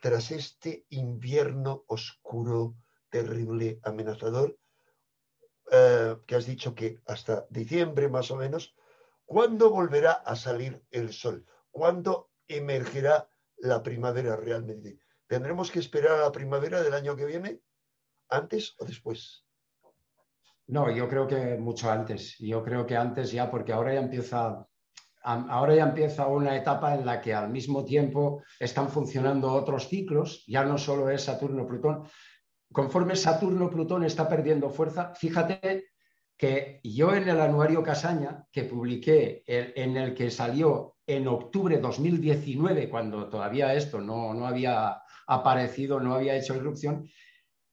tras 0.00 0.30
este 0.30 0.84
invierno 0.90 1.84
oscuro, 1.88 2.74
terrible, 3.08 3.80
amenazador, 3.82 4.58
eh, 5.72 6.16
que 6.26 6.34
has 6.36 6.46
dicho 6.46 6.74
que 6.74 7.00
hasta 7.06 7.46
diciembre 7.50 8.08
más 8.08 8.30
o 8.30 8.36
menos, 8.36 8.76
¿cuándo 9.24 9.70
volverá 9.70 10.12
a 10.12 10.36
salir 10.36 10.84
el 10.90 11.12
sol? 11.12 11.44
¿Cuándo 11.70 12.30
emergerá 12.46 13.28
la 13.56 13.82
primavera 13.82 14.36
realmente? 14.36 14.98
¿Tendremos 15.26 15.70
que 15.70 15.80
esperar 15.80 16.12
a 16.12 16.22
la 16.22 16.32
primavera 16.32 16.82
del 16.82 16.94
año 16.94 17.16
que 17.16 17.24
viene? 17.24 17.60
¿Antes 18.28 18.74
o 18.78 18.84
después? 18.84 19.44
No, 20.68 20.90
yo 20.90 21.08
creo 21.08 21.26
que 21.26 21.56
mucho 21.56 21.90
antes. 21.90 22.36
Yo 22.38 22.62
creo 22.62 22.86
que 22.86 22.96
antes 22.96 23.32
ya, 23.32 23.50
porque 23.50 23.72
ahora 23.72 23.94
ya 23.94 24.00
empieza, 24.00 24.66
ahora 25.22 25.74
ya 25.74 25.84
empieza 25.84 26.26
una 26.26 26.56
etapa 26.56 26.94
en 26.94 27.06
la 27.06 27.20
que 27.20 27.34
al 27.34 27.50
mismo 27.50 27.84
tiempo 27.84 28.42
están 28.58 28.88
funcionando 28.88 29.52
otros 29.52 29.88
ciclos, 29.88 30.44
ya 30.46 30.64
no 30.64 30.78
solo 30.78 31.10
es 31.10 31.24
Saturno-Plutón. 31.24 32.04
Conforme 32.72 33.14
Saturno-Plutón 33.16 34.04
está 34.04 34.28
perdiendo 34.28 34.70
fuerza, 34.70 35.14
fíjate 35.14 35.90
que 36.36 36.80
yo 36.84 37.14
en 37.14 37.28
el 37.28 37.40
anuario 37.40 37.82
Casaña, 37.82 38.44
que 38.52 38.64
publiqué, 38.64 39.42
en 39.46 39.96
el 39.96 40.14
que 40.14 40.30
salió 40.30 40.96
en 41.06 41.28
octubre 41.28 41.76
de 41.76 41.82
2019, 41.82 42.88
cuando 42.90 43.28
todavía 43.28 43.72
esto 43.74 44.00
no, 44.00 44.34
no 44.34 44.46
había 44.46 45.00
aparecido, 45.26 45.98
no 46.00 46.14
había 46.14 46.36
hecho 46.36 46.54
irrupción, 46.54 47.08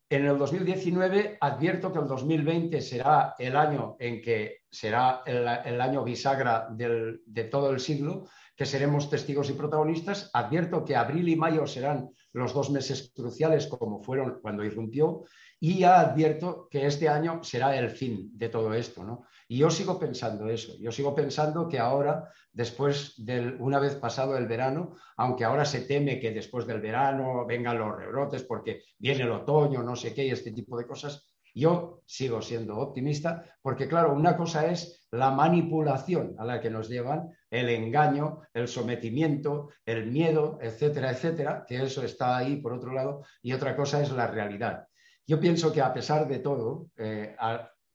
en 0.10 0.26
el 0.28 0.38
2019 0.38 1.38
advierto 1.42 1.92
que 1.92 2.00
el 2.00 2.08
2020 2.08 2.82
será 2.82 3.34
el 3.40 3.56
año 3.56 3.96
en 4.00 4.22
que 4.22 4.60
será 4.70 5.24
el, 5.26 5.48
el 5.66 5.82
año 5.82 6.04
bisagra 6.04 6.68
del- 6.70 7.22
de 7.26 7.46
todo 7.46 7.72
el 7.72 7.80
siglo, 7.80 8.28
que 8.56 8.66
seremos 8.68 9.10
testigos 9.10 9.50
y 9.50 9.54
protagonistas. 9.54 10.30
Advierto 10.34 10.86
que 10.86 10.96
abril 10.96 11.30
y 11.30 11.36
mayo 11.36 11.66
serán 11.66 12.10
los 12.34 12.54
dos 12.54 12.70
meses 12.70 13.12
cruciales 13.16 13.68
como 13.68 14.02
fueron 14.02 14.40
cuando 14.42 14.64
irrumpió 14.64 15.24
y 15.60 15.80
ya 15.80 16.02
advierto 16.02 16.68
que 16.70 16.86
este 16.86 17.08
año 17.08 17.44
será 17.44 17.78
el 17.78 17.90
fin 17.90 18.32
de 18.34 18.50
todo 18.50 18.74
esto. 18.74 19.04
¿no? 19.04 19.26
Y 19.48 19.60
yo 19.60 19.70
sigo 19.70 20.00
pensando 20.00 20.50
eso, 20.50 20.74
yo 20.80 20.92
sigo 20.92 21.16
pensando 21.16 21.70
que 21.70 21.80
ahora, 21.80 22.30
después 22.52 23.14
del, 23.18 23.56
una 23.62 23.80
vez 23.80 23.96
pasado 23.96 24.36
el 24.36 24.48
verano, 24.48 24.96
aunque 25.16 25.46
ahora 25.46 25.64
se 25.64 25.82
teme 25.82 26.20
que 26.20 26.32
después 26.32 26.66
del 26.66 26.82
verano 26.82 27.46
vengan 27.46 27.78
los 27.78 27.96
rebrotes 27.96 28.44
porque 28.44 28.82
viene 28.98 29.24
el 29.24 29.32
otoño, 29.32 29.84
no 29.84 29.96
sé 29.96 30.14
qué, 30.14 30.26
y 30.26 30.32
este 30.32 30.52
tipo 30.52 30.78
de 30.78 30.88
cosas, 30.88 31.33
Yo 31.54 32.02
sigo 32.06 32.42
siendo 32.42 32.78
optimista 32.78 33.46
porque, 33.62 33.88
claro, 33.88 34.14
una 34.14 34.36
cosa 34.36 34.66
es 34.72 35.08
la 35.12 35.32
manipulación 35.32 36.36
a 36.40 36.46
la 36.46 36.60
que 36.60 36.70
nos 36.70 36.90
llevan, 36.90 37.30
el 37.50 37.70
engaño, 37.70 38.42
el 38.54 38.68
sometimiento, 38.68 39.70
el 39.86 40.12
miedo, 40.12 40.58
etcétera, 40.62 41.12
etcétera, 41.12 41.66
que 41.68 41.84
eso 41.84 42.04
está 42.04 42.38
ahí 42.38 42.56
por 42.58 42.74
otro 42.74 42.94
lado, 42.94 43.24
y 43.42 43.54
otra 43.54 43.76
cosa 43.76 44.02
es 44.02 44.12
la 44.12 44.28
realidad. 44.28 44.88
Yo 45.28 45.40
pienso 45.40 45.72
que 45.72 45.82
a 45.82 45.94
pesar 45.94 46.28
de 46.28 46.40
todo, 46.40 46.88
eh, 46.98 47.36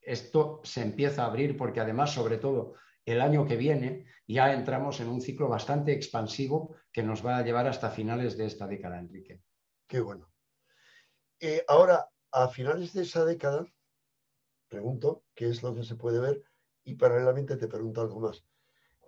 esto 0.01 0.61
se 0.63 0.83
empieza 0.83 1.25
a 1.25 1.27
abrir 1.27 1.57
porque 1.57 1.81
además, 1.81 2.13
sobre 2.13 2.39
todo, 2.39 2.75
el 3.05 3.21
año 3.21 3.47
que 3.47 3.57
viene 3.57 4.07
ya 4.27 4.53
entramos 4.53 5.01
en 5.01 5.09
un 5.09 5.21
ciclo 5.21 5.49
bastante 5.49 5.93
expansivo 5.93 6.77
que 6.93 7.03
nos 7.03 7.25
va 7.25 7.39
a 7.39 7.43
llevar 7.43 7.67
hasta 7.67 7.91
finales 7.91 8.37
de 8.37 8.47
esta 8.47 8.67
década, 8.67 8.99
Enrique. 8.99 9.41
Qué 9.87 10.01
bueno. 10.01 10.31
Eh, 11.41 11.65
ahora, 11.67 12.07
a 12.33 12.49
finales 12.49 12.93
de 12.93 13.03
esa 13.03 13.25
década, 13.25 13.67
pregunto 14.69 15.25
qué 15.35 15.49
es 15.49 15.63
lo 15.63 15.75
que 15.75 15.85
se 15.85 15.97
puede 15.97 16.21
ver 16.21 16.43
y 16.85 16.95
paralelamente 16.95 17.57
te 17.57 17.69
pregunto 17.69 18.01
algo 18.01 18.21
más. 18.21 18.45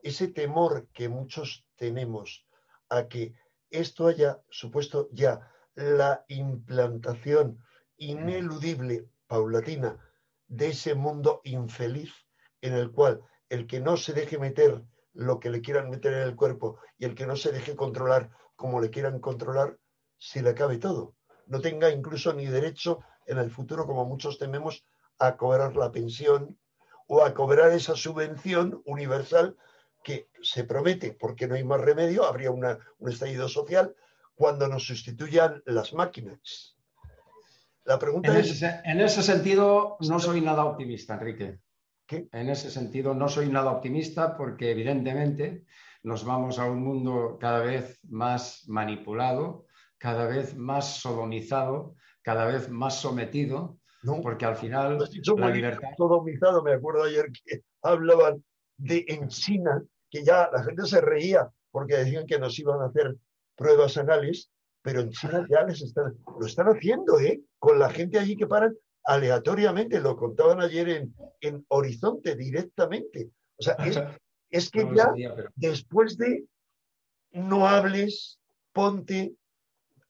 Ese 0.02 0.28
temor 0.28 0.88
que 0.92 1.08
muchos 1.08 1.66
tenemos 1.76 2.46
a 2.88 3.08
que 3.08 3.34
esto 3.70 4.06
haya 4.06 4.42
supuesto 4.50 5.08
ya 5.12 5.50
la 5.74 6.24
implantación 6.28 7.62
ineludible, 7.96 9.08
paulatina, 9.26 9.98
de 10.48 10.68
ese 10.68 10.94
mundo 10.94 11.40
infeliz 11.44 12.12
en 12.60 12.74
el 12.74 12.90
cual 12.90 13.22
el 13.48 13.66
que 13.66 13.80
no 13.80 13.96
se 13.96 14.12
deje 14.12 14.38
meter 14.38 14.82
lo 15.12 15.38
que 15.38 15.50
le 15.50 15.60
quieran 15.60 15.90
meter 15.90 16.14
en 16.14 16.22
el 16.22 16.36
cuerpo 16.36 16.78
y 16.98 17.04
el 17.04 17.14
que 17.14 17.26
no 17.26 17.36
se 17.36 17.52
deje 17.52 17.76
controlar 17.76 18.30
como 18.56 18.80
le 18.80 18.90
quieran 18.90 19.20
controlar, 19.20 19.78
se 20.18 20.42
le 20.42 20.50
acabe 20.50 20.78
todo. 20.78 21.14
No 21.46 21.60
tenga 21.60 21.90
incluso 21.90 22.32
ni 22.32 22.46
derecho 22.46 23.00
en 23.26 23.38
el 23.38 23.50
futuro, 23.50 23.86
como 23.86 24.04
muchos 24.04 24.38
tememos, 24.38 24.84
a 25.18 25.36
cobrar 25.36 25.76
la 25.76 25.92
pensión 25.92 26.58
o 27.06 27.24
a 27.24 27.34
cobrar 27.34 27.72
esa 27.72 27.96
subvención 27.96 28.82
universal 28.86 29.56
que 30.02 30.28
se 30.42 30.64
promete, 30.64 31.12
porque 31.12 31.46
no 31.46 31.54
hay 31.54 31.64
más 31.64 31.80
remedio, 31.80 32.24
habría 32.24 32.50
un 32.50 33.08
estallido 33.08 33.48
social 33.48 33.94
cuando 34.34 34.68
nos 34.68 34.86
sustituyan 34.86 35.62
las 35.66 35.92
máquinas. 35.92 36.76
La 37.84 37.98
pregunta 37.98 38.38
es... 38.38 38.62
en 38.62 39.00
ese 39.00 39.22
sentido, 39.22 39.96
no 40.00 40.18
soy 40.18 40.40
nada 40.40 40.64
optimista, 40.64 41.14
Enrique. 41.14 41.58
En 42.08 42.48
ese 42.48 42.70
sentido, 42.70 43.14
no 43.14 43.28
soy 43.28 43.48
nada 43.48 43.70
optimista 43.70 44.36
porque 44.36 44.70
evidentemente 44.72 45.64
nos 46.02 46.24
vamos 46.24 46.58
a 46.58 46.64
un 46.64 46.82
mundo 46.82 47.38
cada 47.40 47.60
vez 47.60 48.00
más 48.08 48.64
manipulado, 48.68 49.66
cada 49.98 50.26
vez 50.26 50.56
más 50.56 50.96
sodomizado, 50.96 51.94
cada 52.22 52.46
vez 52.46 52.68
más 52.68 53.00
sometido, 53.00 53.78
porque 54.22 54.44
al 54.44 54.56
final 54.56 54.98
la 55.36 55.50
libertad... 55.50 55.88
Sodomizado, 55.96 56.62
me 56.62 56.72
acuerdo 56.72 57.04
ayer 57.04 57.26
que 57.44 57.62
hablaban 57.82 58.44
de 58.76 59.04
en 59.08 59.28
China, 59.28 59.82
que 60.10 60.24
ya 60.24 60.48
la 60.52 60.62
gente 60.64 60.86
se 60.86 61.00
reía 61.00 61.50
porque 61.70 61.96
decían 61.96 62.26
que 62.26 62.38
nos 62.38 62.58
iban 62.58 62.80
a 62.80 62.86
hacer 62.86 63.16
pruebas 63.56 63.96
anales, 63.96 64.50
pero 64.82 65.00
en 65.00 65.10
China 65.10 65.46
ya 65.48 65.62
les 65.64 65.82
están, 65.82 66.16
lo 66.38 66.46
están 66.46 66.66
haciendo, 66.68 67.20
¿eh? 67.20 67.40
Con 67.58 67.78
la 67.78 67.90
gente 67.90 68.18
allí 68.18 68.36
que 68.36 68.46
paran 68.46 68.74
aleatoriamente, 69.04 70.00
lo 70.00 70.16
contaban 70.16 70.60
ayer 70.60 70.88
en, 70.88 71.14
en 71.40 71.64
Horizonte 71.68 72.34
directamente. 72.36 73.30
O 73.58 73.62
sea, 73.62 73.76
es, 74.50 74.70
que 74.70 74.88
ya 74.94 75.12
después 75.54 76.16
de 76.16 76.44
no 77.32 77.68
hables, 77.68 78.40
ponte 78.72 79.34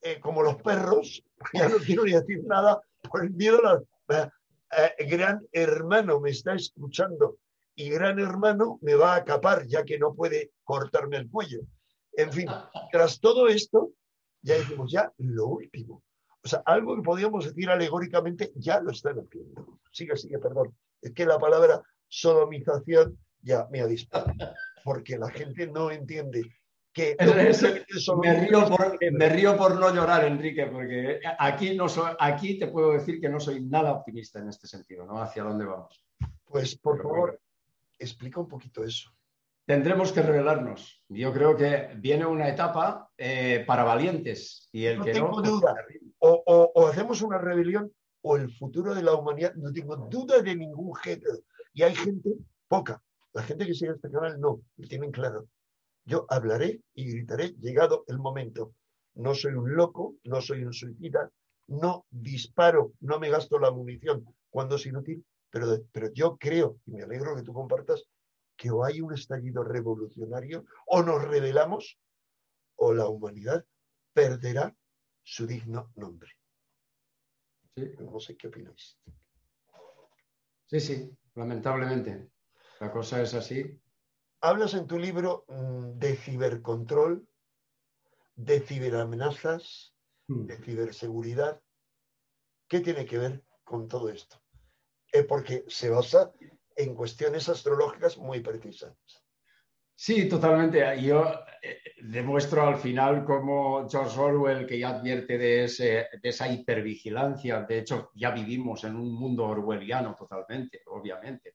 eh, 0.01 0.19
como 0.19 0.41
los 0.41 0.55
perros, 0.61 1.23
ya 1.53 1.69
no 1.69 1.77
quiero 1.77 2.03
ni 2.03 2.13
decir 2.13 2.43
nada, 2.45 2.81
por 3.09 3.23
el 3.23 3.31
miedo 3.31 3.59
a 3.65 3.81
la, 4.07 4.33
eh, 4.77 5.05
gran 5.05 5.45
hermano 5.51 6.19
me 6.19 6.29
está 6.29 6.53
escuchando 6.53 7.37
y 7.75 7.89
gran 7.89 8.19
hermano 8.19 8.79
me 8.81 8.95
va 8.95 9.13
a 9.13 9.17
acapar 9.17 9.65
ya 9.67 9.83
que 9.83 9.97
no 9.97 10.13
puede 10.13 10.51
cortarme 10.63 11.17
el 11.17 11.29
cuello. 11.29 11.61
En 12.13 12.31
fin, 12.31 12.47
tras 12.91 13.19
todo 13.19 13.47
esto, 13.47 13.91
ya 14.41 14.55
decimos 14.55 14.91
ya 14.91 15.11
lo 15.17 15.47
último. 15.47 16.03
O 16.43 16.47
sea, 16.47 16.61
algo 16.65 16.95
que 16.95 17.01
podríamos 17.01 17.45
decir 17.45 17.69
alegóricamente 17.69 18.51
ya 18.55 18.81
lo 18.81 18.91
están 18.91 19.19
haciendo. 19.19 19.79
Sigue, 19.91 20.17
sigue, 20.17 20.39
perdón. 20.39 20.75
Es 21.01 21.13
que 21.13 21.25
la 21.25 21.39
palabra 21.39 21.81
sodomización 22.07 23.17
ya 23.41 23.67
me 23.71 23.81
ha 23.81 23.87
disparado, 23.87 24.53
porque 24.83 25.17
la 25.17 25.29
gente 25.29 25.67
no 25.67 25.91
entiende 25.91 26.43
que... 26.93 27.15
me, 29.11 29.29
río 29.29 29.57
por, 29.57 29.79
no 29.79 29.93
llorar, 29.93 30.25
Enrique, 30.25 30.67
porque 30.67 31.19
aquí, 31.39 31.75
no 31.75 31.85
aquí 32.19 32.59
te 32.59 32.67
puedo 32.67 32.91
decir 32.91 33.19
que 33.19 33.29
no 33.29 33.39
soy 33.39 33.63
nada 33.63 33.93
optimista 33.93 34.39
en 34.39 34.49
este 34.49 34.67
sentido, 34.67 35.05
¿no? 35.05 35.21
Hacia 35.21 35.43
dónde 35.43 35.65
vamos. 35.65 36.03
Pues, 36.45 36.75
por 36.77 37.01
favor, 37.01 37.39
explica 37.97 38.39
un 38.39 38.47
poquito 38.47 38.83
eso. 38.83 39.09
Tendremos 39.65 40.11
que 40.11 40.21
revelarnos. 40.21 41.01
Yo 41.07 41.31
creo 41.31 41.55
que 41.55 41.91
viene 41.95 42.25
una 42.25 42.49
etapa 42.49 43.09
eh, 43.17 43.63
para 43.65 43.83
valientes 43.83 44.67
y 44.71 44.85
el 44.85 45.01
que 45.01 45.13
tengo 45.13 45.41
duda. 45.41 45.75
O, 46.19 46.87
hacemos 46.87 47.21
una 47.21 47.37
rebelión 47.37 47.91
o 48.21 48.35
el 48.35 48.51
futuro 48.51 48.93
de 48.93 49.03
la 49.03 49.15
humanidad, 49.15 49.53
no 49.55 49.71
tengo 49.71 49.95
duda 49.95 50.41
de 50.41 50.55
ningún 50.55 50.93
género. 50.95 51.39
Y 51.73 51.83
hay 51.83 51.95
gente 51.95 52.31
poca. 52.67 53.01
La 53.33 53.43
gente 53.43 53.65
que 53.65 53.73
sigue 53.73 53.91
este 53.91 54.11
canal 54.11 54.39
no, 54.41 54.61
lo 54.75 54.87
tienen 54.87 55.11
claro. 55.11 55.47
Yo 56.05 56.25
hablaré 56.29 56.81
y 56.93 57.11
gritaré 57.11 57.49
llegado 57.59 58.03
el 58.07 58.19
momento. 58.19 58.73
No 59.15 59.35
soy 59.35 59.53
un 59.53 59.75
loco, 59.75 60.15
no 60.23 60.41
soy 60.41 60.63
un 60.63 60.73
suicida, 60.73 61.31
no 61.67 62.05
disparo, 62.09 62.93
no 63.01 63.19
me 63.19 63.29
gasto 63.29 63.59
la 63.59 63.71
munición 63.71 64.25
cuando 64.49 64.75
es 64.75 64.85
inútil, 64.85 65.25
pero, 65.49 65.67
pero 65.91 66.11
yo 66.13 66.37
creo, 66.37 66.77
y 66.85 66.91
me 66.91 67.03
alegro 67.03 67.35
que 67.35 67.43
tú 67.43 67.53
compartas, 67.53 68.05
que 68.55 68.71
o 68.71 68.83
hay 68.83 69.01
un 69.01 69.13
estallido 69.13 69.63
revolucionario, 69.63 70.65
o 70.85 71.01
nos 71.01 71.23
rebelamos, 71.23 71.97
o 72.75 72.93
la 72.93 73.07
humanidad 73.07 73.65
perderá 74.13 74.75
su 75.23 75.47
digno 75.47 75.91
nombre. 75.95 76.31
No 77.75 78.19
sé 78.19 78.35
qué 78.35 78.47
opináis. 78.47 78.97
Sí, 80.67 80.79
sí, 80.79 81.17
lamentablemente. 81.35 82.29
La 82.79 82.91
cosa 82.91 83.21
es 83.21 83.33
así. 83.33 83.80
Hablas 84.41 84.73
en 84.73 84.87
tu 84.87 84.97
libro 84.97 85.45
mm, 85.47 85.99
de 85.99 86.15
cibercontrol, 86.15 87.27
de 88.35 88.59
ciberamenazas, 88.59 89.93
hmm. 90.27 90.45
de 90.47 90.57
ciberseguridad. 90.57 91.61
¿Qué 92.67 92.79
tiene 92.79 93.05
que 93.05 93.19
ver 93.19 93.43
con 93.63 93.87
todo 93.87 94.09
esto? 94.09 94.41
Eh, 95.11 95.23
porque 95.23 95.63
se 95.67 95.89
basa 95.89 96.31
en 96.75 96.95
cuestiones 96.95 97.49
astrológicas 97.49 98.17
muy 98.17 98.39
precisas. 98.39 98.95
Sí, 99.93 100.27
totalmente. 100.27 100.99
Yo 101.03 101.31
eh, 101.61 101.77
demuestro 102.01 102.65
al 102.65 102.77
final 102.77 103.23
cómo 103.23 103.87
George 103.87 104.19
Orwell, 104.19 104.65
que 104.65 104.79
ya 104.79 104.89
advierte 104.89 105.37
de, 105.37 105.65
esa 105.65 106.51
hipervigilancia, 106.51 107.61
de 107.61 107.79
hecho 107.79 108.09
ya 108.15 108.31
vivimos 108.31 108.83
en 108.85 108.95
un 108.95 109.13
mundo 109.13 109.45
orwelliano 109.45 110.15
totalmente, 110.15 110.81
obviamente, 110.87 111.53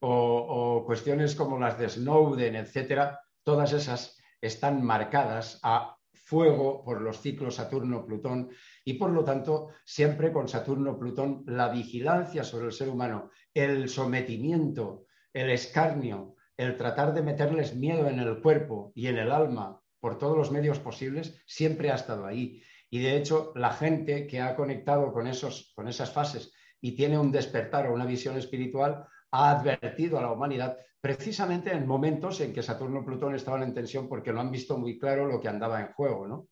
o, 0.00 0.82
cuestiones 0.86 1.34
como 1.34 1.58
las 1.58 1.78
de 1.78 1.88
Snowden, 1.88 2.56
etcétera, 2.56 3.20
todas 3.42 3.72
esas 3.72 4.16
están 4.40 4.84
marcadas 4.84 5.58
a 5.62 5.96
fuego 6.12 6.82
por 6.84 7.00
los 7.00 7.20
ciclos 7.20 7.56
Saturno-Plutón 7.56 8.50
y 8.84 8.94
por 8.94 9.10
lo 9.10 9.24
tanto 9.24 9.68
siempre 9.84 10.32
con 10.32 10.48
Saturno-Plutón 10.48 11.44
la 11.46 11.68
vigilancia 11.68 12.42
sobre 12.42 12.66
el 12.66 12.72
ser 12.72 12.88
humano, 12.88 13.30
el 13.54 13.88
sometimiento, 13.88 15.06
el 15.32 15.50
escarnio, 15.50 16.34
el 16.56 16.76
tratar 16.76 17.14
de 17.14 17.22
meterles 17.22 17.76
miedo 17.76 18.08
en 18.08 18.18
el 18.18 18.40
cuerpo 18.40 18.92
y 18.94 19.06
en 19.06 19.18
el 19.18 19.30
alma 19.30 19.80
por 20.00 20.18
todos 20.18 20.36
los 20.36 20.50
medios 20.50 20.78
posibles 20.78 21.42
siempre 21.46 21.90
ha 21.90 21.94
estado 21.94 22.26
ahí. 22.26 22.62
Y 22.90 23.00
de 23.00 23.16
hecho 23.16 23.52
la 23.54 23.70
gente 23.70 24.26
que 24.26 24.40
ha 24.40 24.56
conectado 24.56 25.12
con, 25.12 25.26
esos, 25.26 25.72
con 25.74 25.88
esas 25.88 26.12
fases 26.12 26.52
y 26.80 26.92
tiene 26.92 27.18
un 27.18 27.32
despertar 27.32 27.86
o 27.86 27.94
una 27.94 28.06
visión 28.06 28.36
espiritual 28.36 29.06
ha 29.30 29.50
advertido 29.50 30.18
a 30.18 30.22
la 30.22 30.32
humanidad 30.32 30.76
precisamente 31.00 31.72
en 31.72 31.86
momentos 31.86 32.40
en 32.40 32.52
que 32.52 32.62
Saturno 32.62 33.00
y 33.00 33.04
Plutón 33.04 33.34
estaban 33.34 33.62
en 33.62 33.74
tensión 33.74 34.08
porque 34.08 34.32
lo 34.32 34.40
han 34.40 34.50
visto 34.50 34.76
muy 34.76 34.98
claro 34.98 35.26
lo 35.26 35.40
que 35.40 35.48
andaba 35.48 35.80
en 35.80 35.92
juego, 35.92 36.26
¿no? 36.26 36.48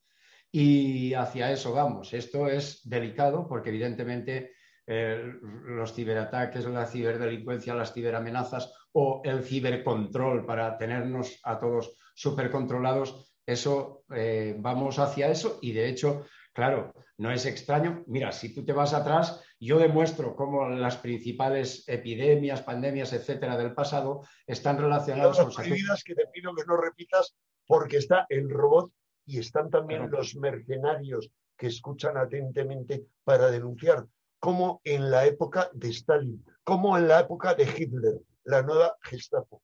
Y 0.52 1.12
hacia 1.14 1.50
eso 1.50 1.72
vamos. 1.72 2.14
Esto 2.14 2.46
es 2.46 2.88
delicado 2.88 3.48
porque 3.48 3.70
evidentemente 3.70 4.52
eh, 4.86 5.32
los 5.42 5.92
ciberataques, 5.94 6.66
la 6.66 6.86
ciberdelincuencia, 6.86 7.74
las 7.74 7.92
ciberamenazas 7.92 8.72
o 8.92 9.22
el 9.24 9.42
cibercontrol 9.42 10.46
para 10.46 10.78
tenernos 10.78 11.40
a 11.42 11.58
todos 11.58 11.96
supercontrolados, 12.14 13.34
eso 13.46 14.04
eh, 14.14 14.54
vamos 14.58 14.98
hacia 14.98 15.28
eso 15.28 15.58
y 15.62 15.72
de 15.72 15.88
hecho 15.88 16.26
Claro, 16.54 16.94
no 17.18 17.32
es 17.32 17.46
extraño. 17.46 18.04
Mira, 18.06 18.30
si 18.30 18.54
tú 18.54 18.64
te 18.64 18.72
vas 18.72 18.94
atrás, 18.94 19.42
yo 19.58 19.78
demuestro 19.78 20.36
cómo 20.36 20.68
las 20.68 20.96
principales 20.96 21.82
epidemias, 21.88 22.62
pandemias, 22.62 23.12
etcétera, 23.12 23.56
del 23.56 23.74
pasado 23.74 24.22
están 24.46 24.78
relacionadas 24.78 25.38
con 25.38 25.52
las 25.88 26.04
que 26.04 26.14
te 26.14 26.28
pido 26.28 26.54
que 26.54 26.64
no 26.64 26.76
repitas 26.76 27.34
porque 27.66 27.96
está 27.96 28.26
el 28.28 28.48
robot 28.48 28.92
y 29.26 29.40
están 29.40 29.68
también 29.68 30.08
los 30.08 30.36
mercenarios 30.36 31.28
que 31.56 31.66
escuchan 31.66 32.16
atentamente 32.16 33.04
para 33.24 33.50
denunciar, 33.50 34.06
como 34.38 34.80
en 34.84 35.10
la 35.10 35.26
época 35.26 35.70
de 35.72 35.88
Stalin, 35.88 36.44
como 36.62 36.96
en 36.96 37.08
la 37.08 37.20
época 37.20 37.54
de 37.54 37.64
Hitler, 37.64 38.20
la 38.44 38.62
nueva 38.62 38.96
Gestapo. 39.02 39.60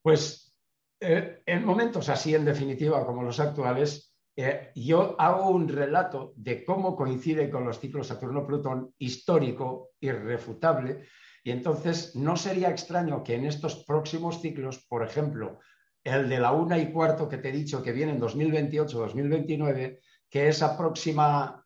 Pues 0.00 0.54
eh, 1.00 1.42
en 1.44 1.64
momentos 1.64 2.08
así, 2.08 2.34
en 2.34 2.46
definitiva, 2.46 3.04
como 3.04 3.22
los 3.22 3.38
actuales, 3.38 4.13
eh, 4.36 4.72
yo 4.74 5.14
hago 5.18 5.50
un 5.50 5.68
relato 5.68 6.32
de 6.36 6.64
cómo 6.64 6.96
coincide 6.96 7.50
con 7.50 7.64
los 7.64 7.78
ciclos 7.78 8.08
Saturno-Plutón 8.08 8.94
histórico, 8.98 9.90
irrefutable, 10.00 11.06
y 11.42 11.50
entonces 11.50 12.16
no 12.16 12.36
sería 12.36 12.70
extraño 12.70 13.22
que 13.22 13.34
en 13.34 13.44
estos 13.44 13.84
próximos 13.84 14.40
ciclos, 14.40 14.84
por 14.88 15.04
ejemplo, 15.04 15.60
el 16.02 16.28
de 16.28 16.40
la 16.40 16.52
una 16.52 16.78
y 16.78 16.90
cuarto 16.92 17.28
que 17.28 17.38
te 17.38 17.50
he 17.50 17.52
dicho 17.52 17.82
que 17.82 17.92
viene 17.92 18.12
en 18.12 18.20
2028-2029, 18.20 20.00
que 20.28 20.48
esa 20.48 20.76
próxima 20.76 21.62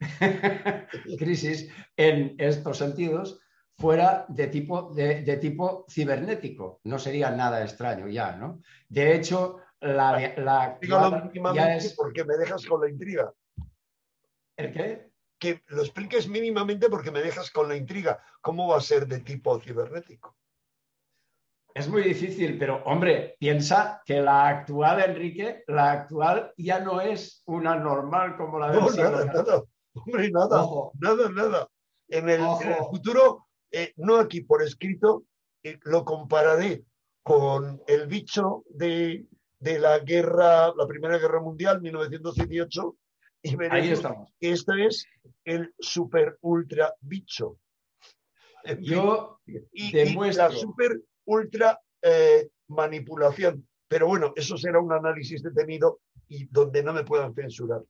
crisis 1.18 1.70
en 1.96 2.34
estos 2.38 2.78
sentidos 2.78 3.40
fuera 3.76 4.24
de 4.28 4.46
tipo, 4.46 4.94
de, 4.94 5.36
tipo 5.36 5.84
cibernético. 5.90 6.80
No 6.84 6.98
sería 6.98 7.30
nada 7.30 7.62
extraño 7.62 8.08
ya, 8.08 8.36
¿no? 8.36 8.62
De 8.88 9.14
hecho, 9.14 9.58
la... 9.80 10.34
la 10.36 10.78
es... 11.76 11.94
porque 11.94 12.24
me 12.24 12.36
dejas 12.36 12.66
con 12.66 12.80
la 12.80 12.88
intriga. 12.88 13.32
¿El 14.56 14.72
qué? 14.72 15.10
Que 15.38 15.62
lo 15.68 15.82
expliques 15.82 16.28
mínimamente 16.28 16.88
porque 16.88 17.10
me 17.10 17.20
dejas 17.20 17.50
con 17.50 17.68
la 17.68 17.76
intriga. 17.76 18.22
¿Cómo 18.40 18.68
va 18.68 18.78
a 18.78 18.80
ser 18.80 19.06
de 19.06 19.20
tipo 19.20 19.58
cibernético? 19.60 20.36
Es 21.74 21.90
muy 21.90 22.02
difícil, 22.02 22.58
pero 22.58 22.82
hombre, 22.84 23.36
piensa 23.38 24.00
que 24.06 24.22
la 24.22 24.48
actual, 24.48 24.98
Enrique, 24.98 25.62
la 25.66 25.92
actual 25.92 26.54
ya 26.56 26.80
no 26.80 27.02
es 27.02 27.42
una 27.44 27.76
normal 27.76 28.34
como 28.38 28.58
la 28.58 28.70
de 28.70 28.80
no, 28.80 28.88
nada, 28.88 29.24
nada. 29.26 29.62
Hombre, 29.92 30.30
nada, 30.30 30.66
nada, 30.94 31.28
nada. 31.28 31.68
En 32.08 32.30
el, 32.30 32.40
futuro, 32.88 33.48
eh, 33.70 33.92
no 33.96 34.16
aquí 34.16 34.40
por 34.40 34.62
escrito, 34.62 35.24
eh, 35.62 35.78
lo 35.82 36.02
compararé 36.06 36.84
con 37.22 37.82
el 37.86 38.06
bicho 38.06 38.64
de, 38.70 39.26
la 39.60 39.98
guerra, 40.00 40.74
la 40.74 40.86
Primera 40.86 41.18
Guerra 41.18 41.40
Mundial, 41.40 41.80
1918, 41.80 42.96
y 43.42 43.56
veremos 43.56 44.32
que 44.38 44.50
este 44.50 44.86
es 44.86 45.06
el 45.44 45.74
super 45.78 46.38
ultra 46.42 46.94
bicho. 47.00 47.58
Yo 48.80 49.40
y, 49.72 49.92
la 50.32 50.50
super 50.50 51.00
ultra 51.24 51.80
eh, 52.02 52.48
manipulación. 52.68 53.66
Pero 53.88 54.08
bueno, 54.08 54.32
eso 54.34 54.56
será 54.56 54.80
un 54.80 54.92
análisis 54.92 55.42
detenido 55.42 56.00
y 56.28 56.46
donde 56.46 56.82
no 56.82 56.92
me 56.92 57.04
puedan 57.04 57.34
censurar. 57.34 57.82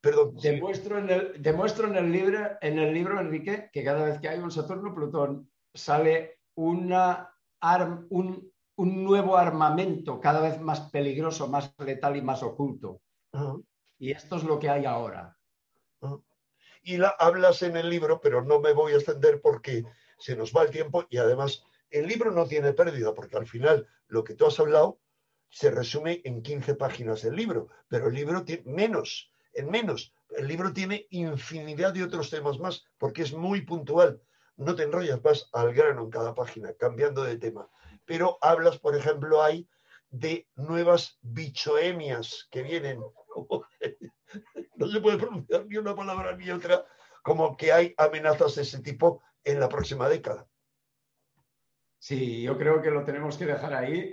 Perdón. 0.00 0.34
Demuestro 0.42 0.98
en, 0.98 1.10
el, 1.10 1.42
demuestro 1.42 1.86
en, 1.86 1.96
el 1.96 2.10
libro, 2.10 2.38
en 2.60 2.78
el 2.78 2.92
libro, 2.92 3.20
Enrique, 3.20 3.68
que 3.72 3.84
cada 3.84 4.04
vez 4.04 4.18
que 4.18 4.28
hay 4.28 4.40
un 4.40 4.50
Saturno-Plutón 4.50 5.48
sale 5.74 6.40
una 6.54 7.28
un, 8.10 8.51
nuevo 8.84 9.36
armamento 9.36 10.20
cada 10.20 10.40
vez 10.40 10.60
más 10.60 10.80
peligroso, 10.90 11.48
más 11.48 11.74
letal 11.78 12.16
y 12.16 12.22
más 12.22 12.42
oculto. 12.42 13.00
Y 13.98 14.10
esto 14.10 14.36
es 14.36 14.44
lo 14.44 14.58
que 14.58 14.68
hay 14.68 14.84
ahora. 14.84 15.36
Y 16.82 16.96
la, 16.96 17.08
hablas 17.18 17.62
en 17.62 17.76
el 17.76 17.88
libro, 17.88 18.20
pero 18.20 18.42
no 18.42 18.60
me 18.60 18.72
voy 18.72 18.92
a 18.92 18.96
extender 18.96 19.40
porque 19.40 19.84
se 20.18 20.36
nos 20.36 20.52
va 20.52 20.62
el 20.62 20.70
tiempo 20.70 21.04
y 21.10 21.18
además 21.18 21.64
el 21.90 22.06
libro 22.06 22.30
no 22.30 22.46
tiene 22.46 22.72
pérdida 22.72 23.14
porque 23.14 23.36
al 23.36 23.46
final 23.46 23.86
lo 24.08 24.24
que 24.24 24.34
tú 24.34 24.46
has 24.46 24.58
hablado 24.58 24.98
se 25.50 25.70
resume 25.70 26.22
en 26.24 26.42
15 26.42 26.74
páginas 26.74 27.22
del 27.22 27.36
libro, 27.36 27.68
pero 27.88 28.08
el 28.08 28.14
libro 28.14 28.44
tiene 28.44 28.62
menos 28.64 29.32
en 29.54 29.70
menos. 29.70 30.14
El 30.30 30.48
libro 30.48 30.72
tiene 30.72 31.06
infinidad 31.10 31.92
de 31.92 32.04
otros 32.04 32.30
temas 32.30 32.58
más 32.58 32.84
porque 32.98 33.22
es 33.22 33.32
muy 33.32 33.62
puntual. 33.62 34.20
No 34.56 34.74
te 34.74 34.84
enrollas, 34.84 35.20
vas 35.22 35.48
al 35.52 35.74
grano 35.74 36.02
en 36.02 36.10
cada 36.10 36.34
página, 36.34 36.72
cambiando 36.74 37.22
de 37.22 37.36
tema. 37.36 37.68
Pero 38.04 38.38
hablas, 38.40 38.78
por 38.78 38.96
ejemplo, 38.96 39.42
hay 39.42 39.68
de 40.10 40.46
nuevas 40.56 41.18
bichoemias 41.22 42.48
que 42.50 42.62
vienen. 42.62 43.00
no 44.76 44.88
se 44.88 45.00
puede 45.00 45.18
pronunciar 45.18 45.66
ni 45.66 45.76
una 45.76 45.94
palabra 45.94 46.36
ni 46.36 46.50
otra, 46.50 46.84
como 47.22 47.56
que 47.56 47.72
hay 47.72 47.94
amenazas 47.96 48.56
de 48.56 48.62
ese 48.62 48.80
tipo 48.80 49.22
en 49.44 49.60
la 49.60 49.68
próxima 49.68 50.08
década. 50.08 50.46
Sí, 51.98 52.42
yo 52.42 52.58
creo 52.58 52.82
que 52.82 52.90
lo 52.90 53.04
tenemos 53.04 53.36
que 53.36 53.46
dejar 53.46 53.74
ahí, 53.74 54.12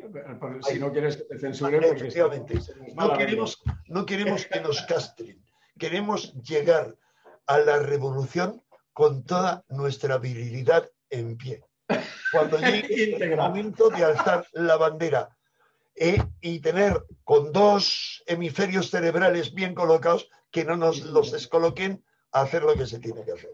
si 0.61 0.79
no 0.79 0.91
quieres 0.91 1.17
que 1.17 1.23
te 1.23 1.39
censuren. 1.39 1.83
Efectivamente. 1.83 2.59
No 2.93 3.17
queremos, 3.17 3.63
no 3.87 4.05
queremos 4.05 4.45
que 4.45 4.61
nos 4.61 4.83
castren, 4.83 5.43
queremos 5.77 6.35
llegar 6.43 6.95
a 7.47 7.57
la 7.57 7.79
revolución 7.79 8.61
con 8.93 9.23
toda 9.23 9.65
nuestra 9.69 10.19
virilidad 10.19 10.87
en 11.09 11.35
pie. 11.35 11.63
Cuando 12.31 12.57
llegue 12.59 13.15
el 13.15 13.35
momento 13.35 13.89
de 13.89 14.03
alzar 14.03 14.47
la 14.53 14.77
bandera 14.77 15.35
eh, 15.95 16.23
y 16.41 16.59
tener 16.59 17.03
con 17.23 17.51
dos 17.51 18.23
hemisferios 18.25 18.89
cerebrales 18.89 19.53
bien 19.53 19.75
colocados, 19.75 20.29
que 20.51 20.65
no 20.65 20.77
nos 20.77 21.01
los 21.01 21.31
descoloquen, 21.31 22.03
a 22.31 22.41
hacer 22.41 22.63
lo 22.63 22.75
que 22.75 22.85
se 22.85 22.99
tiene 22.99 23.23
que 23.25 23.31
hacer. 23.33 23.49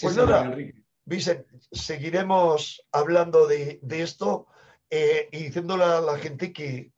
Pues 0.00 0.16
nada, 0.16 0.44
Enrique. 0.44 0.86
Vicente, 1.06 1.60
seguiremos 1.70 2.84
hablando 2.90 3.46
de, 3.46 3.78
esto 3.90 4.48
eh, 4.90 5.28
y 5.30 5.44
diciéndole 5.44 5.84
a 5.84 6.00
la 6.00 6.18
gente 6.18 6.52
que 6.52 6.92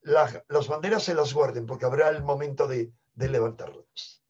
las 0.00 0.68
banderas 0.68 1.02
se 1.04 1.14
las 1.14 1.34
guarden 1.34 1.66
porque 1.66 1.84
habrá 1.84 2.08
el 2.08 2.22
momento 2.22 2.66
de, 2.66 2.90
levantarlas. 3.14 4.21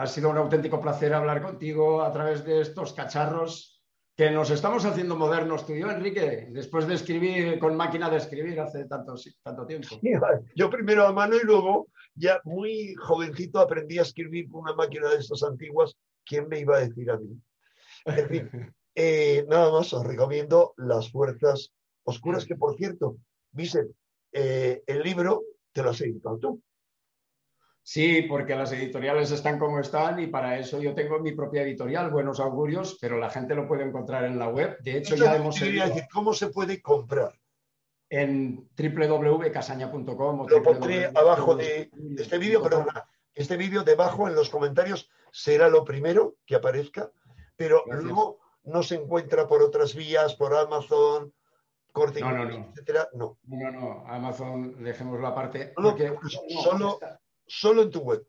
Ha 0.00 0.06
sido 0.06 0.30
un 0.30 0.38
auténtico 0.38 0.80
placer 0.80 1.12
hablar 1.12 1.42
contigo 1.42 2.00
a 2.00 2.10
través 2.10 2.42
de 2.42 2.62
estos 2.62 2.94
cacharros 2.94 3.82
que 4.16 4.30
nos 4.30 4.48
estamos 4.48 4.86
haciendo 4.86 5.14
modernos 5.14 5.66
tú 5.66 5.74
y 5.74 5.80
yo, 5.80 5.90
Enrique, 5.90 6.48
después 6.52 6.86
de 6.86 6.94
escribir 6.94 7.58
con 7.58 7.76
máquina 7.76 8.08
de 8.08 8.16
escribir 8.16 8.58
hace 8.60 8.86
tanto, 8.86 9.14
tanto 9.42 9.66
tiempo. 9.66 9.88
yo 10.56 10.70
primero 10.70 11.06
a 11.06 11.12
mano 11.12 11.36
y 11.36 11.44
luego 11.44 11.88
ya 12.14 12.40
muy 12.44 12.94
jovencito 12.94 13.58
aprendí 13.58 13.98
a 13.98 14.02
escribir 14.02 14.48
con 14.48 14.62
una 14.62 14.72
máquina 14.72 15.10
de 15.10 15.18
estas 15.18 15.42
antiguas. 15.42 15.94
¿Quién 16.24 16.48
me 16.48 16.60
iba 16.60 16.78
a 16.78 16.80
decir 16.80 17.10
a 17.10 17.18
mí? 17.18 17.38
En 18.06 18.26
fin, 18.26 18.50
eh, 18.94 19.44
nada 19.50 19.70
más 19.70 19.92
os 19.92 20.06
recomiendo 20.06 20.72
Las 20.78 21.10
Fuerzas 21.10 21.74
Oscuras, 22.04 22.46
que 22.46 22.56
por 22.56 22.74
cierto, 22.74 23.18
Vicent, 23.52 23.90
eh, 24.32 24.82
el 24.86 25.02
libro 25.02 25.42
te 25.72 25.82
lo 25.82 25.90
has 25.90 26.00
editado 26.00 26.38
tú. 26.38 26.62
Sí, 27.82 28.22
porque 28.22 28.54
las 28.54 28.72
editoriales 28.72 29.30
están 29.30 29.58
como 29.58 29.80
están 29.80 30.20
y 30.20 30.26
para 30.26 30.58
eso 30.58 30.80
yo 30.80 30.94
tengo 30.94 31.18
mi 31.18 31.32
propia 31.32 31.62
editorial, 31.62 32.10
Buenos 32.10 32.38
Augurios, 32.40 32.98
pero 33.00 33.18
la 33.18 33.30
gente 33.30 33.54
lo 33.54 33.66
puede 33.66 33.84
encontrar 33.84 34.24
en 34.24 34.38
la 34.38 34.48
web. 34.48 34.78
De 34.80 34.98
hecho, 34.98 35.16
ya 35.16 35.34
hemos... 35.34 35.58
Decir, 35.58 36.06
¿Cómo 36.12 36.32
se 36.34 36.48
puede 36.48 36.80
comprar? 36.80 37.32
En 38.08 38.68
www.casaña.com. 38.76 40.46
Lo 40.48 40.62
pondré 40.62 41.06
abajo 41.06 41.54
de, 41.54 41.90
este 42.18 42.38
vídeo, 42.38 42.62
pero 42.62 42.86
este 43.34 43.56
vídeo 43.56 43.82
debajo 43.82 44.28
en 44.28 44.34
los 44.34 44.50
comentarios 44.50 45.08
será 45.32 45.68
lo 45.68 45.84
primero 45.84 46.36
que 46.44 46.56
aparezca 46.56 47.10
pero 47.60 47.84
luego 47.88 48.38
no 48.64 48.82
se 48.82 48.94
encuentra 48.94 49.46
por 49.46 49.60
otras 49.60 49.94
vías, 49.94 50.34
por 50.34 50.54
Amazon, 50.54 51.30
corte, 51.92 52.18
no, 52.22 52.32
no, 52.32 52.46
no. 52.46 52.70
etcétera. 52.70 53.06
No. 53.12 53.36
No, 53.42 53.70
no, 53.70 54.04
Amazon, 54.06 54.82
dejémoslo 54.82 55.26
aparte. 55.26 55.74
solo, 55.76 55.98
solo 56.62 56.98
en 57.62 57.90
tu 57.90 58.00
web. 58.00 58.26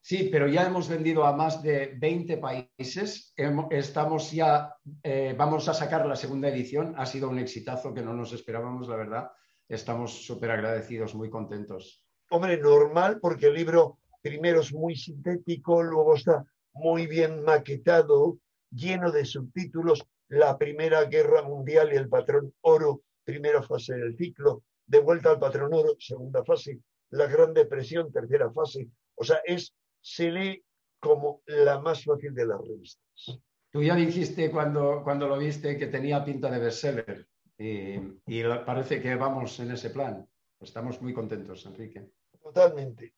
Sí, 0.00 0.28
pero 0.30 0.46
ya 0.46 0.66
hemos 0.66 0.88
vendido 0.88 1.24
a 1.26 1.32
más 1.32 1.62
de 1.62 1.96
20 1.98 2.36
países. 2.36 3.34
Estamos 3.70 4.30
ya, 4.30 4.72
eh, 5.02 5.34
vamos 5.36 5.68
a 5.68 5.74
sacar 5.74 6.06
la 6.06 6.14
segunda 6.14 6.48
edición. 6.48 6.94
Ha 6.96 7.06
sido 7.06 7.28
un 7.28 7.40
exitazo 7.40 7.92
que 7.92 8.02
no 8.02 8.14
nos 8.14 8.32
esperábamos, 8.32 8.88
la 8.88 8.96
verdad. 8.96 9.30
Estamos 9.68 10.24
súper 10.24 10.52
agradecidos, 10.52 11.16
muy 11.16 11.28
contentos. 11.28 12.04
Hombre, 12.30 12.56
normal, 12.56 13.18
porque 13.20 13.46
el 13.46 13.54
libro 13.54 13.98
primero 14.22 14.60
es 14.60 14.72
muy 14.72 14.94
sintético, 14.94 15.82
luego 15.82 16.14
está 16.14 16.44
muy 16.72 17.08
bien 17.08 17.42
maquetado, 17.42 18.38
lleno 18.70 19.10
de 19.10 19.24
subtítulos, 19.24 20.06
la 20.28 20.56
Primera 20.56 21.04
Guerra 21.04 21.42
Mundial 21.42 21.92
y 21.92 21.96
el 21.96 22.08
patrón 22.08 22.52
oro, 22.60 23.02
primera 23.24 23.62
fase 23.62 23.94
del 23.94 24.16
ciclo, 24.16 24.62
de 24.86 25.00
vuelta 25.00 25.30
al 25.30 25.38
patrón 25.38 25.74
oro, 25.74 25.96
segunda 25.98 26.44
fase, 26.44 26.80
la 27.16 27.26
Gran 27.26 27.54
Depresión, 27.54 28.12
tercera 28.12 28.50
fase. 28.50 28.88
O 29.14 29.24
sea, 29.24 29.40
es, 29.44 29.74
se 30.00 30.30
lee 30.30 30.64
como 31.00 31.42
la 31.46 31.78
más 31.80 32.04
fácil 32.04 32.34
de 32.34 32.46
las 32.46 32.60
revistas. 32.60 33.40
Tú 33.70 33.82
ya 33.82 33.94
dijiste 33.94 34.50
cuando, 34.50 35.02
cuando 35.04 35.28
lo 35.28 35.38
viste 35.38 35.76
que 35.76 35.86
tenía 35.86 36.24
pinta 36.24 36.50
de 36.50 36.58
bestseller 36.58 37.28
y, 37.58 37.96
y 38.26 38.42
parece 38.64 39.00
que 39.00 39.14
vamos 39.14 39.58
en 39.60 39.72
ese 39.72 39.90
plan. 39.90 40.26
Estamos 40.60 41.00
muy 41.02 41.12
contentos, 41.12 41.66
Enrique. 41.66 42.10
Totalmente. 42.42 43.14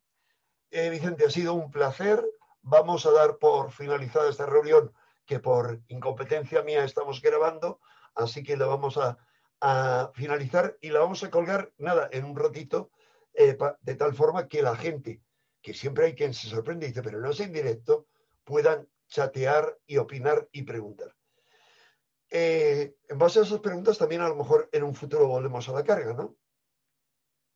Eh, 0.71 0.91
Vicente, 0.91 1.25
ha 1.25 1.31
sido 1.31 1.55
un 1.55 1.71
placer. 1.71 2.25
Vamos 2.63 3.07
a 3.07 3.13
dar 3.13 3.39
por 3.39 3.73
finalizada 3.73 4.29
esta 4.29 4.47
reunión 4.47 4.93
que 5.29 5.39
por 5.39 5.83
incompetencia 5.89 6.63
mía 6.63 6.85
estamos 6.85 7.21
grabando, 7.21 7.81
así 8.15 8.43
que 8.43 8.57
la 8.57 8.67
vamos 8.67 8.97
a, 8.97 9.19
finalizar 10.15 10.79
y 10.81 10.91
la 10.91 11.01
vamos 11.01 11.23
a 11.25 11.31
colgar, 11.31 11.73
nada, 11.79 12.09
en 12.13 12.25
un 12.25 12.37
ratito, 12.37 12.91
eh, 13.39 13.57
de 13.81 13.95
tal 13.95 14.15
forma 14.15 14.49
que 14.49 14.63
la 14.63 14.75
gente, 14.75 15.23
que 15.63 15.73
siempre 15.73 16.07
hay 16.07 16.15
quien 16.17 16.35
se 16.35 16.49
sorprende 16.49 16.87
y 16.87 16.89
dice, 16.89 17.03
pero 17.03 17.21
no 17.21 17.31
es 17.31 17.39
en 17.39 17.53
directo, 17.53 18.07
puedan 18.43 18.89
chatear 19.07 19.79
y 19.87 19.97
opinar 19.99 20.49
y 20.51 20.65
preguntar. 20.65 21.15
Eh, 22.31 22.97
en 23.09 23.17
base 23.17 23.39
a 23.39 23.43
esas 23.43 23.61
preguntas, 23.61 23.97
también 23.97 24.23
a 24.23 24.29
lo 24.29 24.35
mejor 24.35 24.69
en 24.73 24.83
un 24.83 24.95
futuro 24.95 25.29
volvemos 25.29 25.69
a 25.69 25.73
la 25.73 25.85
carga, 25.85 26.15
¿no? 26.15 26.35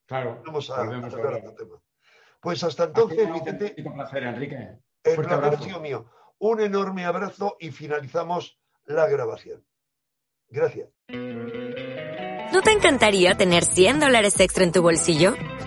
Claro. 0.05 0.41
Vamos 0.45 0.69
a, 0.69 0.83
a 0.83 1.09
tocar 1.09 1.33
otro 1.33 1.53
tema. 1.53 1.81
Pues 2.39 2.63
hasta 2.63 2.85
entonces, 2.85 3.31
Vicente. 3.33 3.75
Un 3.85 3.93
placer, 3.93 4.23
Enrique. 4.23 4.79
El 5.03 5.15
placer 5.17 5.53
ha 5.53 5.59
sido 5.59 5.81
mío. 5.81 6.05
Un 6.39 6.61
enorme 6.61 7.03
abrazo 7.05 7.57
y 7.59 7.71
finalizamos 7.71 8.57
la 8.85 9.07
grabación. 9.07 9.65
Gracias. 10.47 10.89
¿No 11.09 12.61
te 12.61 12.71
encantaría 12.71 13.35
tener 13.35 13.65
100 13.65 13.99
dólares 13.99 14.39
extra 14.39 14.63
en 14.63 14.71
tu 14.71 14.81
bolsillo? 14.81 15.35